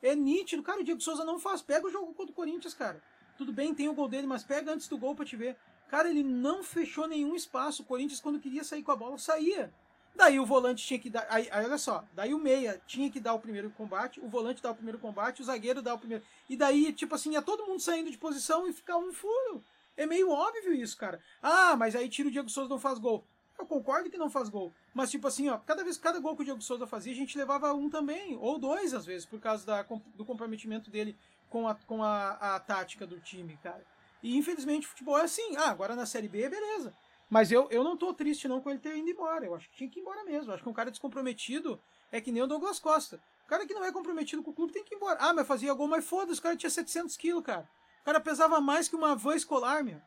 É 0.00 0.14
nítido. 0.14 0.62
Cara, 0.62 0.80
o 0.80 0.84
Diego 0.84 1.00
Souza 1.00 1.24
não 1.24 1.36
faz. 1.40 1.62
Pega 1.62 1.84
o 1.84 1.90
jogo 1.90 2.14
contra 2.14 2.30
o 2.30 2.34
Corinthians, 2.36 2.74
cara. 2.74 3.02
Tudo 3.36 3.52
bem, 3.52 3.74
tem 3.74 3.88
o 3.88 3.92
gol 3.92 4.06
dele, 4.06 4.24
mas 4.24 4.44
pega 4.44 4.72
antes 4.72 4.86
do 4.86 4.96
gol 4.96 5.16
pra 5.16 5.24
te 5.24 5.34
ver. 5.34 5.56
Cara, 5.88 6.08
ele 6.08 6.22
não 6.22 6.62
fechou 6.62 7.08
nenhum 7.08 7.34
espaço. 7.34 7.82
O 7.82 7.84
Corinthians, 7.84 8.20
quando 8.20 8.38
queria 8.38 8.62
sair 8.62 8.84
com 8.84 8.92
a 8.92 8.96
bola, 8.96 9.18
saía. 9.18 9.74
Daí 10.14 10.38
o 10.38 10.46
volante 10.46 10.86
tinha 10.86 11.00
que 11.00 11.10
dar. 11.10 11.26
Aí, 11.28 11.48
aí, 11.50 11.64
olha 11.66 11.76
só, 11.76 12.04
daí 12.12 12.32
o 12.32 12.38
meia 12.38 12.80
tinha 12.86 13.10
que 13.10 13.18
dar 13.18 13.34
o 13.34 13.40
primeiro 13.40 13.68
combate, 13.70 14.20
o 14.20 14.28
volante 14.28 14.62
dar 14.62 14.70
o 14.70 14.76
primeiro 14.76 15.00
combate, 15.00 15.42
o 15.42 15.44
zagueiro 15.44 15.82
dar 15.82 15.94
o 15.94 15.98
primeiro. 15.98 16.22
E 16.48 16.56
daí, 16.56 16.92
tipo 16.92 17.16
assim, 17.16 17.32
ia 17.32 17.42
todo 17.42 17.66
mundo 17.66 17.80
saindo 17.80 18.12
de 18.12 18.16
posição 18.16 18.68
e 18.68 18.72
ficar 18.72 18.96
um 18.96 19.12
furo. 19.12 19.64
É 19.96 20.06
meio 20.06 20.30
óbvio 20.30 20.72
isso, 20.72 20.96
cara. 20.96 21.20
Ah, 21.42 21.74
mas 21.74 21.96
aí 21.96 22.08
tira 22.08 22.28
o 22.28 22.30
Diego 22.30 22.48
Souza 22.48 22.70
não 22.70 22.78
faz 22.78 23.00
gol. 23.00 23.26
Eu 23.58 23.66
concordo 23.66 24.10
que 24.10 24.18
não 24.18 24.28
faz 24.28 24.48
gol. 24.48 24.72
Mas, 24.92 25.10
tipo 25.10 25.26
assim, 25.26 25.48
ó, 25.48 25.58
cada 25.58 25.82
vez, 25.82 25.96
cada 25.96 26.20
gol 26.20 26.36
que 26.36 26.42
o 26.42 26.44
Diego 26.44 26.60
Souza 26.60 26.86
fazia, 26.86 27.12
a 27.12 27.16
gente 27.16 27.38
levava 27.38 27.72
um 27.72 27.88
também, 27.88 28.36
ou 28.36 28.58
dois, 28.58 28.92
às 28.92 29.06
vezes, 29.06 29.24
por 29.26 29.40
causa 29.40 29.64
da, 29.64 29.82
do 30.14 30.24
comprometimento 30.24 30.90
dele 30.90 31.16
com, 31.48 31.66
a, 31.66 31.74
com 31.74 32.02
a, 32.02 32.32
a 32.32 32.60
tática 32.60 33.06
do 33.06 33.18
time, 33.20 33.58
cara. 33.62 33.84
E 34.22 34.36
infelizmente 34.36 34.86
o 34.86 34.90
futebol 34.90 35.18
é 35.18 35.22
assim. 35.22 35.56
Ah, 35.56 35.70
agora 35.70 35.94
na 35.94 36.06
Série 36.06 36.28
B, 36.28 36.48
beleza. 36.48 36.92
Mas 37.28 37.50
eu, 37.50 37.68
eu 37.70 37.82
não 37.82 37.96
tô 37.96 38.14
triste 38.14 38.48
não 38.48 38.60
com 38.60 38.70
ele 38.70 38.78
ter 38.78 38.96
ido 38.96 39.08
embora. 39.08 39.44
Eu 39.44 39.54
acho 39.54 39.68
que 39.70 39.76
tinha 39.76 39.90
que 39.90 39.98
ir 39.98 40.02
embora 40.02 40.24
mesmo. 40.24 40.50
Eu 40.50 40.54
acho 40.54 40.62
que 40.62 40.68
um 40.68 40.74
cara 40.74 40.90
descomprometido 40.90 41.80
é 42.12 42.20
que 42.20 42.30
nem 42.30 42.42
o 42.42 42.46
Douglas 42.46 42.78
Costa. 42.78 43.20
O 43.44 43.48
cara 43.48 43.66
que 43.66 43.74
não 43.74 43.84
é 43.84 43.92
comprometido 43.92 44.42
com 44.42 44.50
o 44.50 44.54
clube 44.54 44.72
tem 44.72 44.84
que 44.84 44.94
ir 44.94 44.96
embora. 44.96 45.18
Ah, 45.20 45.32
mas 45.32 45.46
fazia 45.46 45.72
gol, 45.74 45.88
mas 45.88 46.04
foda-se, 46.04 46.40
o 46.40 46.42
cara 46.42 46.56
tinha 46.56 46.70
700 46.70 47.16
quilos, 47.16 47.44
cara. 47.44 47.68
O 48.02 48.04
cara 48.04 48.20
pesava 48.20 48.60
mais 48.60 48.88
que 48.88 48.96
uma 48.96 49.14
van 49.16 49.34
escolar, 49.34 49.82
meu. 49.82 50.00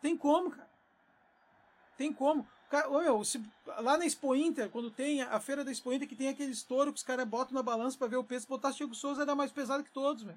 Tem 0.00 0.16
como, 0.16 0.50
cara. 0.50 0.65
Tem 1.96 2.12
como. 2.12 2.46
Cara, 2.70 2.88
meu, 2.90 3.24
se, 3.24 3.40
lá 3.78 3.96
na 3.96 4.04
Expo 4.04 4.34
Inter, 4.34 4.68
quando 4.68 4.90
tem 4.90 5.22
a 5.22 5.38
feira 5.38 5.64
da 5.64 5.70
Expo 5.70 5.92
Inter, 5.92 6.08
que 6.08 6.16
tem 6.16 6.28
aquele 6.28 6.50
estouro 6.50 6.92
que 6.92 6.98
os 6.98 7.04
caras 7.04 7.26
botam 7.26 7.54
na 7.54 7.62
balança 7.62 7.96
para 7.96 8.08
ver 8.08 8.16
o 8.16 8.24
peso, 8.24 8.42
se 8.42 8.48
botasse 8.48 8.78
Diego 8.78 8.94
Souza 8.94 9.22
era 9.22 9.34
mais 9.34 9.52
pesado 9.52 9.84
que 9.84 9.90
todos, 9.90 10.24
meu. 10.24 10.36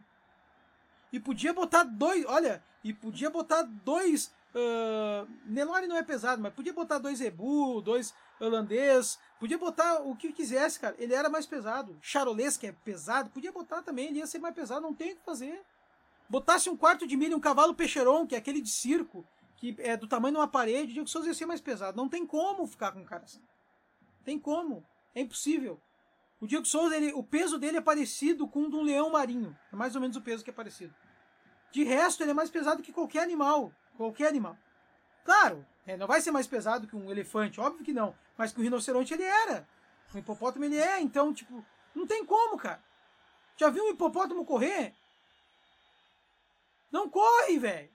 E 1.12 1.20
podia 1.20 1.52
botar 1.54 1.84
dois, 1.84 2.24
olha, 2.26 2.64
e 2.84 2.94
podia 2.94 3.30
botar 3.32 3.64
dois. 3.64 4.32
Uh, 4.54 5.28
Nelore 5.46 5.88
não 5.88 5.96
é 5.96 6.04
pesado, 6.04 6.42
mas 6.42 6.54
podia 6.54 6.74
botar 6.74 7.00
dois 7.00 7.20
Ebu, 7.20 7.82
dois 7.82 8.14
holandês, 8.40 9.20
podia 9.40 9.58
botar 9.58 10.02
o 10.02 10.16
que 10.16 10.32
quisesse, 10.32 10.80
cara. 10.80 10.96
Ele 11.00 11.14
era 11.14 11.30
mais 11.30 11.48
pesado. 11.48 11.98
Charolês, 12.00 12.58
que 12.58 12.68
é 12.68 12.72
pesado, 12.72 13.32
podia 13.32 13.52
botar 13.52 13.82
também, 13.82 14.08
ele 14.08 14.20
ia 14.20 14.28
ser 14.28 14.40
mais 14.40 14.54
pesado, 14.54 14.82
não 14.82 14.94
tem 14.94 15.14
o 15.14 15.16
que 15.16 15.26
fazer. 15.26 15.62
Botasse 16.30 16.70
um 16.70 16.78
quarto 16.78 17.08
de 17.08 17.18
milho, 17.18 17.36
um 17.36 17.40
cavalo 17.40 17.74
peixeron, 17.74 18.28
que 18.28 18.36
é 18.36 18.38
aquele 18.38 18.62
de 18.62 18.70
circo, 18.70 19.26
que 19.60 19.76
é 19.80 19.98
do 19.98 20.08
tamanho 20.08 20.36
de 20.36 20.40
uma 20.40 20.48
parede, 20.48 20.94
Diego 20.94 21.08
Souza 21.08 21.28
ia 21.28 21.34
ser 21.34 21.46
mais 21.46 21.60
pesado. 21.60 21.98
Não 21.98 22.08
tem 22.08 22.26
como 22.26 22.66
ficar 22.66 22.94
com 22.94 23.02
um 23.02 23.06
cara 23.06 23.26
assim. 23.26 23.44
Tem 24.24 24.40
como. 24.40 24.86
É 25.14 25.20
impossível. 25.20 25.80
O 26.40 26.48
Diego 26.48 26.66
Souza, 26.66 26.96
ele, 26.96 27.12
o 27.12 27.22
peso 27.22 27.60
dele 27.60 27.78
é 27.78 27.82
parecido 27.82 28.48
com 28.48 28.64
o 28.64 28.70
de 28.70 28.76
um 28.78 28.82
leão 28.82 29.10
marinho. 29.10 29.58
É 29.72 29.76
mais 29.76 29.96
ou 29.96 30.02
menos 30.02 30.16
o 30.16 30.22
peso 30.22 30.44
que 30.44 30.50
é 30.50 30.54
parecido. 30.54 30.96
De 31.74 31.84
resto, 31.84 32.24
ele 32.24 32.32
é 32.32 32.34
mais 32.34 32.50
pesado 32.50 32.82
que 32.82 32.94
qualquer 32.94 33.22
animal. 33.22 33.74
Qualquer 33.98 34.30
animal. 34.30 34.58
Claro, 35.26 35.66
é, 35.86 35.98
não 35.98 36.08
vai 36.08 36.22
ser 36.22 36.32
mais 36.32 36.48
pesado 36.48 36.88
que 36.88 36.96
um 36.96 37.12
elefante, 37.12 37.60
óbvio 37.60 37.84
que 37.84 37.92
não. 37.92 38.16
Mas 38.38 38.54
que 38.54 38.60
o 38.60 38.64
rinoceronte 38.64 39.14
ele 39.14 39.24
era. 39.24 39.68
O 40.14 40.18
hipopótamo 40.18 40.64
ele 40.64 40.78
é, 40.78 41.02
então, 41.02 41.34
tipo, 41.34 41.66
não 41.94 42.08
tem 42.08 42.26
como, 42.26 42.58
cara. 42.58 42.82
Já 43.58 43.70
viu 43.70 43.84
um 43.84 43.90
hipopótamo 43.90 44.46
correr? 44.46 44.96
Não 46.90 47.10
corre, 47.10 47.60
velho. 47.60 47.90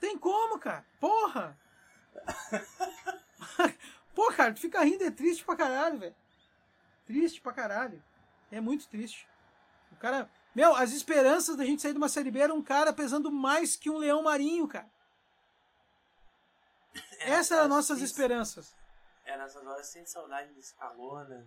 Tem 0.00 0.18
como, 0.18 0.58
cara. 0.58 0.84
Porra! 1.00 1.58
Pô, 4.14 4.32
cara, 4.32 4.54
tu 4.54 4.60
fica 4.60 4.82
rindo 4.82 5.04
é 5.04 5.10
triste 5.10 5.44
pra 5.44 5.56
caralho, 5.56 5.98
velho. 5.98 6.14
Triste 7.06 7.40
pra 7.40 7.52
caralho. 7.52 8.02
É 8.50 8.60
muito 8.60 8.88
triste. 8.88 9.28
O 9.92 9.96
cara. 9.96 10.30
Meu, 10.54 10.74
as 10.74 10.92
esperanças 10.92 11.56
da 11.56 11.64
gente 11.64 11.82
sair 11.82 11.92
de 11.92 11.98
uma 11.98 12.08
série 12.08 12.30
B 12.30 12.40
era 12.40 12.54
um 12.54 12.62
cara 12.62 12.92
pesando 12.92 13.30
mais 13.30 13.76
que 13.76 13.90
um 13.90 13.98
leão 13.98 14.22
marinho, 14.22 14.66
cara. 14.66 14.88
É, 17.18 17.32
Essas 17.32 17.58
eram 17.58 17.68
nossas 17.68 18.00
esperanças. 18.00 18.74
É, 19.24 19.36
nessas 19.36 19.66
horas 19.66 19.86
sem 19.86 20.06
saudade 20.06 20.52
do 20.52 20.62
Scalona, 20.62 21.46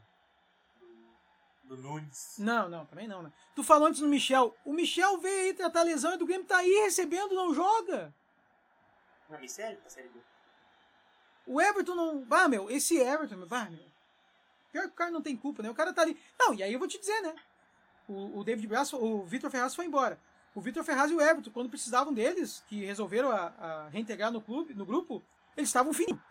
do, 0.80 1.76
do 1.76 1.78
Nunes. 1.82 2.36
Não, 2.38 2.70
não, 2.70 2.86
também 2.86 3.08
não, 3.08 3.24
né? 3.24 3.32
Tu 3.56 3.64
falou 3.64 3.88
antes 3.88 4.02
do 4.02 4.08
Michel. 4.08 4.56
O 4.64 4.74
Michel 4.74 5.18
veio 5.18 5.48
aí 5.48 5.54
tratar 5.54 5.80
a 5.80 5.84
lesão 5.84 6.14
e 6.14 6.18
do 6.18 6.26
Grêmio 6.26 6.46
tá 6.46 6.58
aí 6.58 6.84
recebendo, 6.84 7.34
não 7.34 7.54
joga. 7.54 8.14
Me 9.38 9.50
sério, 9.50 9.78
pra 9.78 9.90
série 9.90 10.10
B. 10.10 10.20
O 11.46 11.62
Everton 11.62 11.96
não. 11.96 12.26
Ah, 12.30 12.48
meu, 12.48 12.70
esse 12.70 12.98
Everton, 12.98 13.36
meu, 13.38 13.48
ah, 13.52 13.70
meu. 13.70 13.90
Pior 14.72 14.84
que 14.84 14.90
o 14.90 14.94
cara 14.94 15.12
não 15.12 15.22
tem 15.22 15.36
culpa, 15.36 15.64
né? 15.64 15.70
O 15.70 15.76
cara 15.76 15.94
tá 15.94 16.02
ali. 16.02 16.20
Não, 16.38 16.54
e 16.54 16.64
aí 16.64 16.72
eu 16.74 16.80
vou 16.80 16.88
te 16.88 17.00
dizer, 17.00 17.22
né? 17.22 17.36
O, 18.08 18.40
o 18.40 18.44
David 18.44 18.68
Braz, 18.68 18.94
o 18.94 19.24
Vitor 19.24 19.50
Ferraz 19.50 19.76
foi 19.76 19.86
embora. 19.86 20.20
O 20.54 20.62
Vitor 20.62 20.84
Ferraz 20.84 21.12
e 21.12 21.16
o 21.16 21.22
Everton, 21.22 21.52
quando 21.52 21.70
precisavam 21.70 22.14
deles, 22.14 22.64
que 22.68 22.84
resolveram 22.86 23.32
a, 23.32 23.48
a 23.48 23.90
reintegrar 23.90 24.32
no 24.32 24.42
clube, 24.42 24.74
no 24.74 24.86
grupo, 24.86 25.24
eles 25.56 25.70
estavam 25.70 25.94
fininho. 25.94 26.22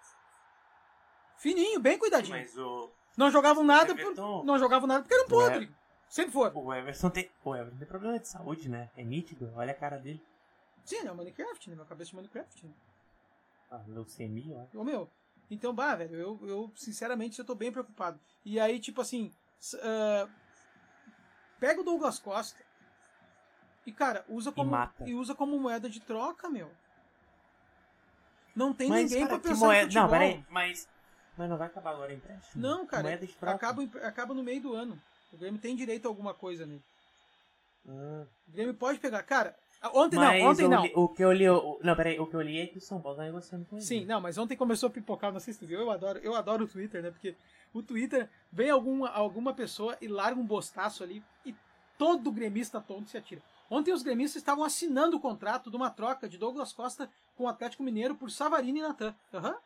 Fininho, 1.36 1.80
bem 1.80 1.98
cuidadinho. 1.98 2.36
Mas 2.36 2.56
o. 2.58 2.90
Não 3.16 3.30
jogavam 3.30 3.64
nada 3.64 3.92
Everton... 3.92 4.14
por, 4.14 4.44
não 4.44 4.58
jogavam 4.58 4.86
nada 4.86 5.02
porque 5.02 5.14
eram 5.14 5.28
podres. 5.28 5.68
Sempre 6.08 6.32
foram. 6.32 6.64
O 6.64 6.72
Everton 6.72 7.10
tem. 7.10 7.30
O 7.44 7.54
Everton 7.54 7.78
tem 7.78 7.88
problema 7.88 8.18
de 8.18 8.28
saúde, 8.28 8.68
né? 8.68 8.90
É 8.96 9.04
nítido, 9.04 9.52
olha 9.56 9.72
a 9.72 9.74
cara 9.74 9.98
dele. 9.98 10.22
Sim, 10.84 11.06
é 11.06 11.12
o 11.12 11.14
Minecraft, 11.14 11.68
né? 11.68 11.76
Minha 11.76 11.86
cabeça 11.86 12.10
de 12.10 12.16
Minecraft. 12.16 12.66
Né? 12.66 12.72
Ah, 13.70 13.82
leucemia, 13.86 14.68
ó. 14.74 14.80
Ô 14.80 14.84
meu, 14.84 15.10
então, 15.50 15.74
bah, 15.74 15.94
velho, 15.94 16.14
eu, 16.14 16.40
eu 16.42 16.72
sinceramente 16.76 17.38
eu 17.38 17.44
tô 17.44 17.54
bem 17.54 17.72
preocupado. 17.72 18.20
E 18.44 18.58
aí, 18.58 18.78
tipo 18.78 19.00
assim, 19.00 19.32
uh, 19.74 20.30
pega 21.58 21.80
o 21.80 21.84
Douglas 21.84 22.18
Costa 22.18 22.62
e, 23.86 23.92
cara, 23.92 24.24
usa 24.28 24.52
como, 24.52 24.74
e, 25.00 25.10
e, 25.10 25.14
usa 25.14 25.34
como 25.34 25.58
moeda 25.58 25.88
de 25.88 26.00
troca, 26.00 26.48
meu. 26.48 26.70
Não 28.54 28.74
tem 28.74 28.88
mas, 28.88 29.10
ninguém 29.10 29.26
cara, 29.26 29.38
pra 29.38 29.50
pensar 29.50 29.66
moeda... 29.66 29.94
Não, 29.94 30.08
peraí, 30.10 30.44
mas... 30.50 30.88
Mas 31.36 31.48
não 31.48 31.56
vai 31.56 31.68
acabar 31.68 31.92
agora 31.92 32.12
o 32.12 32.14
empréstimo? 32.14 32.60
Não, 32.60 32.84
cara, 32.84 33.18
acaba, 33.42 33.82
acaba 34.02 34.34
no 34.34 34.42
meio 34.42 34.60
do 34.60 34.74
ano. 34.74 35.00
O 35.32 35.36
Grêmio 35.36 35.60
tem 35.60 35.76
direito 35.76 36.06
a 36.06 36.10
alguma 36.10 36.34
coisa 36.34 36.66
nele. 36.66 36.82
Hum. 37.86 38.26
O 38.48 38.50
Grêmio 38.50 38.74
pode 38.74 38.98
pegar. 38.98 39.22
Cara, 39.22 39.56
Ontem 39.94 40.16
mas 40.16 40.42
não, 40.42 40.50
ontem 40.50 40.64
o, 40.64 40.68
não. 40.68 40.84
O 41.04 41.08
que 41.08 41.24
eu 41.24 41.32
li, 41.32 41.48
o, 41.48 41.78
não, 41.82 41.94
peraí, 41.94 42.18
o 42.18 42.26
que 42.26 42.34
eu 42.34 42.40
li 42.40 42.58
é 42.58 42.66
que 42.66 42.78
o 42.78 42.80
São 42.80 43.00
Paulo 43.00 43.16
tá 43.16 43.24
negociando 43.24 43.64
com 43.66 43.76
ele. 43.76 43.84
Sim, 43.84 44.04
não, 44.04 44.20
mas 44.20 44.36
ontem 44.36 44.56
começou 44.56 44.88
a 44.88 44.90
pipocar, 44.90 45.32
não 45.32 45.38
sei 45.38 45.54
se 45.54 45.60
tu 45.60 45.66
viu, 45.66 45.80
eu 45.80 45.90
adoro, 45.90 46.18
eu 46.18 46.34
adoro 46.34 46.64
o 46.64 46.68
Twitter, 46.68 47.00
né? 47.00 47.10
Porque 47.10 47.36
o 47.72 47.80
Twitter 47.82 48.28
vem 48.52 48.70
alguma, 48.70 49.08
alguma 49.10 49.54
pessoa 49.54 49.96
e 50.00 50.08
larga 50.08 50.40
um 50.40 50.44
bostaço 50.44 51.04
ali 51.04 51.22
e 51.46 51.54
todo 51.96 52.32
gremista 52.32 52.80
tonto 52.80 53.10
se 53.10 53.16
atira. 53.16 53.40
Ontem 53.70 53.92
os 53.92 54.02
gremistas 54.02 54.40
estavam 54.40 54.64
assinando 54.64 55.16
o 55.16 55.20
contrato 55.20 55.70
de 55.70 55.76
uma 55.76 55.90
troca 55.90 56.28
de 56.28 56.38
Douglas 56.38 56.72
Costa 56.72 57.08
com 57.36 57.44
o 57.44 57.48
Atlético 57.48 57.82
Mineiro 57.82 58.14
por 58.14 58.30
Savarino 58.30 58.78
e 58.78 58.82
Natan. 58.82 59.14
Aham. 59.32 59.50
Uhum. 59.50 59.56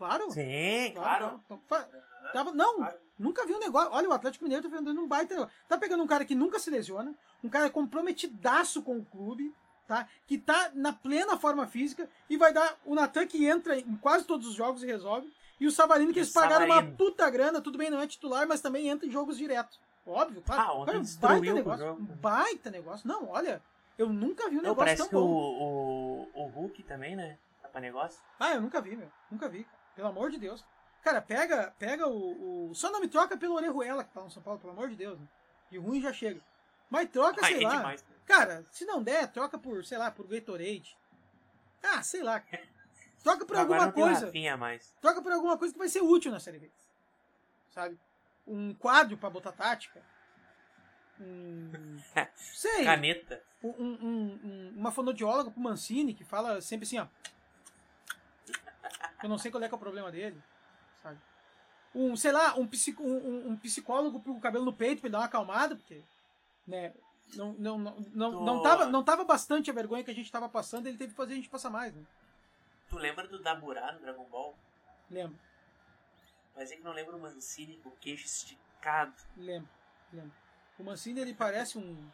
Claro. 0.00 0.30
Sim, 0.30 0.92
claro. 0.94 1.42
claro. 1.68 1.86
Tava, 2.32 2.52
não, 2.52 2.88
nunca 3.18 3.44
vi 3.44 3.52
um 3.52 3.58
negócio. 3.58 3.92
Olha, 3.92 4.08
o 4.08 4.12
Atlético 4.14 4.44
Mineiro 4.44 4.66
tá 4.66 4.74
vendendo 4.74 4.98
um 4.98 5.06
baita. 5.06 5.46
Tá 5.68 5.76
pegando 5.76 6.02
um 6.02 6.06
cara 6.06 6.24
que 6.24 6.34
nunca 6.34 6.58
se 6.58 6.70
lesiona, 6.70 7.14
um 7.44 7.50
cara 7.50 7.68
comprometidaço 7.68 8.80
com 8.82 8.96
o 8.96 9.04
clube, 9.04 9.54
tá? 9.86 10.08
Que 10.26 10.38
tá 10.38 10.70
na 10.72 10.90
plena 10.90 11.36
forma 11.36 11.66
física 11.66 12.08
e 12.30 12.38
vai 12.38 12.50
dar 12.50 12.78
o 12.86 12.94
Natan 12.94 13.26
que 13.26 13.44
entra 13.44 13.78
em 13.78 13.94
quase 13.96 14.24
todos 14.24 14.46
os 14.46 14.54
jogos 14.54 14.82
e 14.82 14.86
resolve. 14.86 15.30
E 15.60 15.66
o 15.66 15.70
Savarino 15.70 16.14
que 16.14 16.20
eles 16.20 16.32
pagaram 16.32 16.66
Savarino. 16.66 16.92
uma 16.92 16.96
puta 16.96 17.28
grana, 17.28 17.60
tudo 17.60 17.76
bem, 17.76 17.90
não 17.90 18.00
é 18.00 18.06
titular, 18.06 18.48
mas 18.48 18.62
também 18.62 18.88
entra 18.88 19.06
em 19.06 19.10
jogos 19.10 19.36
direto. 19.36 19.78
Óbvio, 20.06 20.40
claro. 20.40 20.82
Ah, 20.82 20.86
cara, 20.86 21.02
baita 21.20 21.52
negócio. 21.52 21.92
Um 21.92 22.04
baita 22.04 22.70
negócio. 22.70 23.06
Não, 23.06 23.28
olha, 23.28 23.60
eu 23.98 24.08
nunca 24.08 24.48
vi 24.48 24.56
um 24.56 24.62
negócio 24.62 24.76
parece 24.76 24.96
tão 24.96 25.08
que 25.08 25.14
bom. 25.14 25.26
O, 25.26 26.28
o, 26.34 26.42
o 26.42 26.46
Hulk 26.46 26.82
também, 26.84 27.14
né? 27.14 27.36
Tá 27.60 27.68
pra 27.68 27.82
negócio. 27.82 28.18
Ah, 28.38 28.54
eu 28.54 28.62
nunca 28.62 28.80
vi, 28.80 28.96
meu. 28.96 29.12
Nunca 29.30 29.46
vi. 29.46 29.66
Pelo 29.94 30.08
amor 30.08 30.30
de 30.30 30.38
Deus. 30.38 30.64
Cara, 31.02 31.20
pega, 31.22 31.74
pega 31.78 32.06
o, 32.06 32.70
o... 32.70 32.74
Só 32.74 32.90
não 32.90 33.00
me 33.00 33.08
troca 33.08 33.36
pelo 33.36 33.54
Orejuela, 33.54 34.04
que 34.04 34.12
tá 34.12 34.20
no 34.22 34.30
São 34.30 34.42
Paulo, 34.42 34.60
pelo 34.60 34.72
amor 34.72 34.88
de 34.88 34.96
Deus. 34.96 35.18
Né? 35.18 35.26
E 35.70 35.78
ruim 35.78 36.00
já 36.00 36.12
chega. 36.12 36.40
Mas 36.90 37.08
troca, 37.08 37.44
sei 37.46 37.60
lá. 37.60 37.76
Demais, 37.76 38.02
né? 38.02 38.16
Cara, 38.26 38.66
se 38.70 38.84
não 38.84 39.02
der, 39.02 39.28
troca 39.28 39.58
por, 39.58 39.84
sei 39.84 39.96
lá, 39.96 40.10
por 40.10 40.26
Gatorade. 40.26 40.96
Ah, 41.82 42.02
sei 42.02 42.22
lá. 42.22 42.42
Troca 43.22 43.46
por 43.46 43.56
Agora 43.56 43.84
alguma 43.84 43.92
coisa. 43.92 44.56
mais. 44.56 44.94
Troca 45.00 45.22
por 45.22 45.32
alguma 45.32 45.56
coisa 45.56 45.72
que 45.72 45.78
vai 45.78 45.88
ser 45.88 46.02
útil 46.02 46.32
na 46.32 46.40
série 46.40 46.58
B. 46.58 46.70
Sabe? 47.70 47.98
Um 48.46 48.74
quadro 48.74 49.16
para 49.16 49.30
botar 49.30 49.52
tática. 49.52 50.02
Um. 51.20 51.98
sei. 52.34 52.84
Caneta. 52.84 53.42
Um, 53.62 53.68
um, 53.68 54.40
um, 54.42 54.74
uma 54.76 54.90
fonoaudióloga 54.90 55.50
pro 55.50 55.60
Mancini 55.60 56.14
que 56.14 56.24
fala 56.24 56.60
sempre 56.60 56.86
assim, 56.86 56.98
ó. 56.98 57.06
Eu 59.22 59.28
não 59.28 59.38
sei 59.38 59.50
qual 59.50 59.62
é, 59.62 59.68
que 59.68 59.74
é 59.74 59.76
o 59.76 59.80
problema 59.80 60.10
dele. 60.10 60.40
Sabe? 61.02 61.18
Um, 61.94 62.16
sei 62.16 62.32
lá, 62.32 62.54
um, 62.54 62.66
psico, 62.66 63.02
um, 63.02 63.50
um 63.50 63.56
psicólogo 63.56 64.20
pro 64.20 64.38
cabelo 64.40 64.64
no 64.64 64.72
peito 64.72 65.00
pra 65.00 65.08
ele 65.08 65.12
dar 65.12 65.18
uma 65.18 65.26
acalmada, 65.26 65.76
porque. 65.76 66.02
Né, 66.66 66.92
Não, 67.34 67.52
não, 67.54 67.78
não, 67.78 67.96
não, 68.12 68.44
não, 68.44 68.62
tava, 68.62 68.86
não 68.86 69.04
tava 69.04 69.24
bastante 69.24 69.70
a 69.70 69.74
vergonha 69.74 70.04
que 70.04 70.10
a 70.10 70.14
gente 70.14 70.30
tava 70.30 70.48
passando, 70.48 70.86
ele 70.86 70.96
teve 70.96 71.10
que 71.10 71.16
fazer 71.16 71.32
a 71.32 71.36
gente 71.36 71.48
passar 71.48 71.70
mais, 71.70 71.94
né? 71.94 72.02
Tu 72.88 72.96
lembra 72.96 73.26
do 73.26 73.40
Daburá 73.40 73.92
no 73.92 74.00
Dragon 74.00 74.24
Ball? 74.24 74.54
Lembro. 75.10 75.38
Mas 76.56 76.70
é 76.72 76.76
que 76.76 76.82
não 76.82 76.92
lembra 76.92 77.16
o 77.16 77.20
Mancini 77.20 77.76
com 77.78 77.88
o 77.88 77.96
queixo 78.00 78.26
esticado. 78.26 79.14
Lembro, 79.36 79.68
lembro. 80.12 80.32
O 80.78 80.82
Mancini, 80.84 81.20
ele 81.20 81.34
parece 81.34 81.78
um... 81.78 82.08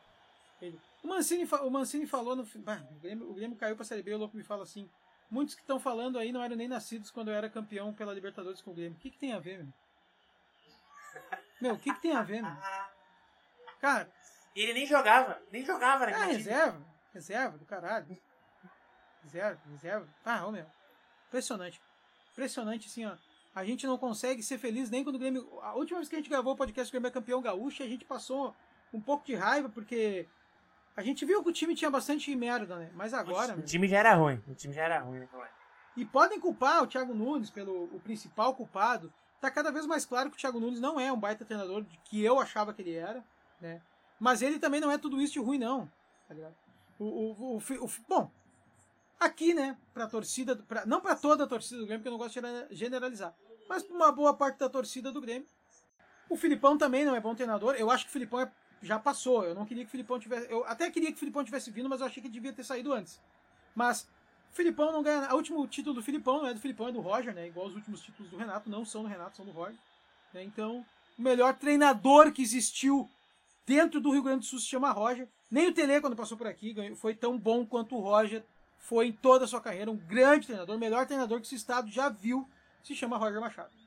Ele... 0.61 0.79
O, 1.03 1.09
Mancini, 1.09 1.45
o 1.45 1.71
Mancini 1.71 2.07
falou 2.07 2.37
no... 2.37 2.47
Ah, 2.67 2.83
o, 2.91 3.01
Grêmio, 3.01 3.31
o 3.31 3.35
Grêmio 3.35 3.57
caiu 3.57 3.77
pra 3.77 3.85
Série 3.85 4.03
B, 4.03 4.15
o 4.15 4.19
louco 4.19 4.37
me 4.37 4.43
fala 4.43 4.63
assim... 4.65 4.89
Muitos 5.31 5.55
que 5.55 5.61
estão 5.61 5.81
falando 5.81 6.19
aí 6.19 6.31
não 6.33 6.43
eram 6.43 6.57
nem 6.57 6.69
nascidos 6.69 7.11
quando 7.11 7.29
eu 7.29 7.35
era 7.35 7.51
campeão 7.51 7.93
pela 7.93 8.15
Libertadores 8.15 8.61
com 8.63 8.71
o 8.71 8.75
Grêmio. 8.75 8.97
O 8.97 9.01
que, 9.01 9.11
que 9.11 9.19
tem 9.19 9.33
a 9.33 9.39
ver, 9.39 9.59
meu? 9.59 9.73
Meu, 11.61 11.75
o 11.75 11.79
que, 11.79 11.93
que 11.93 12.01
tem 12.01 12.15
a 12.15 12.23
ver, 12.23 12.43
meu? 12.43 12.57
Cara. 13.81 14.11
Ele 14.55 14.73
nem 14.73 14.87
jogava, 14.87 15.41
nem 15.51 15.65
jogava 15.65 16.07
naquele 16.07 16.25
Ah, 16.25 16.27
reserva. 16.29 16.87
Reserva 17.13 17.59
do 17.59 17.65
caralho. 17.65 18.07
Reserva, 19.23 19.61
reserva. 19.71 20.09
Ah, 20.25 20.47
ô 20.47 20.53
meu. 20.53 20.67
Impressionante. 21.29 21.81
Impressionante, 22.33 22.87
assim, 22.87 23.05
ó. 23.05 23.17
A 23.55 23.65
gente 23.65 23.87
não 23.87 23.97
consegue 23.99 24.43
ser 24.43 24.59
feliz 24.59 24.91
nem 24.91 25.03
quando 25.03 25.17
o 25.17 25.19
Grêmio. 25.19 25.61
A 25.63 25.75
última 25.75 25.99
vez 25.99 26.09
que 26.09 26.15
a 26.15 26.19
gente 26.19 26.31
gravou 26.31 26.53
o 26.53 26.57
podcast 26.57 26.91
do 26.91 26.93
Grêmio 26.93 27.09
é 27.09 27.11
campeão 27.11 27.41
gaúcho, 27.41 27.83
a 27.83 27.87
gente 27.87 28.05
passou 28.05 28.55
um 28.93 29.01
pouco 29.01 29.25
de 29.27 29.35
raiva, 29.35 29.69
porque 29.69 30.27
a 30.97 31.03
gente 31.03 31.25
viu 31.27 31.43
que 31.43 31.51
o 31.51 31.53
time 31.53 31.75
tinha 31.75 31.91
bastante 31.91 32.35
merda, 32.35 32.77
né? 32.77 32.91
Mas 32.95 33.13
agora. 33.13 33.55
O, 33.55 33.63
time 33.63 33.87
já 33.87 33.99
era 33.99 34.15
ruim. 34.15 34.43
O 34.49 34.55
time 34.55 34.73
já 34.73 34.83
era 34.83 35.01
ruim, 35.01 35.21
né, 35.21 35.29
E 35.97 36.05
podem 36.05 36.41
culpar 36.41 36.83
o 36.83 36.87
Thiago 36.87 37.15
Nunes 37.15 37.51
pelo 37.51 37.85
o 37.85 38.01
principal 38.01 38.55
culpado. 38.55 39.13
Tá 39.41 39.51
cada 39.51 39.71
vez 39.71 39.85
mais 39.85 40.07
claro 40.07 40.31
que 40.31 40.37
o 40.37 40.39
Thiago 40.39 40.59
Nunes 40.59 40.81
não 40.81 40.99
é 40.99 41.13
um 41.13 41.21
baita 41.21 41.45
treinador 41.45 41.85
que 42.05 42.25
eu 42.25 42.41
achava 42.41 42.73
que 42.73 42.81
ele 42.81 42.95
era, 42.95 43.23
né? 43.61 43.83
Mas 44.19 44.41
ele 44.41 44.59
também 44.59 44.81
não 44.81 44.91
é 44.91 44.97
tudo 44.97 45.21
isso 45.21 45.35
de 45.35 45.39
ruim, 45.39 45.59
não. 45.59 45.91
Tá 46.27 46.35
ligado? 46.35 46.55
O, 46.99 47.05
o, 47.05 47.57
o, 47.57 47.85
o, 47.85 47.91
bom, 48.09 48.31
aqui, 49.21 49.53
né, 49.53 49.77
pra 49.93 50.07
torcida, 50.07 50.57
pra, 50.57 50.87
não 50.87 51.03
para 51.03 51.15
toda 51.15 51.45
a 51.45 51.47
torcida 51.47 51.79
do 51.79 51.87
Grêmio, 51.87 52.01
porque 52.01 52.09
eu 52.09 52.13
não 52.13 52.19
gosto 52.19 52.41
de 52.41 52.75
generalizar, 52.75 53.35
mas 53.69 53.83
pra 53.83 53.95
uma 53.95 54.11
boa 54.11 54.33
parte 54.33 54.59
da 54.59 54.69
torcida 54.71 55.13
do 55.13 55.21
Grêmio. 55.21 55.47
O 56.29 56.37
Filipão 56.37 56.79
também 56.79 57.05
não 57.05 57.15
é 57.15 57.21
bom 57.21 57.35
treinador. 57.35 57.75
Eu 57.75 57.91
acho 57.91 58.05
que 58.05 58.11
o 58.11 58.13
Filipão 58.13 58.41
é, 58.41 58.51
já 58.87 58.99
passou. 58.99 59.45
Eu 59.45 59.55
não 59.55 59.67
queria 59.67 59.85
que 59.85 59.89
o 59.89 59.91
Filipão 59.91 60.19
tivesse. 60.19 60.51
Eu 60.51 60.65
até 60.65 60.91
queria 60.91 61.11
que 61.11 61.17
o 61.17 61.19
Filipão 61.19 61.45
tivesse 61.45 61.71
vindo, 61.71 61.89
mas 61.89 62.01
eu 62.01 62.07
achei 62.07 62.23
que 62.23 62.29
devia 62.29 62.53
ter 62.53 62.65
saído 62.65 62.93
antes. 62.93 63.21
Mas 63.75 64.09
o 64.53 64.57
Filipão 64.57 64.93
não 64.93 65.03
ganha. 65.03 65.33
O 65.33 65.37
último 65.37 65.67
título 65.67 65.95
do 65.95 66.03
Filipão 66.03 66.39
não 66.39 66.49
é 66.49 66.55
do 66.55 66.61
Filipão, 66.61 66.89
é 66.89 66.93
do 66.93 67.01
Roger, 67.01 67.35
né? 67.35 67.47
Igual 67.47 67.67
os 67.67 67.75
últimos 67.75 68.01
títulos 68.01 68.31
do 68.31 68.37
Renato, 68.37 68.71
não 68.71 68.85
são 68.85 69.03
do 69.03 69.09
Renato, 69.09 69.37
são 69.37 69.45
do 69.45 69.53
Roger. 69.53 69.79
Né? 70.33 70.45
Então, 70.45 70.85
o 71.19 71.23
melhor 71.23 71.55
treinador 71.55 72.33
que 72.33 72.43
existiu 72.43 73.11
dentro 73.67 74.01
do 74.01 74.13
Rio 74.13 74.23
Grande 74.23 74.41
do 74.41 74.47
Sul 74.47 74.59
se 74.59 74.67
chama 74.67 74.93
Roger. 74.93 75.29
Nem 75.51 75.69
o 75.69 75.75
Tele, 75.75 76.01
quando 76.01 76.17
passou 76.17 76.37
por 76.37 76.47
aqui, 76.47 76.75
foi 76.97 77.15
tão 77.15 77.39
bom 77.39 77.67
quanto 77.67 77.97
o 77.97 78.01
Roger 78.01 78.43
foi 78.79 79.09
em 79.09 79.13
toda 79.13 79.45
a 79.45 79.49
sua 79.49 79.61
carreira. 79.61 79.91
Um 79.91 79.97
grande 79.97 80.47
treinador, 80.47 80.77
o 80.77 80.79
melhor 80.79 81.07
treinador 81.07 81.41
que 81.41 81.47
esse 81.47 81.57
estado 81.57 81.91
já 81.91 82.09
viu, 82.09 82.49
se 82.83 82.95
chama 82.95 83.17
Roger 83.17 83.41
Machado. 83.41 83.86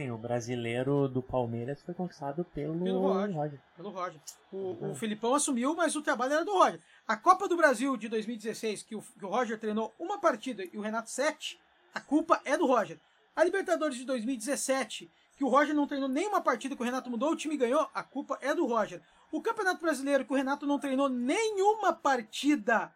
Sim, 0.00 0.10
o 0.10 0.16
brasileiro 0.16 1.06
do 1.08 1.22
Palmeiras 1.22 1.82
foi 1.82 1.92
conquistado 1.92 2.42
pelo, 2.42 2.82
pelo 2.82 3.00
Roger, 3.00 3.36
Roger. 3.36 3.60
Pelo 3.76 3.90
Roger. 3.90 4.20
O, 4.50 4.92
o 4.92 4.94
Filipão 4.94 5.34
assumiu, 5.34 5.74
mas 5.74 5.94
o 5.94 6.00
trabalho 6.00 6.32
era 6.32 6.44
do 6.44 6.54
Roger. 6.54 6.80
A 7.06 7.18
Copa 7.18 7.46
do 7.46 7.54
Brasil 7.54 7.98
de 7.98 8.08
2016, 8.08 8.82
que 8.82 8.96
o, 8.96 9.02
que 9.02 9.26
o 9.26 9.28
Roger 9.28 9.60
treinou 9.60 9.94
uma 9.98 10.18
partida 10.18 10.64
e 10.64 10.78
o 10.78 10.80
Renato 10.80 11.10
sete, 11.10 11.60
a 11.94 12.00
culpa 12.00 12.40
é 12.46 12.56
do 12.56 12.64
Roger. 12.64 12.98
A 13.36 13.44
Libertadores 13.44 13.98
de 13.98 14.06
2017, 14.06 15.10
que 15.36 15.44
o 15.44 15.48
Roger 15.48 15.74
não 15.74 15.86
treinou 15.86 16.08
nenhuma 16.08 16.40
partida 16.40 16.74
que 16.74 16.80
o 16.80 16.84
Renato 16.86 17.10
mudou, 17.10 17.32
o 17.32 17.36
time 17.36 17.58
ganhou, 17.58 17.86
a 17.92 18.02
culpa 18.02 18.38
é 18.40 18.54
do 18.54 18.64
Roger. 18.64 19.02
O 19.30 19.42
Campeonato 19.42 19.82
Brasileiro, 19.82 20.24
que 20.24 20.32
o 20.32 20.36
Renato 20.36 20.64
não 20.64 20.78
treinou 20.78 21.10
nenhuma 21.10 21.92
partida 21.92 22.90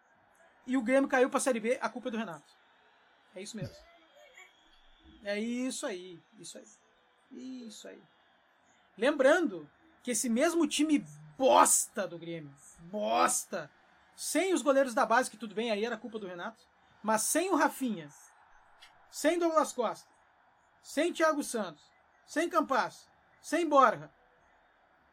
e 0.65 0.75
o 0.75 0.81
Grêmio 0.81 1.07
caiu 1.07 1.29
para 1.29 1.37
a 1.37 1.41
Série 1.41 1.59
B, 1.59 1.77
a 1.79 1.87
culpa 1.87 2.07
é 2.07 2.11
do 2.11 2.17
Renato. 2.17 2.51
É 3.35 3.43
isso 3.43 3.55
mesmo. 3.55 3.75
É 5.23 5.39
isso 5.39 5.85
aí, 5.85 6.19
isso 6.39 6.57
aí. 6.57 6.65
Isso 7.35 7.87
aí. 7.87 8.01
Lembrando 8.97 9.69
que 10.01 10.11
esse 10.11 10.29
mesmo 10.29 10.65
time 10.67 11.05
bosta 11.37 12.07
do 12.07 12.17
Grêmio, 12.17 12.53
bosta, 12.83 13.69
sem 14.15 14.53
os 14.53 14.61
goleiros 14.61 14.93
da 14.93 15.05
base, 15.05 15.29
que 15.29 15.37
tudo 15.37 15.53
bem, 15.53 15.71
aí 15.71 15.83
era 15.83 15.97
culpa 15.97 16.17
do 16.17 16.27
Renato, 16.27 16.63
mas 17.03 17.23
sem 17.23 17.49
o 17.51 17.55
Rafinha, 17.55 18.09
sem 19.11 19.37
Douglas 19.37 19.73
Costa, 19.73 20.09
sem 20.81 21.11
Thiago 21.11 21.43
Santos, 21.43 21.83
sem 22.25 22.49
Campas, 22.49 23.09
sem 23.41 23.67
Borja, 23.67 24.09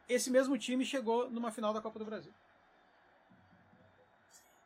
esse 0.07 0.29
mesmo 0.31 0.57
time 0.57 0.85
chegou 0.85 1.29
numa 1.29 1.51
final 1.51 1.73
da 1.73 1.81
Copa 1.81 1.99
do 1.99 2.05
Brasil. 2.05 2.33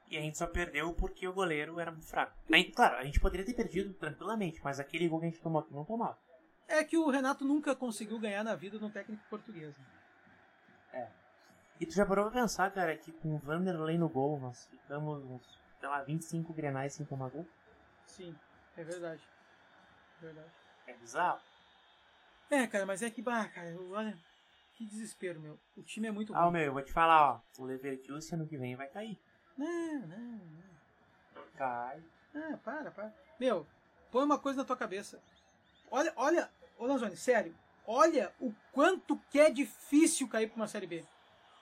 E 0.09 0.17
a 0.17 0.21
gente 0.21 0.37
só 0.37 0.47
perdeu 0.47 0.93
porque 0.93 1.27
o 1.27 1.33
goleiro 1.33 1.79
era 1.79 1.91
muito 1.91 2.05
fraco. 2.05 2.33
Claro, 2.73 2.97
a 2.97 3.03
gente 3.03 3.19
poderia 3.19 3.45
ter 3.45 3.53
perdido 3.53 3.93
tranquilamente, 3.93 4.61
mas 4.63 4.79
aquele 4.79 5.07
gol 5.07 5.19
que 5.19 5.25
a 5.25 5.29
gente 5.29 5.41
tomou 5.41 5.61
aqui 5.61 5.73
não 5.73 5.83
tomava. 5.83 6.17
É 6.67 6.83
que 6.83 6.97
o 6.97 7.09
Renato 7.09 7.45
nunca 7.45 7.75
conseguiu 7.75 8.19
ganhar 8.19 8.43
na 8.43 8.55
vida 8.55 8.77
no 8.77 8.89
técnico 8.89 9.23
português. 9.29 9.77
Né? 9.77 9.85
É. 10.93 11.07
E 11.79 11.85
tu 11.85 11.93
já 11.93 12.05
parou 12.05 12.25
pra 12.25 12.41
pensar, 12.41 12.71
cara, 12.71 12.95
que 12.97 13.11
com 13.11 13.35
o 13.35 13.37
Vanderlei 13.37 13.97
no 13.97 14.09
gol, 14.09 14.39
nós 14.39 14.67
ficamos 14.67 15.23
uns, 15.23 15.59
sei 15.79 15.87
lá, 15.87 16.01
25 16.03 16.53
grenais 16.53 16.93
sem 16.93 17.05
tomar 17.05 17.29
gol? 17.29 17.47
Sim, 18.05 18.35
é 18.75 18.83
verdade. 18.83 19.21
É 20.19 20.25
verdade. 20.25 20.51
É 20.87 20.93
bizarro. 20.93 21.39
É, 22.49 22.65
cara, 22.65 22.85
mas 22.85 23.01
é 23.01 23.09
que, 23.09 23.21
bah, 23.21 23.47
cara, 23.47 23.75
olha, 23.91 24.17
que 24.73 24.85
desespero, 24.85 25.39
meu. 25.39 25.59
O 25.75 25.83
time 25.83 26.07
é 26.07 26.11
muito 26.11 26.35
Ah, 26.35 26.49
meu, 26.49 26.61
eu 26.61 26.73
vou 26.73 26.81
te 26.81 26.91
falar, 26.91 27.33
ó. 27.33 27.61
O 27.61 27.65
Leverkusen 27.65 28.39
ano 28.39 28.47
que 28.47 28.57
vem 28.57 28.75
vai 28.75 28.87
cair. 28.87 29.19
Não, 29.57 29.99
não, 30.07 30.17
não. 30.17 31.43
Cai. 31.55 32.03
Ah, 32.35 32.57
para, 32.63 32.91
para. 32.91 33.13
Meu, 33.39 33.67
põe 34.11 34.23
uma 34.23 34.39
coisa 34.39 34.59
na 34.59 34.65
tua 34.65 34.77
cabeça. 34.77 35.21
Olha, 35.89 36.13
olha, 36.15 36.49
ô 36.77 36.85
Lanzoni, 36.85 37.17
sério. 37.17 37.55
Olha 37.85 38.33
o 38.39 38.53
quanto 38.71 39.19
que 39.29 39.39
é 39.39 39.49
difícil 39.49 40.27
cair 40.27 40.47
para 40.47 40.57
uma 40.57 40.67
Série 40.67 40.87
B. 40.87 41.05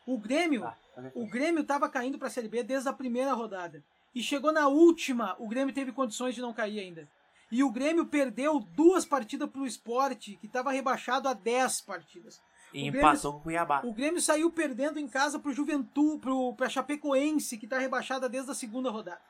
O 0.06 0.18
Grêmio, 0.18 0.66
ah, 0.66 0.76
o 1.14 1.28
Grêmio 1.28 1.64
tava 1.64 1.90
caindo 1.90 2.18
para 2.18 2.28
a 2.28 2.32
Série 2.32 2.48
B 2.48 2.64
desde 2.64 2.90
a 2.90 2.94
primeira 2.94 3.34
rodada. 3.34 3.84
E 4.14 4.24
chegou 4.24 4.52
na 4.52 4.68
última, 4.68 5.36
o 5.40 5.48
Grêmio 5.48 5.74
teve 5.74 5.92
condições 5.92 6.34
de 6.34 6.42
não 6.42 6.54
cair 6.54 6.80
ainda. 6.80 7.08
E 7.52 7.64
o 7.64 7.70
Grêmio 7.70 8.06
perdeu 8.06 8.60
duas 8.60 9.06
partidas 9.06 9.50
pro 9.50 9.66
esporte, 9.66 10.38
que 10.38 10.48
estava 10.48 10.72
rebaixado 10.72 11.28
a 11.28 11.34
10 11.34 11.82
partidas. 11.82 12.42
E 12.74 12.84
o 12.84 12.88
empatou 12.88 13.34
com 13.34 13.40
o 13.40 13.42
Cuiabá. 13.42 13.82
O 13.84 13.94
Grêmio 13.94 14.22
saiu 14.22 14.52
perdendo 14.52 15.00
em 15.00 15.08
casa 15.08 15.40
pro 15.40 15.54
Juventude, 15.54 16.20
pro, 16.20 16.54
pra 16.56 16.70
Chapecoense, 16.70 17.58
que 17.58 17.68
tá 17.68 17.78
rebaixada 17.78 18.28
desde 18.28 18.52
a 18.52 18.56
segunda 18.56 18.90
rodada. 18.90 19.22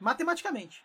Matematicamente. 0.00 0.84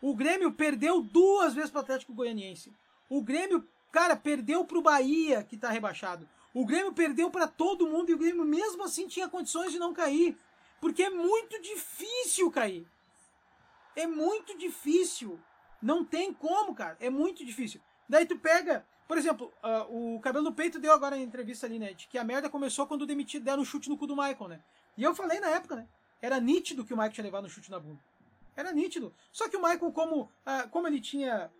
O 0.00 0.14
Grêmio 0.14 0.52
perdeu 0.52 1.00
duas 1.02 1.54
vezes 1.54 1.70
pro 1.70 1.80
Atlético 1.80 2.14
Goianiense. 2.14 2.72
O 3.08 3.22
Grêmio, 3.22 3.66
cara, 3.90 4.16
perdeu 4.16 4.64
pro 4.64 4.82
Bahia, 4.82 5.42
que 5.42 5.56
tá 5.56 5.70
rebaixado. 5.70 6.28
O 6.54 6.64
Grêmio 6.64 6.92
perdeu 6.92 7.30
para 7.30 7.46
todo 7.46 7.86
mundo 7.86 8.10
e 8.10 8.14
o 8.14 8.18
Grêmio 8.18 8.44
mesmo 8.44 8.82
assim 8.82 9.06
tinha 9.06 9.28
condições 9.28 9.72
de 9.72 9.78
não 9.78 9.92
cair. 9.92 10.36
Porque 10.80 11.02
é 11.02 11.10
muito 11.10 11.60
difícil 11.60 12.50
cair. 12.50 12.86
É 13.94 14.06
muito 14.06 14.56
difícil. 14.56 15.38
Não 15.82 16.04
tem 16.04 16.32
como, 16.32 16.74
cara. 16.74 16.96
É 17.00 17.10
muito 17.10 17.44
difícil. 17.44 17.80
Daí 18.08 18.26
tu 18.26 18.38
pega 18.38 18.86
por 19.08 19.16
exemplo, 19.16 19.50
uh, 19.64 20.16
o 20.16 20.20
Cabelo 20.20 20.44
do 20.44 20.52
Peito 20.52 20.78
deu 20.78 20.92
agora 20.92 21.16
em 21.16 21.22
entrevista 21.22 21.64
ali, 21.64 21.78
né? 21.78 21.94
De 21.94 22.06
que 22.06 22.18
a 22.18 22.22
merda 22.22 22.50
começou 22.50 22.86
quando 22.86 23.02
o 23.02 23.06
demitido 23.06 23.42
deram 23.42 23.62
um 23.62 23.64
chute 23.64 23.88
no 23.88 23.96
cu 23.96 24.06
do 24.06 24.14
Michael, 24.14 24.48
né? 24.48 24.60
E 24.98 25.02
eu 25.02 25.14
falei 25.14 25.40
na 25.40 25.48
época, 25.48 25.76
né? 25.76 25.88
Era 26.20 26.38
nítido 26.38 26.84
que 26.84 26.92
o 26.92 26.96
Michael 26.96 27.12
tinha 27.12 27.24
levado 27.24 27.46
um 27.46 27.48
chute 27.48 27.70
na 27.70 27.80
bunda. 27.80 27.98
Era 28.54 28.70
nítido. 28.70 29.14
Só 29.32 29.48
que 29.48 29.56
o 29.56 29.62
Michael, 29.62 29.90
como, 29.92 30.24
uh, 30.24 30.68
como 30.70 30.86
ele 30.86 31.00
tinha. 31.00 31.50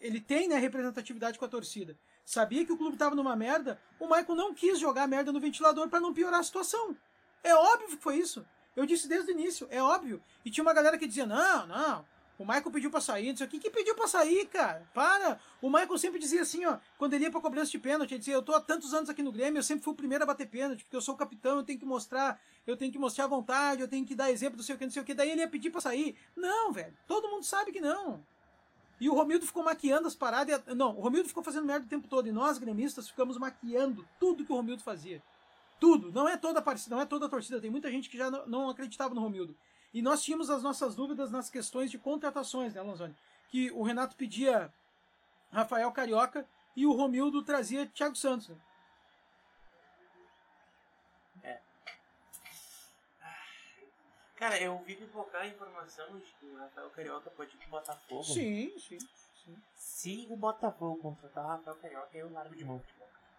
Ele 0.00 0.20
tem, 0.20 0.48
né, 0.48 0.56
representatividade 0.56 1.38
com 1.38 1.44
a 1.44 1.48
torcida. 1.48 1.96
Sabia 2.24 2.64
que 2.64 2.72
o 2.72 2.76
clube 2.76 2.96
tava 2.96 3.14
numa 3.14 3.36
merda, 3.36 3.80
o 3.98 4.06
Michael 4.06 4.34
não 4.34 4.54
quis 4.54 4.78
jogar 4.78 5.06
merda 5.06 5.32
no 5.32 5.40
ventilador 5.40 5.88
para 5.88 6.00
não 6.00 6.12
piorar 6.12 6.40
a 6.40 6.42
situação. 6.42 6.96
É 7.42 7.54
óbvio 7.54 7.88
que 7.88 8.02
foi 8.02 8.16
isso. 8.16 8.44
Eu 8.74 8.84
disse 8.84 9.08
desde 9.08 9.30
o 9.30 9.32
início, 9.32 9.66
é 9.70 9.82
óbvio. 9.82 10.22
E 10.44 10.50
tinha 10.50 10.62
uma 10.62 10.74
galera 10.74 10.98
que 10.98 11.06
dizia: 11.06 11.24
não, 11.24 11.66
não, 11.66 12.04
o 12.38 12.44
Michael 12.44 12.70
pediu 12.70 12.90
pra 12.90 13.00
sair, 13.00 13.30
não 13.30 13.36
sei 13.36 13.46
o 13.46 13.50
que. 13.50 13.58
que 13.58 13.70
pediu 13.70 13.94
pra 13.94 14.06
sair, 14.06 14.46
cara? 14.46 14.86
Para! 14.92 15.40
O 15.62 15.70
Michael 15.70 15.96
sempre 15.96 16.20
dizia 16.20 16.42
assim, 16.42 16.66
ó, 16.66 16.78
quando 16.98 17.14
ele 17.14 17.24
ia 17.24 17.30
pra 17.30 17.40
cobrança 17.40 17.70
de 17.70 17.78
pênalti, 17.78 18.12
ele 18.12 18.18
dizia, 18.18 18.34
eu 18.34 18.42
tô 18.42 18.54
há 18.54 18.60
tantos 18.60 18.92
anos 18.92 19.08
aqui 19.08 19.22
no 19.22 19.32
Grêmio, 19.32 19.58
eu 19.58 19.62
sempre 19.62 19.84
fui 19.84 19.94
o 19.94 19.96
primeiro 19.96 20.24
a 20.24 20.26
bater 20.26 20.46
pênalti, 20.46 20.84
porque 20.84 20.96
eu 20.96 21.00
sou 21.00 21.14
o 21.14 21.18
capitão, 21.18 21.56
eu 21.56 21.62
tenho 21.62 21.78
que 21.78 21.86
mostrar, 21.86 22.38
eu 22.66 22.76
tenho 22.76 22.92
que 22.92 22.98
mostrar 22.98 23.24
a 23.24 23.28
vontade, 23.28 23.80
eu 23.80 23.88
tenho 23.88 24.04
que 24.04 24.14
dar 24.14 24.30
exemplo 24.30 24.58
do 24.58 24.62
sei 24.62 24.74
o 24.74 24.78
que, 24.78 24.84
não 24.84 24.92
sei 24.92 25.02
o 25.02 25.04
que. 25.04 25.14
Daí 25.14 25.30
ele 25.30 25.40
ia 25.40 25.48
pedir 25.48 25.70
pra 25.70 25.80
sair. 25.80 26.14
Não, 26.36 26.72
velho. 26.72 26.94
Todo 27.06 27.28
mundo 27.28 27.44
sabe 27.44 27.72
que 27.72 27.80
não. 27.80 28.22
E 29.00 29.08
o 29.08 29.14
Romildo 29.14 29.46
ficou 29.46 29.62
maquiando 29.62 30.08
as 30.08 30.14
paradas. 30.14 30.62
E... 30.66 30.74
Não, 30.74 30.96
o 30.96 31.00
Romildo 31.00 31.28
ficou 31.28 31.42
fazendo 31.42 31.66
merda 31.66 31.86
o 31.86 31.88
tempo 31.88 32.08
todo. 32.08 32.28
E 32.28 32.32
nós, 32.32 32.58
gremistas, 32.58 33.08
ficamos 33.08 33.36
maquiando 33.38 34.06
tudo 34.18 34.44
que 34.44 34.52
o 34.52 34.56
Romildo 34.56 34.82
fazia. 34.82 35.22
Tudo. 35.78 36.10
Não 36.12 36.28
é 36.28 36.36
toda 36.36 36.60
a 36.60 36.74
não 36.88 37.00
é 37.00 37.06
toda 37.06 37.26
a 37.26 37.28
torcida. 37.28 37.60
Tem 37.60 37.70
muita 37.70 37.90
gente 37.90 38.08
que 38.08 38.16
já 38.16 38.30
não, 38.30 38.46
não 38.46 38.70
acreditava 38.70 39.14
no 39.14 39.20
Romildo. 39.20 39.56
E 39.92 40.02
nós 40.02 40.22
tínhamos 40.22 40.50
as 40.50 40.62
nossas 40.62 40.94
dúvidas 40.94 41.30
nas 41.30 41.48
questões 41.48 41.90
de 41.90 41.98
contratações, 41.98 42.74
né, 42.74 42.82
Lanzoni? 42.82 43.16
Que 43.48 43.70
o 43.70 43.82
Renato 43.82 44.16
pedia 44.16 44.72
Rafael 45.50 45.90
Carioca 45.92 46.46
e 46.74 46.86
o 46.86 46.92
Romildo 46.92 47.42
trazia 47.42 47.86
Thiago 47.86 48.14
Santos. 48.14 48.48
Né? 48.48 48.56
É. 51.42 51.60
Cara, 54.36 54.60
eu 54.60 54.78
vi 54.84 54.94
pipocar 54.94 55.42
a 55.42 55.46
informação 55.46 56.18
de 56.18 56.30
que 56.38 56.46
o 56.46 56.56
Rafael 56.58 56.90
Carioca 56.90 57.30
pode 57.30 57.54
ir 57.54 57.58
pro 57.58 57.70
Botafogo. 57.70 58.22
Sim, 58.22 58.72
sim, 58.78 58.98
sim. 58.98 59.56
Se 59.74 60.26
o 60.28 60.36
Botafogo 60.36 61.00
contratar 61.00 61.44
o 61.44 61.48
Rafael 61.48 61.76
Carioca, 61.76 62.18
eu 62.18 62.30
largo 62.30 62.54
de 62.54 62.64
mão. 62.64 62.82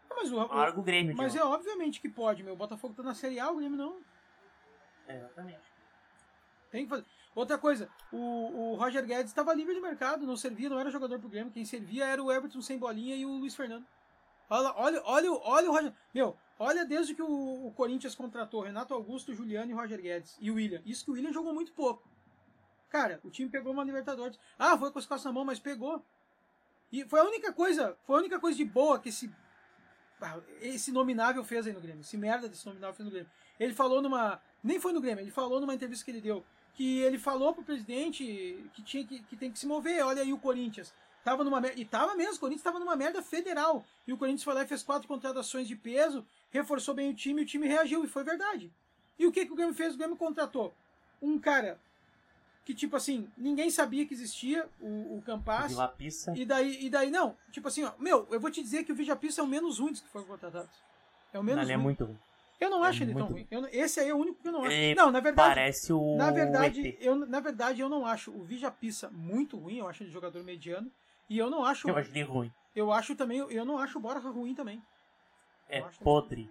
Ah, 0.10 0.16
Mas, 0.16 0.32
o, 0.32 0.36
largo 0.36 0.82
o 0.82 0.84
Grêmio 0.84 1.16
mas 1.16 1.36
é 1.36 1.44
obviamente 1.44 2.02
que 2.02 2.10
pode, 2.10 2.42
meu. 2.44 2.54
O 2.54 2.58
Botafogo 2.58 2.96
tá 2.96 3.04
na 3.04 3.14
Série 3.14 3.40
A, 3.40 3.52
o 3.52 3.58
Grêmio 3.58 3.78
não. 3.78 4.02
É, 5.08 5.18
exatamente. 5.18 5.62
Tem 6.72 6.84
que 6.84 6.90
fazer. 6.90 7.06
Outra 7.36 7.60
coisa, 7.60 7.88
o, 8.12 8.72
o 8.72 8.76
Roger 8.76 9.06
Guedes 9.06 9.30
estava 9.30 9.54
livre 9.54 9.76
de 9.76 9.80
mercado, 9.80 10.26
não 10.26 10.36
servia, 10.36 10.70
não 10.70 10.80
era 10.80 10.90
jogador 10.90 11.20
pro 11.20 11.30
Grêmio. 11.30 11.54
Quem 11.54 11.64
servia 11.64 12.06
era 12.08 12.24
o 12.24 12.32
Everton 12.32 12.62
sem 12.62 12.80
bolinha 12.80 13.16
e 13.16 13.24
o 13.24 13.38
Luiz 13.38 13.56
Fernando. 13.56 13.86
Olha, 14.50 14.74
olha, 14.76 15.02
olha, 15.06 15.32
olha 15.32 15.70
o 15.70 15.74
Roger. 15.74 15.94
Meu, 16.12 16.36
olha 16.60 16.86
desde 16.86 17.14
que 17.14 17.22
o, 17.22 17.68
o 17.68 17.72
Corinthians 17.72 18.16
contratou 18.16 18.62
Renato 18.62 18.94
Augusto, 18.94 19.34
Juliano 19.34 19.72
e 19.72 19.74
Roger 19.74 20.02
Guedes. 20.02 20.38
E 20.40 20.52
o 20.52 20.56
William. 20.56 20.82
Isso 20.86 21.06
que 21.06 21.12
o 21.12 21.14
William 21.14 21.32
jogou 21.32 21.54
muito 21.54 21.72
pouco. 21.74 22.08
Cara, 22.90 23.20
o 23.24 23.30
time 23.30 23.50
pegou 23.50 23.74
uma 23.74 23.84
Libertadores. 23.84 24.40
Ah, 24.58 24.78
foi 24.78 24.92
com 24.92 25.00
as 25.00 25.06
costas 25.06 25.26
na 25.26 25.34
mão, 25.34 25.46
mas 25.46 25.60
pegou. 25.60 26.04
E 26.92 27.04
foi 27.06 27.20
a 27.20 27.24
única 27.24 27.52
coisa, 27.52 27.98
foi 28.06 28.16
a 28.16 28.20
única 28.20 28.40
coisa 28.40 28.58
de 28.58 28.64
boa 28.64 29.00
que 29.00 29.10
esse 29.10 29.30
ah, 30.22 30.40
esse 30.62 30.92
nominável 30.92 31.44
fez 31.44 31.68
aí 31.68 31.74
no 31.74 31.82
Grêmio. 31.82 32.02
Esse 32.02 32.18
merda 32.18 32.48
desse 32.48 32.66
nominável 32.66 32.96
fez 32.96 33.06
no 33.06 33.12
Grêmio. 33.12 33.30
Ele 33.60 33.74
falou 33.74 34.02
numa. 34.02 34.42
Nem 34.64 34.80
foi 34.80 34.94
no 34.94 35.02
Grêmio, 35.02 35.24
ele 35.24 35.32
falou 35.32 35.60
numa 35.60 35.74
entrevista 35.74 36.04
que 36.04 36.12
ele 36.12 36.22
deu. 36.22 36.44
Que 36.74 37.00
ele 37.00 37.18
falou 37.18 37.54
pro 37.54 37.64
presidente 37.64 38.24
que, 38.74 38.84
tinha 38.84 39.06
que, 39.06 39.22
que 39.24 39.36
tem 39.36 39.52
que 39.52 39.60
se 39.60 39.66
mover. 39.66 40.04
Olha 40.04 40.22
aí 40.22 40.32
o 40.34 40.38
Corinthians. 40.38 40.94
Tava 41.24 41.44
numa 41.44 41.60
merda. 41.60 41.80
E 41.80 41.86
tava 41.86 42.16
mesmo, 42.16 42.36
o 42.36 42.40
Corinthians 42.40 42.64
tava 42.64 42.80
numa 42.80 42.96
merda 42.96 43.22
federal. 43.22 43.86
E 44.08 44.14
o 44.14 44.18
Corinthians 44.18 44.44
foi 44.44 44.54
lá 44.54 44.64
e 44.64 44.68
fez 44.68 44.84
quatro 44.84 45.08
contratações 45.08 45.68
de 45.68 45.76
peso, 45.76 46.26
reforçou 46.58 46.94
bem 46.94 47.10
o 47.10 47.14
time 47.14 47.42
e 47.42 47.44
o 47.44 47.48
time 47.48 47.68
reagiu. 47.68 48.04
E 48.04 48.08
foi 48.08 48.24
verdade. 48.24 48.72
E 49.18 49.26
o 49.26 49.32
que, 49.32 49.46
que 49.46 49.52
o 49.52 49.56
Grêmio 49.56 49.74
fez? 49.74 49.96
O 49.96 49.98
Grêmio 49.98 50.16
contratou 50.18 50.74
um 51.22 51.40
cara 51.40 51.80
que, 52.66 52.74
tipo 52.74 52.96
assim, 52.96 53.30
ninguém 53.38 53.70
sabia 53.70 54.06
que 54.06 54.14
existia, 54.14 54.68
o, 54.82 55.18
o 55.18 55.24
Campas. 55.26 55.70
Vila 55.72 55.88
Pissa. 55.88 56.34
E 56.36 56.46
daí, 56.46 56.86
e 56.86 56.90
daí, 56.90 57.10
não, 57.10 57.36
tipo 57.52 57.68
assim, 57.68 57.84
ó, 57.84 57.94
meu, 57.98 58.28
eu 58.30 58.40
vou 58.40 58.52
te 58.52 58.62
dizer 58.62 58.84
que 58.84 58.92
o 58.92 58.96
Vijapista 58.96 59.42
é 59.42 59.44
o 59.44 59.48
menos 59.48 59.80
ruim 59.80 59.92
dos 59.92 60.02
que 60.02 60.10
foram 60.10 60.26
contratados. 60.26 60.70
É 61.34 61.40
o 61.40 61.44
menos 61.44 61.64
Ele 61.64 61.72
é 61.72 61.76
ruim. 61.76 61.84
muito 61.84 62.04
ruim. 62.06 62.18
Eu 62.60 62.70
não 62.72 62.84
é 62.84 62.90
acho 62.90 63.04
ele 63.04 63.14
tão 63.14 63.28
ruim. 63.28 63.48
Eu 63.52 63.62
não- 63.62 63.70
esse 63.70 64.00
aí 64.00 64.10
é 64.10 64.14
o 64.14 64.18
único 64.18 64.42
que 64.42 64.48
eu 64.48 64.52
não 64.52 64.64
acho. 64.64 64.72
Ele 64.76 64.96
não, 64.96 65.12
na 65.12 65.20
verdade, 65.20 65.48
Parece 65.50 65.94
o. 65.94 66.16
na 66.18 66.32
verdade, 66.32 66.88
ET. 66.88 66.98
eu, 67.00 67.16
na 67.16 67.40
verdade, 67.40 67.82
eu 67.82 67.88
não 67.88 68.06
acho 68.06 68.32
o 68.32 68.44
Vijapista 68.44 69.10
muito 69.12 69.58
ruim, 69.58 69.78
eu 69.78 69.88
acho 69.88 70.04
ele 70.04 70.10
jogador 70.12 70.44
mediano. 70.44 70.92
E 71.30 71.38
eu 71.38 71.50
não 71.52 71.64
acho. 71.64 71.88
Eu 71.88 71.96
acho 71.96 72.10
ele 72.10 72.24
ruim. 72.24 72.52
Eu 72.76 72.92
acho 72.92 73.16
também, 73.16 73.38
eu 73.40 73.64
não 73.66 73.78
acho 73.78 73.98
o 73.98 74.02
Borja 74.02 74.30
ruim 74.30 74.54
também. 74.56 74.82
É 75.70 75.80
Eu 75.80 75.90
podre. 76.04 76.50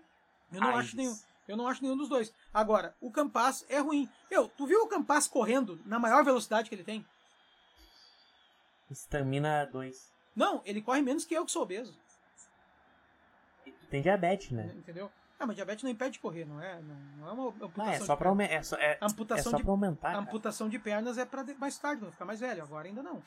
Eu 0.53 0.61
não 0.61 0.77
acho 0.77 0.97
nenhum. 0.97 1.17
Eu 1.49 1.57
não 1.57 1.69
acho 1.69 1.83
nenhum 1.83 1.97
dos 1.97 2.09
dois. 2.09 2.33
Agora, 2.53 2.95
o 3.01 3.11
Campas 3.11 3.65
é 3.69 3.79
ruim. 3.79 4.09
Meu, 4.31 4.49
tu 4.49 4.67
viu 4.67 4.83
o 4.83 4.89
Campas 4.89 5.29
correndo 5.29 5.81
na 5.87 5.99
maior 5.99 6.25
velocidade 6.25 6.69
que 6.69 6.75
ele 6.75 6.83
tem? 6.85 7.07
Estamina 8.91 9.65
2. 9.67 10.13
Não, 10.35 10.61
ele 10.65 10.83
corre 10.83 11.03
menos 11.03 11.25
que 11.25 11.35
eu 11.35 11.45
que 11.45 11.51
sou 11.53 11.63
obeso. 11.63 11.97
Tem 13.91 14.03
diabetes, 14.03 14.51
né? 14.51 14.73
Entendeu? 14.77 15.11
Ah, 15.39 15.47
mas 15.47 15.57
diabetes 15.57 15.83
não 15.85 15.91
impede 15.91 16.13
de 16.15 16.19
correr, 16.19 16.45
não 16.45 16.61
é? 16.63 16.81
Não, 16.81 17.29
é 17.29 17.33
uma 17.33 17.49
amputação. 17.49 17.85
Não, 17.85 17.93
é 17.93 17.99
de 17.99 18.05
só 18.05 18.17
pra, 18.17 18.45
é 18.45 18.63
só, 18.63 18.77
é, 18.77 18.93
é 18.93 18.99
Amputação 19.03 19.51
só 19.53 19.57
de- 19.57 19.63
pra 19.63 19.73
aumentar. 19.73 20.15
A 20.15 20.19
amputação 20.19 20.69
de 20.69 20.79
pernas 20.79 21.19
é 21.19 21.25
pra 21.25 21.45
mais 21.59 21.79
tarde, 21.79 22.03
não 22.03 22.11
ficar 22.11 22.25
mais 22.25 22.41
velho. 22.41 22.63
Agora 22.63 22.89
ainda 22.89 23.03
não. 23.03 23.23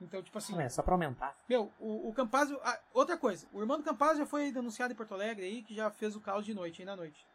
Então, 0.00 0.22
tipo 0.22 0.36
assim, 0.36 0.60
é 0.60 0.68
só 0.68 0.82
pra 0.82 0.92
aumentar. 0.94 1.34
meu, 1.48 1.72
o, 1.80 2.08
o 2.08 2.12
Campazzo. 2.12 2.58
ah, 2.62 2.78
outra 2.92 3.16
coisa, 3.16 3.46
o 3.52 3.60
irmão 3.60 3.78
do 3.78 3.82
Campazzo 3.84 4.18
já 4.18 4.26
foi 4.26 4.52
denunciado 4.52 4.92
em 4.92 4.96
Porto 4.96 5.14
Alegre 5.14 5.44
aí, 5.46 5.62
que 5.62 5.74
já 5.74 5.90
fez 5.90 6.14
o 6.14 6.20
caos 6.20 6.44
de 6.44 6.52
noite, 6.54 6.82
aí 6.82 6.86
na 6.86 6.94
noite. 6.94 7.26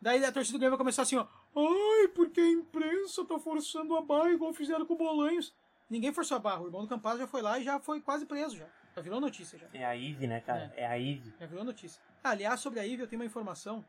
Daí 0.00 0.24
a 0.24 0.30
torcida 0.32 0.56
do 0.58 0.60
Grêmio 0.60 0.72
vai 0.76 0.78
começar 0.78 1.02
assim, 1.02 1.16
ó. 1.16 1.26
Ai, 1.56 2.08
porque 2.08 2.40
a 2.40 2.48
imprensa 2.50 3.24
tá 3.24 3.38
forçando 3.38 3.96
a 3.96 4.00
barra 4.02 4.30
igual 4.30 4.52
fizeram 4.52 4.84
com 4.86 4.94
o 4.94 4.96
Bolanhos. 4.98 5.52
Ninguém 5.90 6.12
forçou 6.12 6.36
a 6.36 6.40
barra, 6.40 6.60
o 6.60 6.66
irmão 6.66 6.82
do 6.82 6.88
Campazzo 6.88 7.18
já 7.18 7.26
foi 7.26 7.40
lá 7.42 7.58
e 7.58 7.64
já 7.64 7.80
foi 7.80 8.00
quase 8.00 8.26
preso 8.26 8.56
já. 8.56 8.66
Já 8.94 9.02
virou 9.02 9.20
notícia 9.20 9.58
já. 9.58 9.66
É 9.72 9.84
a 9.84 9.92
Ive, 9.94 10.26
né, 10.26 10.40
cara? 10.40 10.72
É, 10.76 10.86
a 10.86 10.98
Ive. 10.98 11.32
Já 11.38 11.46
virou 11.46 11.64
notícia. 11.64 12.00
Aliás, 12.22 12.60
sobre 12.60 12.80
a 12.80 12.82
Ivy, 12.82 13.02
eu 13.02 13.08
tenho 13.08 13.20
uma 13.22 13.26
informação. 13.26 13.84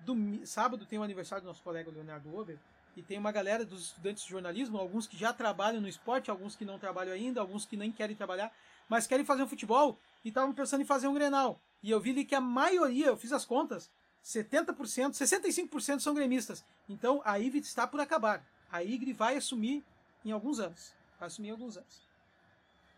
Domi- 0.00 0.46
Sábado 0.46 0.86
tem 0.86 0.98
o 0.98 1.02
aniversário 1.02 1.42
do 1.42 1.48
nosso 1.48 1.62
colega 1.62 1.90
Leonardo 1.90 2.34
Ober. 2.36 2.58
E 2.96 3.02
tem 3.02 3.18
uma 3.18 3.32
galera 3.32 3.64
dos 3.64 3.86
estudantes 3.86 4.24
de 4.24 4.30
jornalismo, 4.30 4.78
alguns 4.78 5.06
que 5.06 5.16
já 5.16 5.32
trabalham 5.32 5.80
no 5.80 5.88
esporte, 5.88 6.30
alguns 6.30 6.54
que 6.54 6.64
não 6.64 6.78
trabalham 6.78 7.12
ainda, 7.12 7.40
alguns 7.40 7.64
que 7.64 7.76
nem 7.76 7.90
querem 7.90 8.14
trabalhar, 8.14 8.52
mas 8.88 9.06
querem 9.06 9.24
fazer 9.24 9.42
um 9.42 9.48
futebol 9.48 9.98
e 10.24 10.28
estavam 10.28 10.52
pensando 10.52 10.82
em 10.82 10.86
fazer 10.86 11.08
um 11.08 11.14
Grenal. 11.14 11.60
E 11.82 11.90
eu 11.90 12.00
vi 12.00 12.10
ali 12.10 12.24
que 12.24 12.34
a 12.34 12.40
maioria, 12.40 13.06
eu 13.06 13.16
fiz 13.16 13.32
as 13.32 13.44
contas, 13.44 13.90
70%, 14.24 14.76
65% 15.12 16.00
são 16.00 16.14
gremistas. 16.14 16.64
Então 16.88 17.20
a 17.24 17.36
Ivy 17.36 17.58
está 17.60 17.86
por 17.86 18.00
acabar. 18.00 18.44
A 18.70 18.82
Igre 18.82 19.12
vai 19.12 19.36
assumir 19.36 19.84
em 20.24 20.30
alguns 20.30 20.60
anos. 20.60 20.94
Vai 21.18 21.26
assumir 21.26 21.48
em 21.48 21.52
alguns 21.52 21.76
anos. 21.76 22.08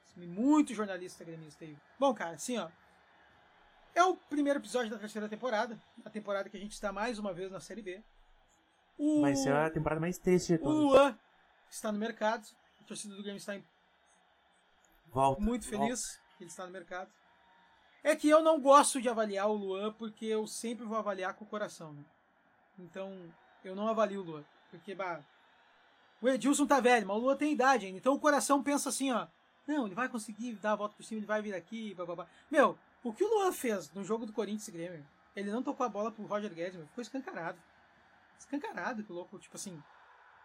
Assumir 0.06 0.26
muito 0.26 0.74
jornalista 0.74 1.24
gremista 1.24 1.64
aí. 1.64 1.76
Bom, 1.98 2.12
cara, 2.14 2.36
assim, 2.36 2.58
ó. 2.58 2.68
É 3.94 4.02
o 4.02 4.16
primeiro 4.16 4.58
episódio 4.58 4.90
da 4.90 4.98
terceira 4.98 5.28
temporada. 5.28 5.80
A 6.04 6.10
temporada 6.10 6.48
que 6.48 6.56
a 6.56 6.60
gente 6.60 6.72
está 6.72 6.92
mais 6.92 7.18
uma 7.18 7.32
vez 7.32 7.50
na 7.50 7.60
Série 7.60 7.82
B. 7.82 8.02
O, 8.98 9.20
Vai 9.20 9.34
ser 9.34 9.52
a 9.52 9.70
temporada 9.70 10.00
mais 10.00 10.18
triste 10.18 10.48
de 10.48 10.54
o 10.54 10.58
todas. 10.58 10.78
Luan 10.78 11.18
está 11.70 11.90
no 11.90 11.98
mercado. 11.98 12.46
A 12.80 12.84
torcida 12.84 13.14
do 13.14 13.22
Grêmio 13.22 13.38
está 13.38 13.58
Volta. 15.08 15.40
muito 15.40 15.68
volta. 15.68 15.84
feliz 15.84 16.00
que 16.36 16.44
ele 16.44 16.50
está 16.50 16.66
no 16.66 16.72
mercado. 16.72 17.10
É 18.02 18.14
que 18.14 18.28
eu 18.28 18.42
não 18.42 18.60
gosto 18.60 19.00
de 19.00 19.08
avaliar 19.08 19.48
o 19.48 19.54
Luan 19.54 19.92
porque 19.94 20.26
eu 20.26 20.46
sempre 20.46 20.84
vou 20.84 20.98
avaliar 20.98 21.34
com 21.34 21.44
o 21.44 21.48
coração. 21.48 21.92
Né? 21.92 22.04
Então, 22.78 23.32
eu 23.64 23.74
não 23.74 23.88
avalio 23.88 24.20
o 24.20 24.24
Luan. 24.24 24.44
Porque, 24.70 24.94
bah, 24.94 25.20
o 26.20 26.28
Edilson 26.28 26.66
tá 26.66 26.80
velho, 26.80 27.06
mas 27.06 27.16
o 27.16 27.20
Luan 27.20 27.36
tem 27.36 27.52
idade 27.52 27.86
ainda. 27.86 27.98
Então 27.98 28.14
o 28.14 28.20
coração 28.20 28.62
pensa 28.62 28.88
assim, 28.88 29.10
ó. 29.12 29.26
Não, 29.66 29.86
ele 29.86 29.94
vai 29.94 30.08
conseguir 30.08 30.54
dar 30.56 30.72
a 30.72 30.76
volta 30.76 30.94
por 30.94 31.02
cima, 31.04 31.18
ele 31.20 31.26
vai 31.26 31.40
vir 31.40 31.54
aqui, 31.54 31.94
blá, 31.94 32.04
blá, 32.04 32.14
blá. 32.16 32.26
Meu, 32.50 32.78
o 33.02 33.12
que 33.12 33.24
o 33.24 33.28
Luan 33.28 33.52
fez 33.52 33.90
no 33.92 34.04
jogo 34.04 34.26
do 34.26 34.32
Corinthians 34.32 34.68
e 34.68 34.72
Grêmio, 34.72 35.06
ele 35.34 35.50
não 35.50 35.62
tocou 35.62 35.86
a 35.86 35.88
bola 35.88 36.12
pro 36.12 36.26
Roger 36.26 36.52
Guedes, 36.52 36.76
meu, 36.76 36.86
ficou 36.88 37.00
escancarado. 37.02 37.58
Escancarado 38.38 39.04
que 39.04 39.12
o 39.12 39.14
louco, 39.14 39.38
tipo 39.38 39.56
assim, 39.56 39.82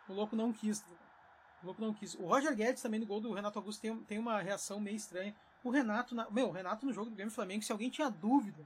o 0.08 0.14
louco 0.14 0.36
não 0.36 0.52
quis. 0.52 0.84
O 1.62 1.66
louco 1.66 1.82
não 1.82 1.94
quis. 1.94 2.16
O 2.16 2.26
Roger 2.26 2.56
Guedes 2.56 2.82
também 2.82 3.00
no 3.00 3.06
gol 3.06 3.20
do 3.20 3.34
Renato 3.34 3.60
Augusto 3.60 3.82
tem, 3.82 3.96
tem 4.04 4.18
uma 4.18 4.42
reação 4.42 4.80
meio 4.80 4.96
estranha. 4.96 5.36
O 5.64 5.70
Renato, 5.70 6.16
na, 6.16 6.30
meu, 6.30 6.48
o 6.48 6.52
Renato 6.52 6.86
no 6.86 6.94
jogo 6.94 7.10
do 7.10 7.16
Grêmio 7.16 7.34
Flamengo, 7.34 7.64
se 7.64 7.72
alguém 7.72 7.90
tinha 7.90 8.10
dúvida, 8.10 8.66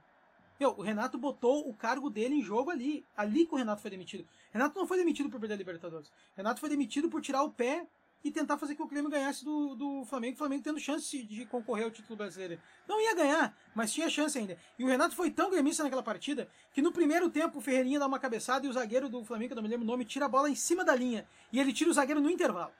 meu, 0.59 0.75
o 0.77 0.81
Renato 0.81 1.17
botou 1.17 1.67
o 1.67 1.73
cargo 1.73 2.09
dele 2.09 2.35
em 2.35 2.41
jogo 2.41 2.69
ali. 2.69 3.05
Ali 3.17 3.45
que 3.45 3.53
o 3.53 3.57
Renato 3.57 3.81
foi 3.81 3.91
demitido. 3.91 4.27
Renato 4.51 4.77
não 4.77 4.87
foi 4.87 4.97
demitido 4.97 5.29
por 5.29 5.39
perder 5.39 5.55
a 5.55 5.57
Libertadores. 5.57 6.11
Renato 6.35 6.59
foi 6.59 6.69
demitido 6.69 7.09
por 7.09 7.21
tirar 7.21 7.43
o 7.43 7.51
pé 7.51 7.87
e 8.23 8.31
tentar 8.31 8.57
fazer 8.57 8.73
que 8.75 8.81
o 8.81 8.87
Grêmio 8.87 9.09
ganhasse 9.09 9.43
do, 9.43 9.75
do 9.75 10.05
Flamengo. 10.05 10.35
O 10.35 10.37
Flamengo 10.37 10.63
tendo 10.63 10.79
chance 10.79 11.21
de 11.23 11.45
concorrer 11.45 11.85
ao 11.85 11.91
título 11.91 12.15
brasileiro. 12.15 12.61
Não 12.87 13.01
ia 13.01 13.13
ganhar, 13.13 13.55
mas 13.75 13.91
tinha 13.91 14.09
chance 14.09 14.37
ainda. 14.37 14.57
E 14.79 14.83
o 14.83 14.87
Renato 14.87 15.15
foi 15.15 15.29
tão 15.29 15.49
gremista 15.51 15.83
naquela 15.83 16.01
partida 16.03 16.49
que 16.73 16.81
no 16.81 16.91
primeiro 16.91 17.29
tempo 17.29 17.57
o 17.57 17.61
Ferreirinha 17.61 17.99
dá 17.99 18.07
uma 18.07 18.19
cabeçada 18.19 18.65
e 18.65 18.69
o 18.69 18.73
zagueiro 18.73 19.09
do 19.09 19.23
Flamengo, 19.25 19.49
que 19.49 19.53
eu 19.53 19.55
não 19.57 19.63
me 19.63 19.69
lembro 19.69 19.83
o 19.83 19.87
nome, 19.87 20.05
tira 20.05 20.25
a 20.25 20.29
bola 20.29 20.49
em 20.49 20.55
cima 20.55 20.85
da 20.85 20.95
linha. 20.95 21.27
E 21.51 21.59
ele 21.59 21.73
tira 21.73 21.89
o 21.89 21.93
zagueiro 21.93 22.21
no 22.21 22.29
intervalo. 22.29 22.71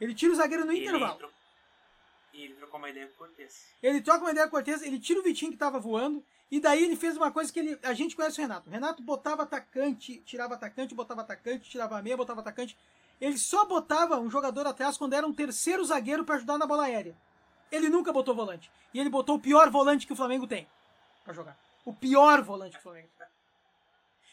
Ele 0.00 0.14
tira 0.14 0.32
o 0.32 0.36
zagueiro 0.36 0.64
no 0.64 0.72
ele 0.72 0.86
intervalo. 0.86 1.18
tro- 1.18 1.30
E 2.32 2.44
ele 2.44 2.54
trocou 2.54 2.78
uma 2.78 2.88
ideia 2.88 3.06
com 3.08 3.12
o 3.14 3.16
Cortez. 3.18 3.66
Ele 3.82 4.00
troca 4.00 4.20
uma 4.24 4.30
ideia 4.30 4.46
com 4.46 4.56
o 4.56 4.58
Cortez, 4.58 4.82
ele 4.82 4.98
tira 4.98 5.20
o 5.20 5.22
Vitinho 5.22 5.50
que 5.52 5.58
tava 5.58 5.78
voando, 5.78 6.24
e 6.50 6.58
daí 6.60 6.82
ele 6.82 6.96
fez 6.96 7.16
uma 7.16 7.30
coisa 7.30 7.52
que 7.52 7.58
ele, 7.58 7.78
a 7.82 7.92
gente 7.92 8.16
conhece 8.16 8.38
o 8.38 8.42
Renato. 8.42 8.70
O 8.70 8.72
Renato 8.72 9.02
botava 9.02 9.42
atacante, 9.42 10.20
tirava 10.24 10.54
atacante, 10.54 10.94
botava 10.94 11.20
atacante, 11.20 11.68
tirava 11.68 12.00
meia, 12.00 12.16
botava 12.16 12.40
atacante. 12.40 12.76
Ele 13.20 13.36
só 13.38 13.66
botava 13.66 14.18
um 14.18 14.30
jogador 14.30 14.66
atrás 14.66 14.96
quando 14.96 15.12
era 15.12 15.26
um 15.26 15.32
terceiro 15.32 15.84
zagueiro 15.84 16.24
para 16.24 16.36
ajudar 16.36 16.56
na 16.58 16.66
bola 16.66 16.84
aérea. 16.84 17.14
Ele 17.70 17.88
nunca 17.88 18.12
botou 18.12 18.34
volante. 18.34 18.70
E 18.94 18.98
ele 18.98 19.10
botou 19.10 19.36
o 19.36 19.40
pior 19.40 19.70
volante 19.70 20.06
que 20.06 20.12
o 20.12 20.16
Flamengo 20.16 20.46
tem 20.46 20.66
para 21.22 21.34
jogar. 21.34 21.56
O 21.84 21.92
pior 21.92 22.42
volante 22.42 22.72
que 22.72 22.78
o 22.78 22.82
Flamengo 22.82 23.08
tem. 23.18 23.26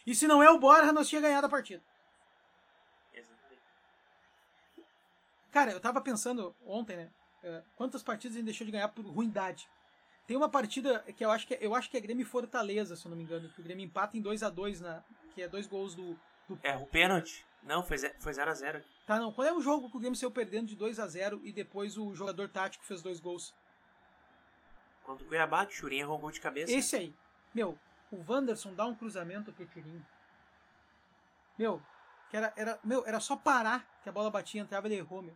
E 0.05 0.15
se 0.15 0.27
não 0.27 0.41
é 0.41 0.49
o 0.49 0.57
Borja, 0.57 0.93
nós 0.93 1.09
tinha 1.09 1.21
ganhado 1.21 1.47
a 1.47 1.49
partida. 1.49 1.83
Cara, 5.51 5.71
eu 5.71 5.79
tava 5.79 6.01
pensando 6.01 6.55
ontem, 6.65 6.97
né? 6.97 7.09
eh, 7.43 7.63
Quantas 7.75 8.03
partidas 8.03 8.35
ele 8.35 8.45
deixou 8.45 8.65
de 8.65 8.71
ganhar 8.71 8.87
por 8.89 9.05
ruindade? 9.05 9.67
Tem 10.27 10.35
uma 10.35 10.49
partida 10.49 10.99
que 11.15 11.23
eu 11.23 11.31
acho 11.31 11.47
que 11.47 11.53
é, 11.55 11.57
eu 11.61 11.73
acho 11.73 11.89
que 11.89 11.97
é 11.97 12.01
Grêmio 12.01 12.25
Fortaleza, 12.25 12.95
se 12.95 13.05
eu 13.05 13.09
não 13.09 13.17
me 13.17 13.23
engano, 13.23 13.49
que 13.49 13.61
o 13.61 13.63
Grêmio 13.63 13.85
empata 13.85 14.17
em 14.17 14.21
2 14.21 14.43
a 14.43 14.49
2 14.49 14.81
na, 14.81 15.01
que 15.33 15.41
é 15.41 15.47
dois 15.47 15.65
gols 15.65 15.95
do, 15.95 16.19
do 16.47 16.59
É, 16.61 16.75
o 16.75 16.85
pênalti. 16.85 17.45
Não, 17.63 17.83
foi 17.83 17.97
0x0. 17.97 18.83
Tá, 19.05 19.19
não. 19.19 19.31
Qual 19.31 19.45
é 19.45 19.53
o 19.53 19.59
jogo 19.59 19.89
que 19.89 19.97
o 19.97 19.99
Grêmio 19.99 20.17
saiu 20.17 20.31
perdendo 20.31 20.67
de 20.67 20.75
2 20.75 20.99
a 20.99 21.07
0 21.07 21.41
e 21.43 21.51
depois 21.51 21.97
o 21.97 22.13
jogador 22.15 22.47
tático 22.49 22.85
fez 22.85 23.01
dois 23.01 23.19
gols? 23.19 23.53
Contra 25.03 25.23
o 25.25 25.27
Cuiabá, 25.27 25.65
o 25.65 25.69
Churinha 25.69 26.01
errou 26.01 26.17
um 26.17 26.21
gol 26.21 26.31
de 26.31 26.41
cabeça. 26.41 26.71
Esse 26.71 26.95
aí. 26.95 27.15
Meu, 27.53 27.77
o 28.11 28.23
Wanderson 28.29 28.73
dá 28.73 28.85
um 28.85 28.95
cruzamento 28.95 29.51
pro 29.53 29.65
Turinho. 29.65 30.05
Meu, 31.57 31.81
que 32.29 32.37
era, 32.37 32.53
era, 32.55 32.79
meu, 32.83 33.05
era 33.05 33.19
só 33.19 33.35
parar 33.35 33.85
que 34.03 34.09
a 34.09 34.11
bola 34.11 34.29
batia, 34.29 34.61
entrava, 34.61 34.87
ele 34.87 34.95
errou, 34.95 35.21
meu. 35.21 35.35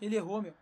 Ele 0.00 0.16
errou, 0.16 0.40
meu. 0.40 0.54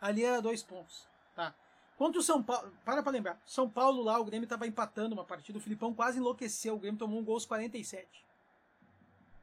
Ali 0.00 0.24
era 0.24 0.40
dois 0.40 0.62
pontos, 0.62 1.06
tá? 1.34 1.54
Contra 1.96 2.20
o 2.20 2.22
São 2.22 2.42
Paulo, 2.42 2.72
para 2.84 3.02
pra 3.02 3.12
lembrar, 3.12 3.40
São 3.46 3.68
Paulo 3.68 4.02
lá, 4.02 4.18
o 4.18 4.24
Grêmio 4.24 4.48
tava 4.48 4.66
empatando 4.66 5.14
uma 5.14 5.24
partida, 5.24 5.58
o 5.58 5.60
Filipão 5.60 5.94
quase 5.94 6.18
enlouqueceu, 6.18 6.74
o 6.74 6.78
Grêmio 6.78 6.98
tomou 6.98 7.20
um 7.20 7.24
gol 7.24 7.34
aos 7.34 7.46
47. 7.46 8.23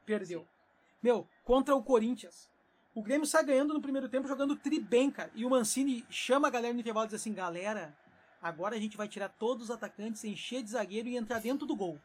Perdeu. 0.04 0.40
Sim. 0.40 0.46
Meu, 1.02 1.26
contra 1.44 1.74
o 1.74 1.82
Corinthians. 1.82 2.48
O 2.94 3.02
Grêmio 3.02 3.26
sai 3.26 3.44
ganhando 3.44 3.72
no 3.72 3.80
primeiro 3.80 4.08
tempo 4.08 4.28
jogando 4.28 4.54
tri 4.54 4.78
bem, 4.78 5.10
cara. 5.10 5.30
E 5.34 5.44
o 5.44 5.50
Mancini 5.50 6.04
chama 6.10 6.48
a 6.48 6.50
galera 6.50 6.74
no 6.74 6.80
intervalo 6.80 7.06
e 7.06 7.08
diz 7.08 7.20
assim: 7.20 7.32
galera, 7.32 7.96
agora 8.40 8.76
a 8.76 8.78
gente 8.78 8.96
vai 8.96 9.08
tirar 9.08 9.30
todos 9.30 9.64
os 9.64 9.70
atacantes, 9.70 10.24
encher 10.24 10.62
de 10.62 10.70
zagueiro 10.70 11.08
e 11.08 11.16
entrar 11.16 11.40
dentro 11.40 11.66
do 11.66 11.74
gol. 11.74 11.98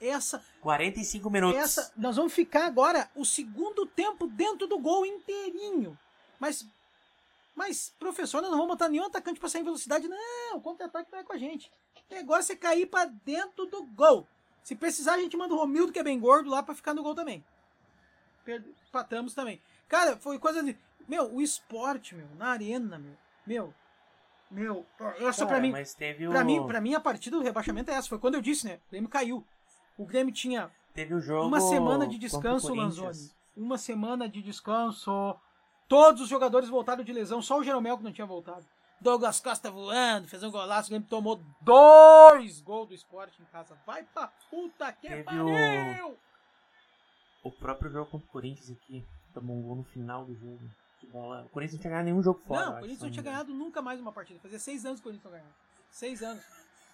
Essa. 0.00 0.44
45 0.60 1.30
minutos. 1.30 1.58
Essa, 1.58 1.92
nós 1.96 2.16
vamos 2.16 2.32
ficar 2.32 2.66
agora 2.66 3.08
o 3.14 3.24
segundo 3.24 3.86
tempo 3.86 4.26
dentro 4.26 4.66
do 4.66 4.78
gol 4.78 5.06
inteirinho. 5.06 5.98
Mas. 6.38 6.66
Mas, 7.54 7.94
professor, 7.98 8.42
nós 8.42 8.50
não 8.50 8.58
vamos 8.58 8.74
botar 8.74 8.88
nenhum 8.90 9.06
atacante 9.06 9.40
para 9.40 9.48
sair 9.48 9.62
em 9.62 9.64
velocidade. 9.64 10.06
Não, 10.06 10.58
o 10.58 10.60
contra-ataque 10.60 11.10
vai 11.10 11.24
com 11.24 11.32
a 11.32 11.38
gente. 11.38 11.72
O 12.10 12.14
negócio 12.14 12.52
é 12.52 12.56
cair 12.56 12.84
para 12.84 13.06
dentro 13.24 13.64
do 13.64 13.82
gol. 13.84 14.28
Se 14.66 14.74
precisar, 14.74 15.14
a 15.14 15.18
gente 15.18 15.36
manda 15.36 15.54
o 15.54 15.56
Romildo, 15.56 15.92
que 15.92 15.98
é 16.00 16.02
bem 16.02 16.18
gordo, 16.18 16.50
lá 16.50 16.60
para 16.60 16.74
ficar 16.74 16.92
no 16.92 17.00
gol 17.00 17.14
também. 17.14 17.44
Patamos 18.90 19.32
também. 19.32 19.62
Cara, 19.86 20.16
foi 20.16 20.40
coisa 20.40 20.60
de. 20.60 20.76
Meu, 21.06 21.32
o 21.32 21.40
esporte, 21.40 22.16
meu, 22.16 22.26
na 22.36 22.48
arena, 22.48 22.98
meu. 22.98 23.16
Meu. 23.46 23.74
Meu, 24.50 24.84
essa 25.20 25.46
Cara, 25.46 25.50
pra 25.50 25.60
mim. 25.60 25.70
Mas 25.70 25.94
teve 25.94 26.26
o... 26.26 26.32
pra, 26.32 26.42
mim, 26.42 26.66
pra 26.66 26.80
mim, 26.80 26.94
a 26.94 27.00
partida 27.00 27.36
do 27.36 27.44
rebaixamento 27.44 27.92
é 27.92 27.94
essa. 27.94 28.08
Foi 28.08 28.18
quando 28.18 28.34
eu 28.34 28.42
disse, 28.42 28.66
né? 28.66 28.80
O 28.88 28.90
Grêmio 28.90 29.08
caiu. 29.08 29.46
O 29.96 30.04
Grêmio 30.04 30.34
tinha 30.34 30.68
teve 30.92 31.14
o 31.14 31.20
jogo 31.20 31.46
uma 31.46 31.60
semana 31.60 32.04
de 32.04 32.18
descanso, 32.18 32.74
Lanzoni. 32.74 33.30
Uma 33.56 33.78
semana 33.78 34.28
de 34.28 34.42
descanso. 34.42 35.36
Todos 35.86 36.22
os 36.22 36.28
jogadores 36.28 36.68
voltaram 36.68 37.04
de 37.04 37.12
lesão, 37.12 37.40
só 37.40 37.60
o 37.60 37.62
Jeromel 37.62 37.98
que 37.98 38.02
não 38.02 38.12
tinha 38.12 38.26
voltado. 38.26 38.66
Douglas 39.00 39.40
Costa 39.40 39.70
voando, 39.70 40.28
fez 40.28 40.42
um 40.42 40.50
golaço, 40.50 40.88
o 40.88 40.90
Grêmio 40.90 41.08
tomou 41.08 41.40
dois 41.60 42.60
gols 42.60 42.88
do 42.88 42.94
esporte 42.94 43.40
em 43.40 43.44
casa. 43.46 43.76
Vai 43.86 44.02
pra 44.02 44.28
puta 44.50 44.92
que 44.92 45.08
teve 45.08 45.22
pariu! 45.22 46.18
O... 47.42 47.48
o 47.48 47.52
próprio 47.52 47.90
jogo 47.90 48.10
contra 48.10 48.26
o 48.26 48.30
Corinthians 48.30 48.70
aqui 48.70 49.06
tomou 49.32 49.56
um 49.56 49.62
gol 49.62 49.76
no 49.76 49.84
final 49.84 50.24
do 50.24 50.34
jogo. 50.34 50.60
Bola. 51.12 51.44
O 51.44 51.48
Corinthians 51.50 51.74
não 51.74 51.80
tinha 51.82 51.90
ganhado 51.90 52.04
nenhum 52.06 52.22
jogo 52.22 52.40
fora. 52.46 52.64
Não, 52.64 52.72
o 52.72 52.74
Corinthians 52.80 53.02
não 53.02 53.10
tinha 53.10 53.22
ganhado 53.22 53.54
nunca 53.54 53.80
mais 53.80 54.00
uma 54.00 54.10
partida. 54.10 54.40
Fazia 54.40 54.58
seis 54.58 54.84
anos 54.84 54.98
que 54.98 55.06
o 55.06 55.10
Corinthians 55.10 55.24
não 55.24 55.30
ganhava. 55.38 55.54
Seis 55.90 56.22
anos. 56.22 56.42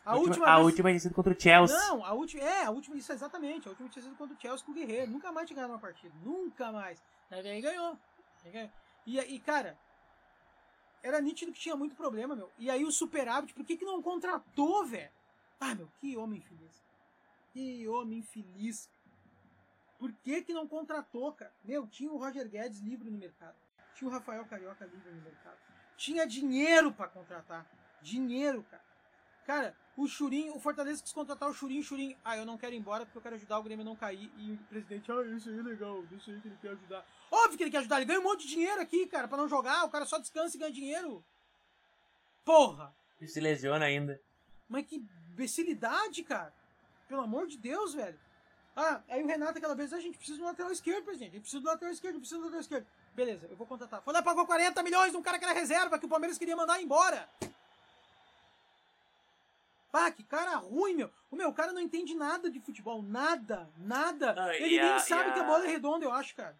A, 0.04 0.16
última, 0.16 0.28
última 0.28 0.46
a 0.46 0.54
vez... 0.56 0.66
última 0.66 0.88
tinha 0.90 1.00
sido 1.00 1.14
contra 1.14 1.32
o 1.32 1.40
Chelsea. 1.40 1.78
Não, 1.78 2.04
a 2.04 2.12
última. 2.12 2.42
É, 2.42 2.64
a 2.64 2.70
última, 2.70 2.96
isso 2.96 3.12
exatamente. 3.12 3.68
A 3.68 3.70
última 3.70 3.88
tinha 3.88 4.02
sido 4.02 4.16
contra 4.16 4.36
o 4.36 4.40
Chelsea 4.40 4.66
com 4.66 4.72
o 4.72 4.74
Guerreiro. 4.74 5.10
Nunca 5.10 5.32
mais 5.32 5.46
tinha 5.46 5.54
ganhado 5.54 5.72
uma 5.72 5.78
partida. 5.78 6.12
Nunca 6.22 6.72
mais. 6.72 7.02
Aí, 7.30 7.48
aí 7.48 7.60
ganhou. 7.62 7.96
E, 9.06 9.18
e, 9.18 9.38
cara, 9.38 9.78
era 11.02 11.20
nítido 11.20 11.52
que 11.52 11.60
tinha 11.60 11.76
muito 11.76 11.96
problema, 11.96 12.36
meu. 12.36 12.50
E 12.58 12.70
aí 12.70 12.84
o 12.84 12.92
superávit, 12.92 13.52
por 13.54 13.64
que, 13.64 13.76
que 13.76 13.84
não 13.84 14.00
contratou, 14.00 14.84
velho? 14.86 15.10
Ah, 15.58 15.74
meu, 15.74 15.88
que 15.98 16.16
homem 16.16 16.40
feliz. 16.40 16.84
Que 17.52 17.86
homem 17.88 18.22
feliz. 18.22 18.88
Por 19.98 20.12
que, 20.12 20.42
que 20.42 20.52
não 20.52 20.66
contratou, 20.66 21.32
cara? 21.32 21.52
Meu, 21.64 21.86
tinha 21.86 22.10
o 22.10 22.16
Roger 22.16 22.48
Guedes 22.48 22.80
livre 22.80 23.10
no 23.10 23.18
mercado. 23.18 23.56
Tinha 23.94 24.08
o 24.08 24.12
Rafael 24.12 24.44
Carioca 24.46 24.84
livre 24.84 25.10
no 25.10 25.22
mercado. 25.22 25.58
Tinha 25.96 26.26
dinheiro 26.26 26.92
para 26.92 27.08
contratar. 27.08 27.66
Dinheiro, 28.00 28.64
cara. 28.70 28.82
Cara, 29.46 29.74
o 29.96 30.06
Churinho, 30.06 30.56
o 30.56 30.60
Fortaleza 30.60 31.02
quis 31.02 31.12
contratar 31.12 31.48
o 31.48 31.54
Churinho, 31.54 31.80
o 31.80 31.84
Churinho, 31.84 32.16
ah, 32.24 32.36
eu 32.36 32.46
não 32.46 32.56
quero 32.56 32.74
ir 32.74 32.78
embora 32.78 33.04
porque 33.04 33.18
eu 33.18 33.22
quero 33.22 33.34
ajudar 33.34 33.58
o 33.58 33.62
Grêmio 33.62 33.82
a 33.82 33.84
não 33.84 33.96
cair. 33.96 34.30
E 34.38 34.52
o 34.52 34.58
presidente, 34.68 35.10
ah, 35.10 35.22
isso 35.36 35.48
aí 35.48 35.58
é 35.58 35.62
legal, 35.62 36.04
isso 36.12 36.30
aí 36.30 36.40
que 36.40 36.48
ele 36.48 36.58
quer 36.60 36.70
ajudar. 36.70 37.04
Óbvio 37.30 37.58
que 37.58 37.64
ele 37.64 37.70
quer 37.70 37.78
ajudar, 37.78 37.96
ele 37.96 38.06
ganha 38.06 38.20
um 38.20 38.24
monte 38.24 38.42
de 38.42 38.48
dinheiro 38.48 38.80
aqui, 38.80 39.06
cara, 39.06 39.28
pra 39.28 39.36
não 39.36 39.48
jogar, 39.48 39.84
o 39.84 39.90
cara 39.90 40.04
só 40.04 40.18
descansa 40.18 40.56
e 40.56 40.60
ganha 40.60 40.72
dinheiro. 40.72 41.24
Porra! 42.44 42.94
E 43.20 43.28
se 43.28 43.40
lesiona 43.40 43.84
ainda. 43.84 44.20
Mas 44.68 44.86
que 44.86 44.96
imbecilidade, 45.32 46.22
cara. 46.22 46.52
Pelo 47.08 47.22
amor 47.22 47.46
de 47.46 47.56
Deus, 47.56 47.94
velho. 47.94 48.18
Ah, 48.74 49.02
aí 49.08 49.22
o 49.22 49.26
Renato 49.26 49.58
aquela 49.58 49.74
vez, 49.74 49.92
a 49.92 50.00
gente 50.00 50.16
precisa 50.16 50.38
de 50.38 50.42
um 50.42 50.46
lateral 50.46 50.72
esquerdo, 50.72 51.04
presidente. 51.04 51.30
A 51.30 51.34
gente 51.34 51.42
precisa 51.42 51.60
de 51.60 51.66
um 51.66 51.70
lateral 51.70 51.92
esquerdo, 51.92 52.18
precisa 52.18 52.36
de 52.36 52.42
um 52.42 52.44
lateral 52.44 52.60
esquerdo. 52.62 52.86
Beleza, 53.14 53.46
eu 53.50 53.56
vou 53.56 53.66
contratar. 53.66 54.00
Foi 54.02 54.14
lá, 54.14 54.22
pagou 54.22 54.46
40 54.46 54.82
milhões 54.82 55.12
de 55.12 55.18
um 55.18 55.22
cara 55.22 55.38
que 55.38 55.44
era 55.44 55.52
reserva, 55.52 55.98
que 55.98 56.06
o 56.06 56.08
Palmeiras 56.08 56.38
queria 56.38 56.56
mandar 56.56 56.80
embora. 56.80 57.28
Pá, 59.92 60.10
que 60.10 60.24
cara 60.24 60.56
ruim, 60.56 60.94
meu. 60.94 61.12
O 61.30 61.36
meu 61.36 61.52
cara 61.52 61.70
não 61.70 61.80
entende 61.80 62.14
nada 62.14 62.50
de 62.50 62.58
futebol. 62.58 63.02
Nada, 63.02 63.70
nada. 63.76 64.32
Não, 64.32 64.50
Ele 64.50 64.80
nem 64.80 64.92
a, 64.92 64.98
sabe 64.98 65.28
a... 65.28 65.32
que 65.34 65.40
a 65.40 65.44
bola 65.44 65.66
é 65.66 65.68
redonda, 65.68 66.06
eu 66.06 66.12
acho, 66.12 66.34
cara. 66.34 66.58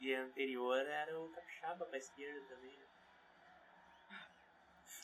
E 0.00 0.12
a 0.12 0.24
anterior 0.24 0.84
era 0.84 1.16
o 1.16 1.28
Capixaba 1.28 1.84
pra 1.86 1.96
esquerda 1.96 2.40
também, 2.48 2.72
né? 2.72 4.18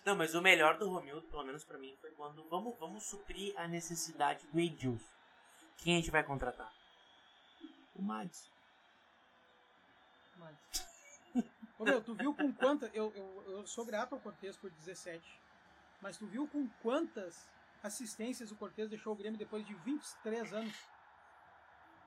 Não, 0.04 0.16
mas 0.16 0.34
o 0.34 0.42
melhor 0.42 0.76
do 0.76 0.88
Romildo, 0.88 1.22
pelo 1.28 1.44
menos 1.44 1.64
pra 1.64 1.78
mim, 1.78 1.96
foi 2.00 2.10
quando 2.10 2.42
vamos, 2.48 2.76
vamos 2.78 3.04
suprir 3.04 3.54
a 3.56 3.68
necessidade 3.68 4.44
do 4.48 4.58
Edilson. 4.58 5.08
Quem 5.78 5.94
a 5.94 5.96
gente 5.98 6.10
vai 6.10 6.24
contratar? 6.24 6.72
O 7.94 8.02
Mads. 8.02 8.50
Mads. 10.36 10.84
Ô 11.78 11.84
meu, 11.84 12.02
tu 12.02 12.14
viu 12.14 12.34
com 12.34 12.52
quanta. 12.52 12.90
Eu, 12.92 13.12
eu, 13.14 13.44
eu 13.46 13.66
sou 13.68 13.84
grato 13.84 14.14
ao 14.14 14.20
Cortez 14.20 14.56
por 14.56 14.68
17. 14.70 15.43
Mas 16.04 16.18
tu 16.18 16.26
viu 16.26 16.46
com 16.46 16.68
quantas 16.82 17.48
assistências 17.82 18.52
o 18.52 18.56
Cortez 18.56 18.90
deixou 18.90 19.14
o 19.14 19.16
Grêmio 19.16 19.38
depois 19.38 19.66
de 19.66 19.72
23 19.72 20.52
anos? 20.52 20.76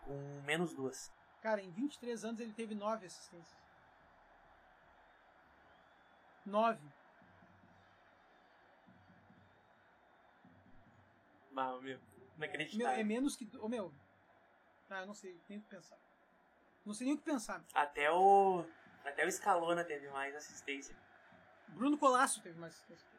Com 0.03 0.41
menos 0.43 0.71
duas. 0.71 1.11
Cara, 1.41 1.63
em 1.63 1.71
23 1.71 2.23
anos 2.23 2.39
ele 2.39 2.53
teve 2.53 2.75
nove 2.75 3.07
assistências. 3.07 3.57
Nove. 6.45 6.87
Mal, 11.49 11.81
meu. 11.81 11.99
Inacreditável. 12.35 12.93
Meu, 12.93 12.99
é 12.99 13.03
menos 13.03 13.35
que. 13.35 13.49
Ô, 13.57 13.67
meu. 13.67 13.91
Ah, 14.91 14.99
eu 14.99 15.07
não 15.07 15.15
sei, 15.15 15.41
tenho 15.47 15.59
que 15.59 15.69
pensar. 15.69 15.97
Não 16.85 16.93
sei 16.93 17.07
nem 17.07 17.15
o 17.15 17.17
que 17.17 17.23
pensar. 17.23 17.65
Até 17.73 18.11
o. 18.11 18.63
Até 19.03 19.25
o 19.25 19.31
Scalona 19.31 19.83
teve 19.83 20.07
mais 20.11 20.35
assistência. 20.35 20.95
Bruno 21.69 21.97
Colasso 21.97 22.43
teve 22.43 22.59
mais 22.59 22.75
assistência. 22.75 23.16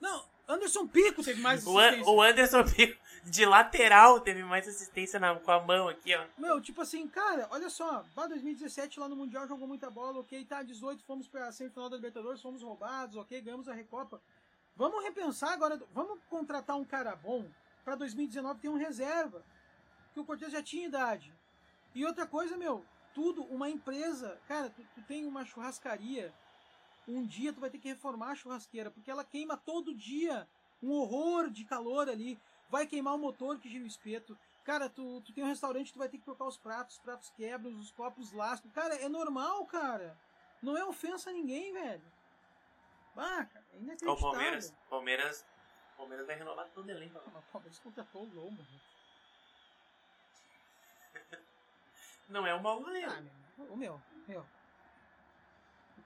Não, 0.00 0.24
Anderson 0.48 0.86
Pico 0.86 1.22
teve 1.22 1.40
mais 1.40 1.66
assistência. 1.66 2.12
O, 2.12 2.22
Anderson 2.22 2.64
Pico, 2.64 3.00
de 3.24 3.44
lateral, 3.44 4.20
teve 4.20 4.42
mais 4.44 4.68
assistência 4.68 5.18
na, 5.18 5.34
com 5.34 5.50
a 5.50 5.60
mão 5.60 5.88
aqui, 5.88 6.14
ó. 6.14 6.24
Meu, 6.38 6.60
tipo 6.60 6.80
assim, 6.80 7.08
cara, 7.08 7.48
olha 7.50 7.68
só. 7.68 8.04
Bah, 8.14 8.26
2017 8.26 9.00
lá 9.00 9.08
no 9.08 9.16
Mundial 9.16 9.48
jogou 9.48 9.66
muita 9.66 9.90
bola, 9.90 10.20
ok. 10.20 10.44
Tá, 10.44 10.62
18 10.62 11.02
fomos 11.04 11.26
pra 11.26 11.50
semifinal 11.50 11.90
da 11.90 11.96
Libertadores, 11.96 12.40
fomos 12.40 12.62
roubados, 12.62 13.16
ok. 13.16 13.40
Ganhamos 13.40 13.68
a 13.68 13.74
Recopa. 13.74 14.20
Vamos 14.76 15.02
repensar 15.02 15.52
agora, 15.52 15.80
vamos 15.92 16.20
contratar 16.28 16.76
um 16.76 16.84
cara 16.84 17.16
bom 17.16 17.46
pra 17.84 17.94
2019 17.94 18.60
ter 18.60 18.68
um 18.68 18.76
reserva. 18.76 19.42
Que 20.12 20.20
o 20.20 20.24
Cortez 20.24 20.52
já 20.52 20.62
tinha 20.62 20.86
idade. 20.86 21.32
E 21.94 22.04
outra 22.04 22.26
coisa, 22.26 22.56
meu, 22.56 22.84
tudo, 23.14 23.42
uma 23.44 23.68
empresa. 23.68 24.38
Cara, 24.46 24.68
tu, 24.70 24.82
tu 24.94 25.02
tem 25.02 25.26
uma 25.26 25.44
churrascaria 25.44 26.32
um 27.08 27.24
dia 27.24 27.52
tu 27.52 27.60
vai 27.60 27.70
ter 27.70 27.78
que 27.78 27.88
reformar 27.88 28.32
a 28.32 28.34
churrasqueira, 28.34 28.90
porque 28.90 29.10
ela 29.10 29.24
queima 29.24 29.56
todo 29.56 29.94
dia. 29.94 30.48
Um 30.82 30.90
horror 30.92 31.50
de 31.50 31.64
calor 31.64 32.08
ali. 32.08 32.38
Vai 32.68 32.86
queimar 32.86 33.14
o 33.14 33.18
motor 33.18 33.58
que 33.58 33.68
gira 33.68 33.84
o 33.84 33.86
espeto. 33.86 34.36
Cara, 34.64 34.88
tu, 34.88 35.20
tu 35.20 35.32
tem 35.32 35.44
um 35.44 35.48
restaurante, 35.48 35.92
tu 35.92 35.98
vai 35.98 36.08
ter 36.08 36.18
que 36.18 36.24
trocar 36.24 36.46
os 36.46 36.58
pratos, 36.58 36.96
os 36.96 37.00
pratos 37.00 37.30
quebram, 37.36 37.72
os 37.78 37.92
copos 37.92 38.32
lascam. 38.32 38.70
Cara, 38.72 38.96
é 38.96 39.08
normal, 39.08 39.64
cara. 39.66 40.18
Não 40.60 40.76
é 40.76 40.84
ofensa 40.84 41.30
a 41.30 41.32
ninguém, 41.32 41.72
velho. 41.72 42.02
Ah, 43.16 43.44
cara, 43.44 43.64
é 43.72 43.76
inacreditável. 43.78 44.14
O 44.14 44.20
Palmeiras, 44.20 44.74
Palmeiras, 44.90 45.46
Palmeiras 45.96 46.26
vai 46.26 46.36
renovar 46.36 46.68
todo 46.74 46.86
o 46.86 46.90
elenco. 46.90 47.18
O 47.18 47.42
Palmeiras 47.52 47.78
contratou 47.78 48.24
o 48.24 48.34
Lomba. 48.34 48.66
Não 52.28 52.44
é 52.46 52.54
um 52.54 52.60
mau 52.60 52.80
goleiro. 52.80 53.10
Ah, 53.10 53.20
meu, 53.20 53.72
o 53.72 53.76
meu, 53.76 54.02
meu, 54.26 54.46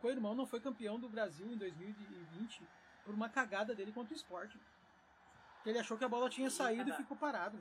co-irmão 0.00 0.34
não 0.34 0.46
foi 0.46 0.60
campeão 0.60 0.98
do 0.98 1.08
Brasil 1.08 1.46
em 1.46 1.56
2020 1.56 2.62
por 3.04 3.14
uma 3.14 3.28
cagada 3.28 3.74
dele 3.74 3.92
contra 3.92 4.12
o 4.12 4.16
esporte. 4.16 4.58
Ele 5.64 5.78
achou 5.78 5.98
que 5.98 6.04
a 6.04 6.08
bola 6.08 6.30
tinha 6.30 6.50
saído 6.50 6.90
e 6.90 6.92
ficou 6.94 7.16
parado. 7.16 7.58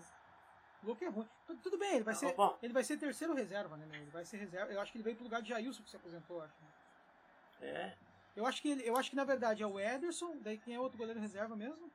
O 0.82 0.88
louco 0.88 1.04
é 1.04 1.10
ruim. 1.10 1.28
Tudo 1.62 1.78
bem, 1.78 1.96
ele 1.96 2.04
vai 2.04 2.16
ser, 2.16 2.34
ele 2.64 2.74
vai 2.74 2.84
ser 2.84 2.98
terceiro 2.98 3.34
reserva, 3.34 3.76
né? 3.76 3.86
Ele 3.92 4.10
vai 4.12 4.26
ser 4.26 4.38
reserva. 4.38 4.72
Eu 4.72 4.80
acho 4.80 4.92
que 4.92 4.98
ele 4.98 5.04
veio 5.04 5.16
pro 5.16 5.26
lugar 5.26 5.42
de 5.42 5.50
Jailson 5.50 5.84
que 5.84 5.90
se 5.90 5.96
aposentou, 5.98 6.42
acho. 6.42 6.54
Né? 6.62 7.68
É. 7.68 7.94
Eu 8.36 8.46
acho 8.46 8.62
que 8.62 8.70
ele, 8.70 8.88
eu 8.88 8.96
acho 8.96 9.10
que 9.10 9.16
na 9.18 9.26
verdade 9.26 9.62
é 9.62 9.68
o 9.68 9.78
Ederson, 9.78 10.38
daí 10.38 10.58
quem 10.58 10.76
é 10.76 10.80
outro 10.80 10.98
goleiro 10.98 11.20
reserva 11.20 11.56
mesmo? 11.56 11.92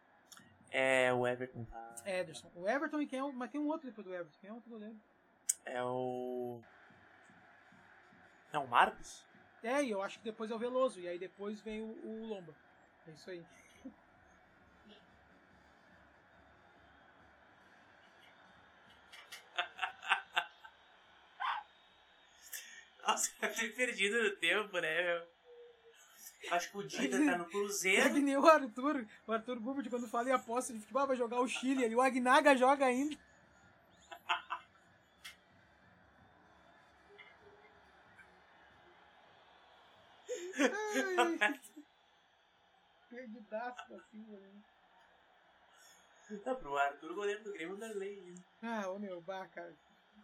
É 0.70 1.12
o 1.12 1.26
Everton. 1.26 1.64
Tá? 1.64 1.94
Ederson. 2.04 2.50
O 2.54 2.68
Everton 2.68 3.00
e 3.00 3.06
quem 3.06 3.18
é 3.18 3.24
o, 3.24 3.32
mas 3.32 3.50
tem 3.50 3.60
um 3.60 3.68
outro 3.68 3.88
depois 3.88 4.06
do 4.06 4.12
Everton. 4.12 4.38
Quem 4.40 4.50
é 4.50 4.52
outro 4.52 4.68
goleiro? 4.68 4.96
É 5.64 5.82
o 5.82 6.60
É 8.52 8.58
o 8.58 8.66
Marcos? 8.66 9.24
É, 9.64 9.82
e 9.82 9.90
eu 9.90 10.02
acho 10.02 10.18
que 10.18 10.24
depois 10.26 10.50
é 10.50 10.54
o 10.54 10.58
Veloso, 10.58 11.00
e 11.00 11.08
aí 11.08 11.18
depois 11.18 11.58
vem 11.62 11.80
o, 11.80 11.86
o 11.86 12.26
Lomba. 12.26 12.54
É 13.08 13.12
isso 13.12 13.30
aí. 13.30 13.42
Nossa, 23.08 23.30
eu 23.40 23.54
ter 23.54 23.74
perdido 23.74 24.22
no 24.22 24.36
tempo, 24.36 24.78
né, 24.78 25.02
meu? 25.02 25.26
Acho 26.50 26.70
que 26.70 26.76
o 26.76 26.86
Dida 26.86 27.24
tá 27.24 27.38
no 27.38 27.46
Cruzeiro. 27.46 28.02
É 28.04 28.10
que 28.12 28.20
nem 28.20 28.36
o 28.36 28.46
Arthur, 28.46 29.06
o 29.26 29.32
Arthur 29.32 29.58
Gubert, 29.60 29.88
quando 29.88 30.06
fala 30.06 30.28
em 30.28 30.32
aposta 30.32 30.74
de 30.74 30.80
futebol, 30.80 31.06
vai 31.06 31.16
jogar 31.16 31.40
o 31.40 31.48
Chile, 31.48 31.86
ali 31.86 31.96
o 31.96 32.02
Agnaga 32.02 32.54
joga 32.54 32.84
ainda. 32.84 33.16
Né? 44.12 44.62
Tá 46.42 46.54
pro 46.54 46.76
Arthur, 46.76 47.14
goleiro 47.14 47.44
do 47.44 47.52
Grêmio 47.52 47.76
da 47.76 47.88
lei. 47.88 48.20
Né? 48.20 48.34
Ah, 48.62 48.88
ô 48.90 48.98
meu, 48.98 49.20
bah, 49.20 49.46
cara. 49.48 49.72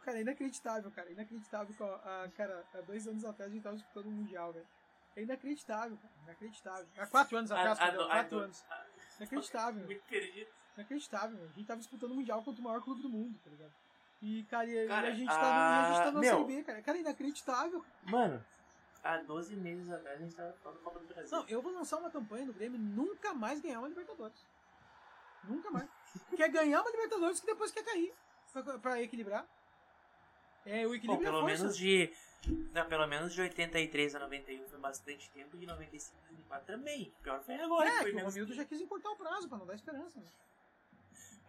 Cara, 0.02 0.18
é 0.18 0.22
inacreditável, 0.22 0.90
cara. 0.90 1.10
Inacreditável. 1.10 1.74
A, 2.04 2.28
cara, 2.36 2.64
há 2.74 2.80
dois 2.80 3.06
anos 3.06 3.24
atrás 3.24 3.50
a 3.50 3.54
gente 3.54 3.62
tava 3.62 3.76
disputando 3.76 4.06
o 4.06 4.10
Mundial, 4.10 4.52
velho. 4.52 4.66
É 5.14 5.22
inacreditável, 5.22 5.96
cara. 5.96 6.14
Inacreditável. 6.24 6.86
Há 6.96 7.06
quatro 7.06 7.36
anos 7.36 7.52
atrás, 7.52 7.78
a, 7.78 7.86
perdão. 7.86 8.06
A, 8.06 8.10
quatro 8.10 8.38
a, 8.38 8.42
anos. 8.44 8.64
Inacreditável. 9.18 9.84
Muito 9.86 10.02
perdido. 10.04 10.50
Inacreditável, 10.76 11.38
A 11.38 11.58
gente 11.58 11.66
tava 11.66 11.80
disputando 11.80 12.12
o 12.12 12.14
Mundial 12.14 12.42
contra 12.42 12.60
o 12.60 12.64
maior 12.64 12.80
clube 12.80 13.02
do 13.02 13.08
mundo, 13.08 13.38
tá 13.44 13.50
ligado? 13.50 13.72
E, 14.22 14.42
cara, 14.44 14.68
e, 14.68 14.86
cara, 14.86 15.08
a 15.08 15.12
gente 15.12 15.28
tá, 15.28 15.34
no, 15.34 15.42
a 15.42 15.92
gente 15.92 16.04
tá 16.04 16.12
no 16.12 16.20
meu, 16.20 16.36
Série 16.36 16.56
B, 16.56 16.62
cara. 16.64 16.82
Cara, 16.82 16.98
inacreditável. 16.98 17.84
Mano, 18.04 18.44
há 19.02 19.18
12 19.18 19.56
meses 19.56 19.90
atrás 19.90 20.20
a 20.20 20.22
gente 20.22 20.34
tava 20.34 20.52
falando 20.62 20.78
da 20.78 20.84
Copa 20.84 20.98
do 20.98 21.06
Brasil. 21.06 21.36
Não, 21.36 21.48
eu 21.48 21.62
vou 21.62 21.72
lançar 21.72 21.98
uma 21.98 22.10
campanha 22.10 22.46
no 22.46 22.52
Grêmio 22.52 22.78
nunca 22.78 23.34
mais 23.34 23.60
ganhar 23.60 23.78
uma 23.78 23.88
Libertadores. 23.88 24.44
Nunca 25.44 25.70
mais. 25.70 25.88
quer 26.36 26.48
ganhar 26.48 26.80
uma 26.80 26.90
Libertadores 26.90 27.40
que 27.40 27.46
depois 27.46 27.70
quer 27.70 27.84
cair. 27.84 28.14
Pra, 28.52 28.78
pra 28.78 29.02
equilibrar. 29.02 29.46
É, 30.66 30.86
o 30.86 30.94
equilíbrio 30.94 31.18
Bom, 31.18 31.24
pelo 31.24 31.48
é 31.48 31.52
menos 31.54 31.76
de. 31.76 32.12
Não, 32.72 32.86
pelo 32.86 33.06
menos 33.06 33.32
de 33.32 33.40
83 33.40 34.14
a 34.14 34.18
91 34.20 34.68
foi 34.68 34.78
bastante 34.78 35.30
tempo 35.30 35.56
e 35.56 35.60
de 35.60 35.66
95 35.66 36.18
a 36.18 36.32
94 36.32 36.66
também. 36.66 37.14
Pior 37.22 37.40
foi 37.42 37.54
agora. 37.54 37.88
É, 37.88 38.04
que 38.04 38.10
o 38.10 38.24
Romildo 38.24 38.54
já 38.54 38.64
quis 38.64 38.80
encurtar 38.80 39.10
o 39.10 39.16
prazo 39.16 39.48
pra 39.48 39.58
não 39.58 39.66
dar 39.66 39.74
esperança. 39.74 40.18
Né? 40.18 40.26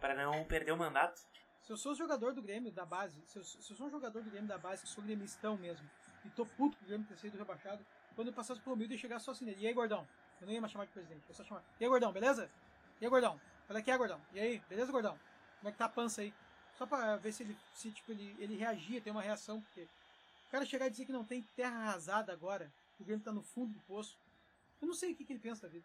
Para 0.00 0.14
não 0.14 0.44
perder 0.44 0.72
o 0.72 0.76
mandato. 0.76 1.20
Se 1.62 1.72
eu 1.72 1.76
sou 1.76 1.94
jogador 1.94 2.34
do 2.34 2.42
Grêmio 2.42 2.72
da 2.72 2.84
base, 2.84 3.22
se 3.26 3.38
eu, 3.38 3.44
se 3.44 3.70
eu 3.70 3.76
sou 3.76 3.86
um 3.86 3.90
jogador 3.90 4.22
do 4.22 4.30
Grêmio 4.30 4.48
da 4.48 4.58
base, 4.58 4.82
que 4.82 4.88
sou 4.88 5.02
gremistão 5.04 5.56
mesmo, 5.56 5.88
e 6.24 6.30
tô 6.30 6.46
puto 6.46 6.76
com 6.76 6.84
o 6.84 6.88
Grêmio 6.88 7.06
ter 7.06 7.16
sido 7.16 7.36
rebaixado, 7.36 7.84
quando 8.14 8.28
eu 8.28 8.34
passasse 8.34 8.60
pro 8.60 8.70
Romildo 8.70 8.94
e 8.94 8.98
chegasse 8.98 9.24
só 9.24 9.32
assim 9.32 9.44
nele, 9.44 9.62
e 9.62 9.66
aí, 9.66 9.72
gordão? 9.72 10.06
Eu 10.40 10.46
não 10.46 10.52
ia 10.52 10.60
mais 10.60 10.72
chamar 10.72 10.84
de 10.84 10.92
presidente, 10.92 11.22
eu 11.28 11.34
só 11.34 11.44
chamar, 11.44 11.62
e 11.80 11.84
aí, 11.84 11.88
gordão, 11.88 12.12
beleza? 12.12 12.50
E 13.00 13.04
aí, 13.04 13.10
gordão? 13.10 13.40
Olha 13.68 13.78
aqui, 13.78 13.96
gordão. 13.96 14.20
E 14.32 14.40
aí, 14.40 14.62
beleza, 14.68 14.92
gordão? 14.92 15.18
Como 15.58 15.68
é 15.68 15.72
que 15.72 15.78
tá 15.78 15.86
a 15.86 15.88
pança 15.88 16.20
aí? 16.20 16.34
Só 16.76 16.86
pra 16.86 17.16
ver 17.16 17.32
se 17.32 17.42
ele, 17.42 17.56
se, 17.74 17.90
tipo, 17.90 18.12
ele, 18.12 18.36
ele 18.38 18.56
reagia, 18.56 19.00
tem 19.00 19.12
uma 19.12 19.22
reação, 19.22 19.60
porque 19.60 19.82
o 19.82 20.50
cara 20.50 20.64
chegar 20.64 20.86
e 20.86 20.90
dizer 20.90 21.04
que 21.04 21.12
não 21.12 21.24
tem 21.24 21.42
terra 21.56 21.76
arrasada 21.76 22.32
agora, 22.32 22.70
que 22.96 23.02
o 23.02 23.06
Grêmio 23.06 23.24
tá 23.24 23.32
no 23.32 23.42
fundo 23.42 23.72
do 23.72 23.80
poço, 23.80 24.18
eu 24.80 24.86
não 24.86 24.94
sei 24.94 25.12
o 25.12 25.16
que, 25.16 25.24
que 25.24 25.32
ele 25.32 25.40
pensa 25.40 25.62
da 25.62 25.68
vida. 25.68 25.84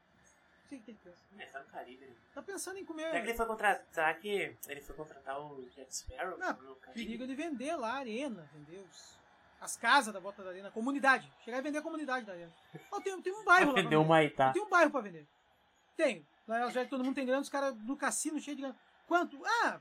Não 0.61 0.69
sei 0.69 0.79
o 0.79 0.81
que 0.81 0.91
ele 0.91 0.99
pensa. 1.03 1.23
É, 1.37 1.45
tá 1.45 1.59
no 1.59 1.65
Caribe. 1.67 2.05
Né? 2.05 2.15
Tá 2.33 2.41
pensando 2.41 2.77
em 2.77 2.83
comer. 2.83 3.03
Será 3.03 3.21
que 3.21 3.27
ele 3.27 3.37
foi 3.37 3.45
contratar, 3.45 3.85
será 3.91 4.13
que 4.15 4.55
ele 4.67 4.81
foi 4.81 4.95
contratar 4.95 5.39
o 5.39 5.69
Jack 5.69 5.95
Sparrow? 5.95 6.37
Não, 6.37 6.75
perigo 6.93 7.23
ele 7.23 7.35
vender 7.35 7.75
lá 7.75 7.93
a 7.93 7.97
arena, 7.97 8.49
vender 8.53 8.79
os, 8.79 9.17
as 9.59 9.75
casas 9.75 10.13
da 10.13 10.19
volta 10.19 10.43
da 10.43 10.49
arena, 10.49 10.67
a 10.69 10.71
comunidade. 10.71 11.31
Chegar 11.43 11.57
e 11.57 11.61
vender 11.61 11.79
a 11.79 11.81
comunidade 11.81 12.25
da 12.25 12.33
arena. 12.33 12.53
Oh, 12.91 13.01
tem, 13.01 13.19
tem 13.21 13.33
um 13.33 13.43
bairro 13.43 13.71
lá. 13.71 13.81
Vender 13.81 13.95
o 13.95 14.05
Maitá. 14.05 14.51
Tem 14.53 14.61
um 14.61 14.69
bairro 14.69 14.91
pra 14.91 15.01
vender. 15.01 15.27
Tem. 15.95 16.25
Lá 16.47 16.69
já 16.69 16.85
todo 16.85 17.03
mundo 17.03 17.15
tem 17.15 17.25
grana, 17.25 17.41
os 17.41 17.49
caras 17.49 17.75
no 17.83 17.97
cassino 17.97 18.39
cheio 18.39 18.55
de 18.55 18.61
grana. 18.61 18.77
Quanto? 19.07 19.39
Ah, 19.45 19.79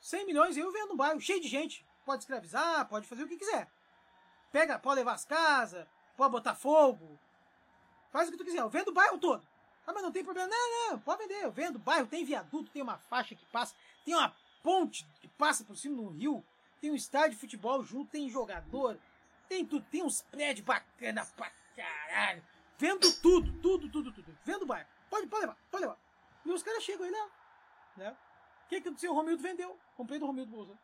100 0.00 0.26
milhões 0.26 0.56
eu 0.56 0.70
vendo 0.70 0.92
um 0.92 0.96
bairro 0.96 1.20
cheio 1.20 1.40
de 1.40 1.48
gente. 1.48 1.86
Pode 2.04 2.22
escravizar, 2.22 2.86
pode 2.88 3.06
fazer 3.06 3.22
o 3.22 3.28
que 3.28 3.38
quiser. 3.38 3.68
Pega, 4.52 4.78
pode 4.78 4.96
levar 4.96 5.14
as 5.14 5.24
casas, 5.24 5.86
pode 6.16 6.30
botar 6.30 6.54
fogo. 6.54 7.18
Faz 8.12 8.28
o 8.28 8.32
que 8.32 8.38
tu 8.38 8.44
quiser, 8.44 8.60
eu 8.60 8.68
vendo 8.68 8.88
o 8.88 8.92
bairro 8.92 9.18
todo. 9.18 9.46
Ah, 9.86 9.92
mas 9.92 10.02
não 10.02 10.12
tem 10.12 10.24
problema. 10.24 10.48
Não, 10.48 10.90
não, 10.90 10.98
pode 10.98 11.22
vender. 11.22 11.42
Eu 11.42 11.50
vendo 11.50 11.78
bairro, 11.78 12.06
tem 12.06 12.24
viaduto, 12.24 12.70
tem 12.70 12.82
uma 12.82 12.98
faixa 12.98 13.34
que 13.34 13.44
passa, 13.46 13.74
tem 14.04 14.14
uma 14.14 14.34
ponte 14.62 15.06
que 15.20 15.28
passa 15.28 15.64
por 15.64 15.76
cima 15.76 15.96
do 15.96 16.08
rio, 16.08 16.44
tem 16.84 16.90
um 16.90 16.94
estádio 16.94 17.30
de 17.30 17.36
futebol 17.38 17.82
junto, 17.82 18.10
tem 18.10 18.28
jogador, 18.28 18.98
tem 19.48 19.64
tudo, 19.64 19.86
tem 19.90 20.02
uns 20.02 20.20
prédios 20.20 20.66
bacana 20.66 21.24
pra 21.34 21.50
caralho. 21.74 22.44
Vendo 22.76 23.10
tudo, 23.22 23.50
tudo, 23.62 23.88
tudo, 23.88 24.12
tudo. 24.12 24.38
Vendo 24.44 24.64
o 24.64 24.66
bairro. 24.66 24.86
Pode, 25.08 25.26
pode 25.26 25.46
levar, 25.46 25.56
pode 25.70 25.82
levar. 25.82 25.98
E 26.44 26.50
os 26.50 26.62
caras 26.62 26.82
chegam 26.82 27.06
aí 27.06 27.10
lá. 27.10 27.30
Né? 27.96 28.10
O 28.10 28.68
que, 28.68 28.82
que 28.82 28.88
aconteceu? 28.88 29.12
O 29.12 29.14
Romildo 29.14 29.42
vendeu. 29.42 29.78
Comprei 29.96 30.18
do 30.18 30.26
Romildo 30.26 30.50
Bolsa. 30.50 30.78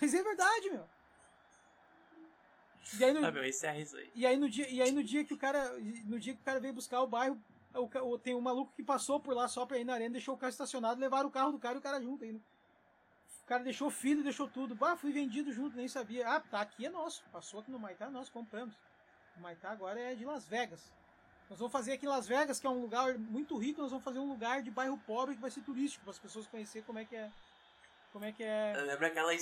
Mas 0.00 0.14
é 0.14 0.22
verdade, 0.22 0.70
meu. 0.70 0.88
E 2.96 3.04
aí, 3.04 3.12
no, 3.12 3.26
ah, 3.26 3.32
meu, 3.32 3.44
isso 3.44 3.66
é 3.66 3.80
isso 3.80 3.96
aí. 3.96 4.12
E 4.14 4.24
aí 4.24 4.36
no 4.36 4.48
dia, 4.48 4.68
e 4.68 4.80
aí 4.80 4.92
no 4.92 5.02
dia 5.02 5.24
que 5.24 5.34
o 5.34 5.38
cara, 5.38 5.76
no 6.04 6.20
dia 6.20 6.34
que 6.34 6.40
o 6.40 6.44
cara 6.44 6.60
veio 6.60 6.74
buscar 6.74 7.00
o 7.00 7.08
bairro, 7.08 7.42
o, 7.74 8.18
tem 8.18 8.36
um 8.36 8.40
maluco 8.40 8.72
que 8.76 8.84
passou 8.84 9.18
por 9.18 9.34
lá 9.34 9.48
só 9.48 9.66
pra 9.66 9.78
ir 9.78 9.84
na 9.84 9.94
arena, 9.94 10.12
deixou 10.12 10.36
o 10.36 10.38
carro 10.38 10.50
estacionado, 10.50 11.00
levaram 11.00 11.28
o 11.28 11.32
carro 11.32 11.50
do 11.50 11.58
cara 11.58 11.74
e 11.74 11.78
o 11.78 11.82
cara 11.82 12.00
junto 12.00 12.24
ainda. 12.24 12.40
O 13.44 13.46
cara 13.46 13.64
deixou 13.64 13.90
filho, 13.90 14.22
deixou 14.22 14.48
tudo. 14.48 14.74
Bah, 14.74 14.96
fui 14.96 15.12
vendido 15.12 15.52
junto, 15.52 15.76
nem 15.76 15.88
sabia. 15.88 16.28
Ah, 16.28 16.40
tá 16.40 16.60
aqui 16.60 16.86
é 16.86 16.90
nosso. 16.90 17.22
Passou 17.32 17.60
aqui 17.60 17.70
no 17.70 17.78
Maitá, 17.78 18.08
nós 18.08 18.28
compramos. 18.28 18.74
O 19.36 19.40
Maitá 19.40 19.70
agora 19.70 20.00
é 20.00 20.14
de 20.14 20.24
Las 20.24 20.46
Vegas. 20.46 20.92
Nós 21.50 21.58
vamos 21.58 21.72
fazer 21.72 21.92
aqui 21.92 22.06
em 22.06 22.08
Las 22.08 22.26
Vegas, 22.26 22.58
que 22.58 22.66
é 22.66 22.70
um 22.70 22.80
lugar 22.80 23.18
muito 23.18 23.58
rico, 23.58 23.82
nós 23.82 23.90
vamos 23.90 24.04
fazer 24.04 24.18
um 24.18 24.28
lugar 24.28 24.62
de 24.62 24.70
bairro 24.70 24.96
pobre 25.06 25.34
que 25.34 25.40
vai 25.40 25.50
ser 25.50 25.60
turístico, 25.60 26.04
para 26.04 26.12
as 26.12 26.18
pessoas 26.18 26.46
conhecerem 26.46 26.86
como 26.86 26.98
é 26.98 27.04
que 27.04 27.14
é. 27.14 27.30
Como 28.12 28.24
é 28.24 28.32
que 28.32 28.42
é. 28.42 28.72
Lembra 28.74 29.08
aquela, 29.08 29.32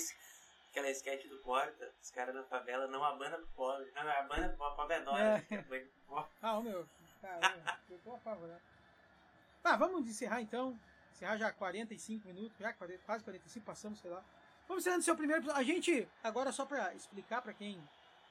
aquela 0.70 0.90
sketch 0.90 1.28
do 1.28 1.36
Porta? 1.38 1.92
Os 2.03 2.11
caras 2.11 2.34
da 2.34 2.42
favela 2.44 2.88
não 2.88 3.05
abana 3.05 3.36
pro 3.36 3.46
pobre. 3.48 3.92
Não, 3.94 4.03
abana 4.03 4.48
pro 4.48 4.74
pobre 4.74 4.96
é 4.96 5.01
nós. 5.01 5.20
É. 5.20 5.44
Né? 6.11 6.26
ah, 6.42 6.59
o 6.59 6.62
meu. 6.62 6.88
Cara, 7.20 7.78
eu 7.88 7.98
tô 7.98 8.14
apavorado. 8.14 8.61
Tá, 9.62 9.76
vamos 9.76 10.09
encerrar 10.09 10.40
então. 10.40 10.76
Encerrar 11.13 11.37
já 11.37 11.53
45 11.53 12.27
minutos, 12.27 12.59
já 12.59 12.73
quase 12.73 13.25
45, 13.25 13.67
passamos, 13.67 14.01
sei 14.01 14.11
lá. 14.11 14.25
Vamos 14.67 14.85
encerrando 14.85 15.03
seu 15.03 15.17
primeiro 15.17 15.43
episódio. 15.43 15.61
A 15.61 15.65
gente, 15.65 16.09
agora 16.23 16.53
só 16.53 16.65
para 16.65 16.95
explicar 16.95 17.43
para 17.43 17.53
quem 17.53 17.83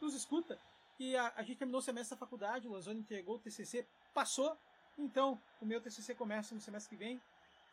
nos 0.01 0.13
escuta, 0.15 0.57
e 0.99 1.15
a, 1.15 1.31
a 1.37 1.43
gente 1.43 1.57
terminou 1.57 1.79
o 1.79 1.83
semestre 1.83 2.15
da 2.15 2.19
faculdade, 2.19 2.67
o 2.67 2.71
Lanzoni 2.71 2.99
entregou 2.99 3.35
o 3.35 3.39
TCC, 3.39 3.85
passou. 4.13 4.57
Então, 4.97 5.41
o 5.61 5.65
meu 5.65 5.79
TCC 5.79 6.13
começa 6.13 6.53
no 6.53 6.59
semestre 6.59 6.89
que 6.89 7.01
vem. 7.01 7.21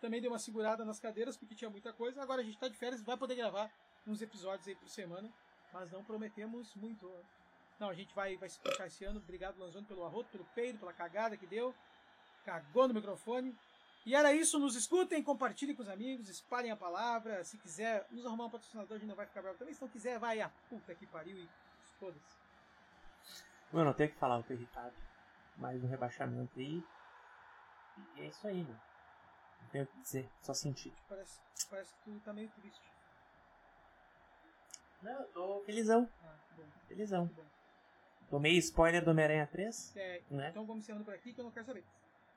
Também 0.01 0.21
deu 0.21 0.31
uma 0.31 0.39
segurada 0.39 0.85
nas 0.85 1.01
cadeiras, 1.01 1.37
porque 1.37 1.55
tinha 1.55 1.69
muita 1.69 1.93
coisa. 1.93 2.23
Agora 2.23 2.41
a 2.41 2.45
gente 2.45 2.55
está 2.55 2.69
de 2.69 2.77
férias, 2.77 3.03
vai 3.03 3.17
poder 3.17 3.35
gravar 3.35 3.69
uns 4.07 4.23
episódios 4.23 4.69
aí 4.69 4.77
por 4.77 4.89
semana. 4.89 5.29
Mas 5.73 5.91
não 5.91 6.05
prometemos 6.05 6.73
muito. 6.77 7.11
Não, 7.81 7.91
a 7.91 7.95
gente 7.95 8.15
vai, 8.15 8.37
vai 8.37 8.49
se 8.49 8.57
explicar 8.57 8.87
esse 8.87 9.05
ano. 9.05 9.19
Obrigado, 9.19 9.59
Lanzoni, 9.59 9.85
pelo 9.87 10.05
arroto, 10.05 10.31
pelo 10.31 10.45
peido, 10.55 10.79
pela 10.79 10.93
cagada 10.93 11.37
que 11.37 11.47
deu. 11.47 11.75
Cagou 12.45 12.87
no 12.87 12.95
microfone. 12.95 13.57
E 14.07 14.15
era 14.15 14.33
isso, 14.33 14.61
nos 14.61 14.77
escutem, 14.77 15.21
compartilhem 15.21 15.75
com 15.75 15.83
os 15.83 15.89
amigos, 15.89 16.29
espalhem 16.29 16.71
a 16.71 16.77
palavra. 16.77 17.43
Se 17.43 17.59
quiser 17.59 18.07
nos 18.09 18.25
arrumar 18.25 18.47
um 18.47 18.51
patrocinador, 18.51 18.95
a 18.95 18.99
gente 19.01 19.09
não 19.09 19.17
vai 19.17 19.27
ficar 19.27 19.43
bravo 19.43 19.59
também. 19.59 19.75
Se 19.75 19.83
não 19.83 19.89
quiser, 19.89 20.17
vai 20.17 20.41
a 20.41 20.49
puta 20.71 20.95
que 20.95 21.05
pariu 21.09 21.37
e 21.37 21.49
foda-se. 21.99 22.39
Mano, 23.73 23.91
eu 23.91 23.95
tenho 23.95 24.11
que 24.11 24.17
falar, 24.17 24.37
eu 24.37 24.45
tô 24.45 24.53
irritado. 24.53 24.95
Mais 25.57 25.83
um 25.83 25.89
rebaixamento 25.89 26.57
aí. 26.57 26.85
E 28.15 28.21
é 28.21 28.27
isso 28.27 28.47
aí, 28.47 28.63
mano. 28.63 28.81
Não 29.63 29.69
tenho 29.71 29.85
o 29.85 29.87
que 29.89 30.01
dizer, 30.01 30.31
só 30.41 30.55
sentir. 30.55 30.95
Parece, 31.09 31.41
parece 31.69 31.93
que 31.93 31.99
tu 32.05 32.21
tá 32.21 32.33
meio 32.33 32.49
triste. 32.51 32.89
Não, 35.03 35.21
eu 35.21 35.27
tô 35.33 35.63
felizão. 35.65 36.09
Ah, 36.23 36.37
bom. 36.57 36.65
Felizão. 36.87 37.27
Bom. 37.27 37.45
Tomei 38.31 38.57
spoiler 38.59 39.05
do 39.05 39.11
Homem-Aranha 39.11 39.49
3. 39.49 39.97
É, 39.97 40.23
né? 40.31 40.51
então 40.51 40.65
vamos 40.65 40.85
encerrando 40.85 41.05
por 41.05 41.15
aqui 41.15 41.33
que 41.33 41.41
eu 41.41 41.45
não 41.45 41.51
quero 41.51 41.67
saber. 41.67 41.85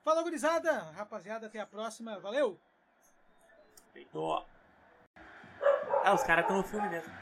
Fala, 0.09 0.23
gurizada! 0.23 0.71
Rapaziada, 0.97 1.45
até 1.45 1.59
a 1.59 1.67
próxima. 1.67 2.19
Valeu! 2.19 2.59
Feito! 3.93 4.43
Ah, 6.03 6.15
os 6.15 6.23
caras 6.23 6.45
estão 6.45 6.57
no 6.57 6.63
filme 6.63 6.89
mesmo. 6.89 7.13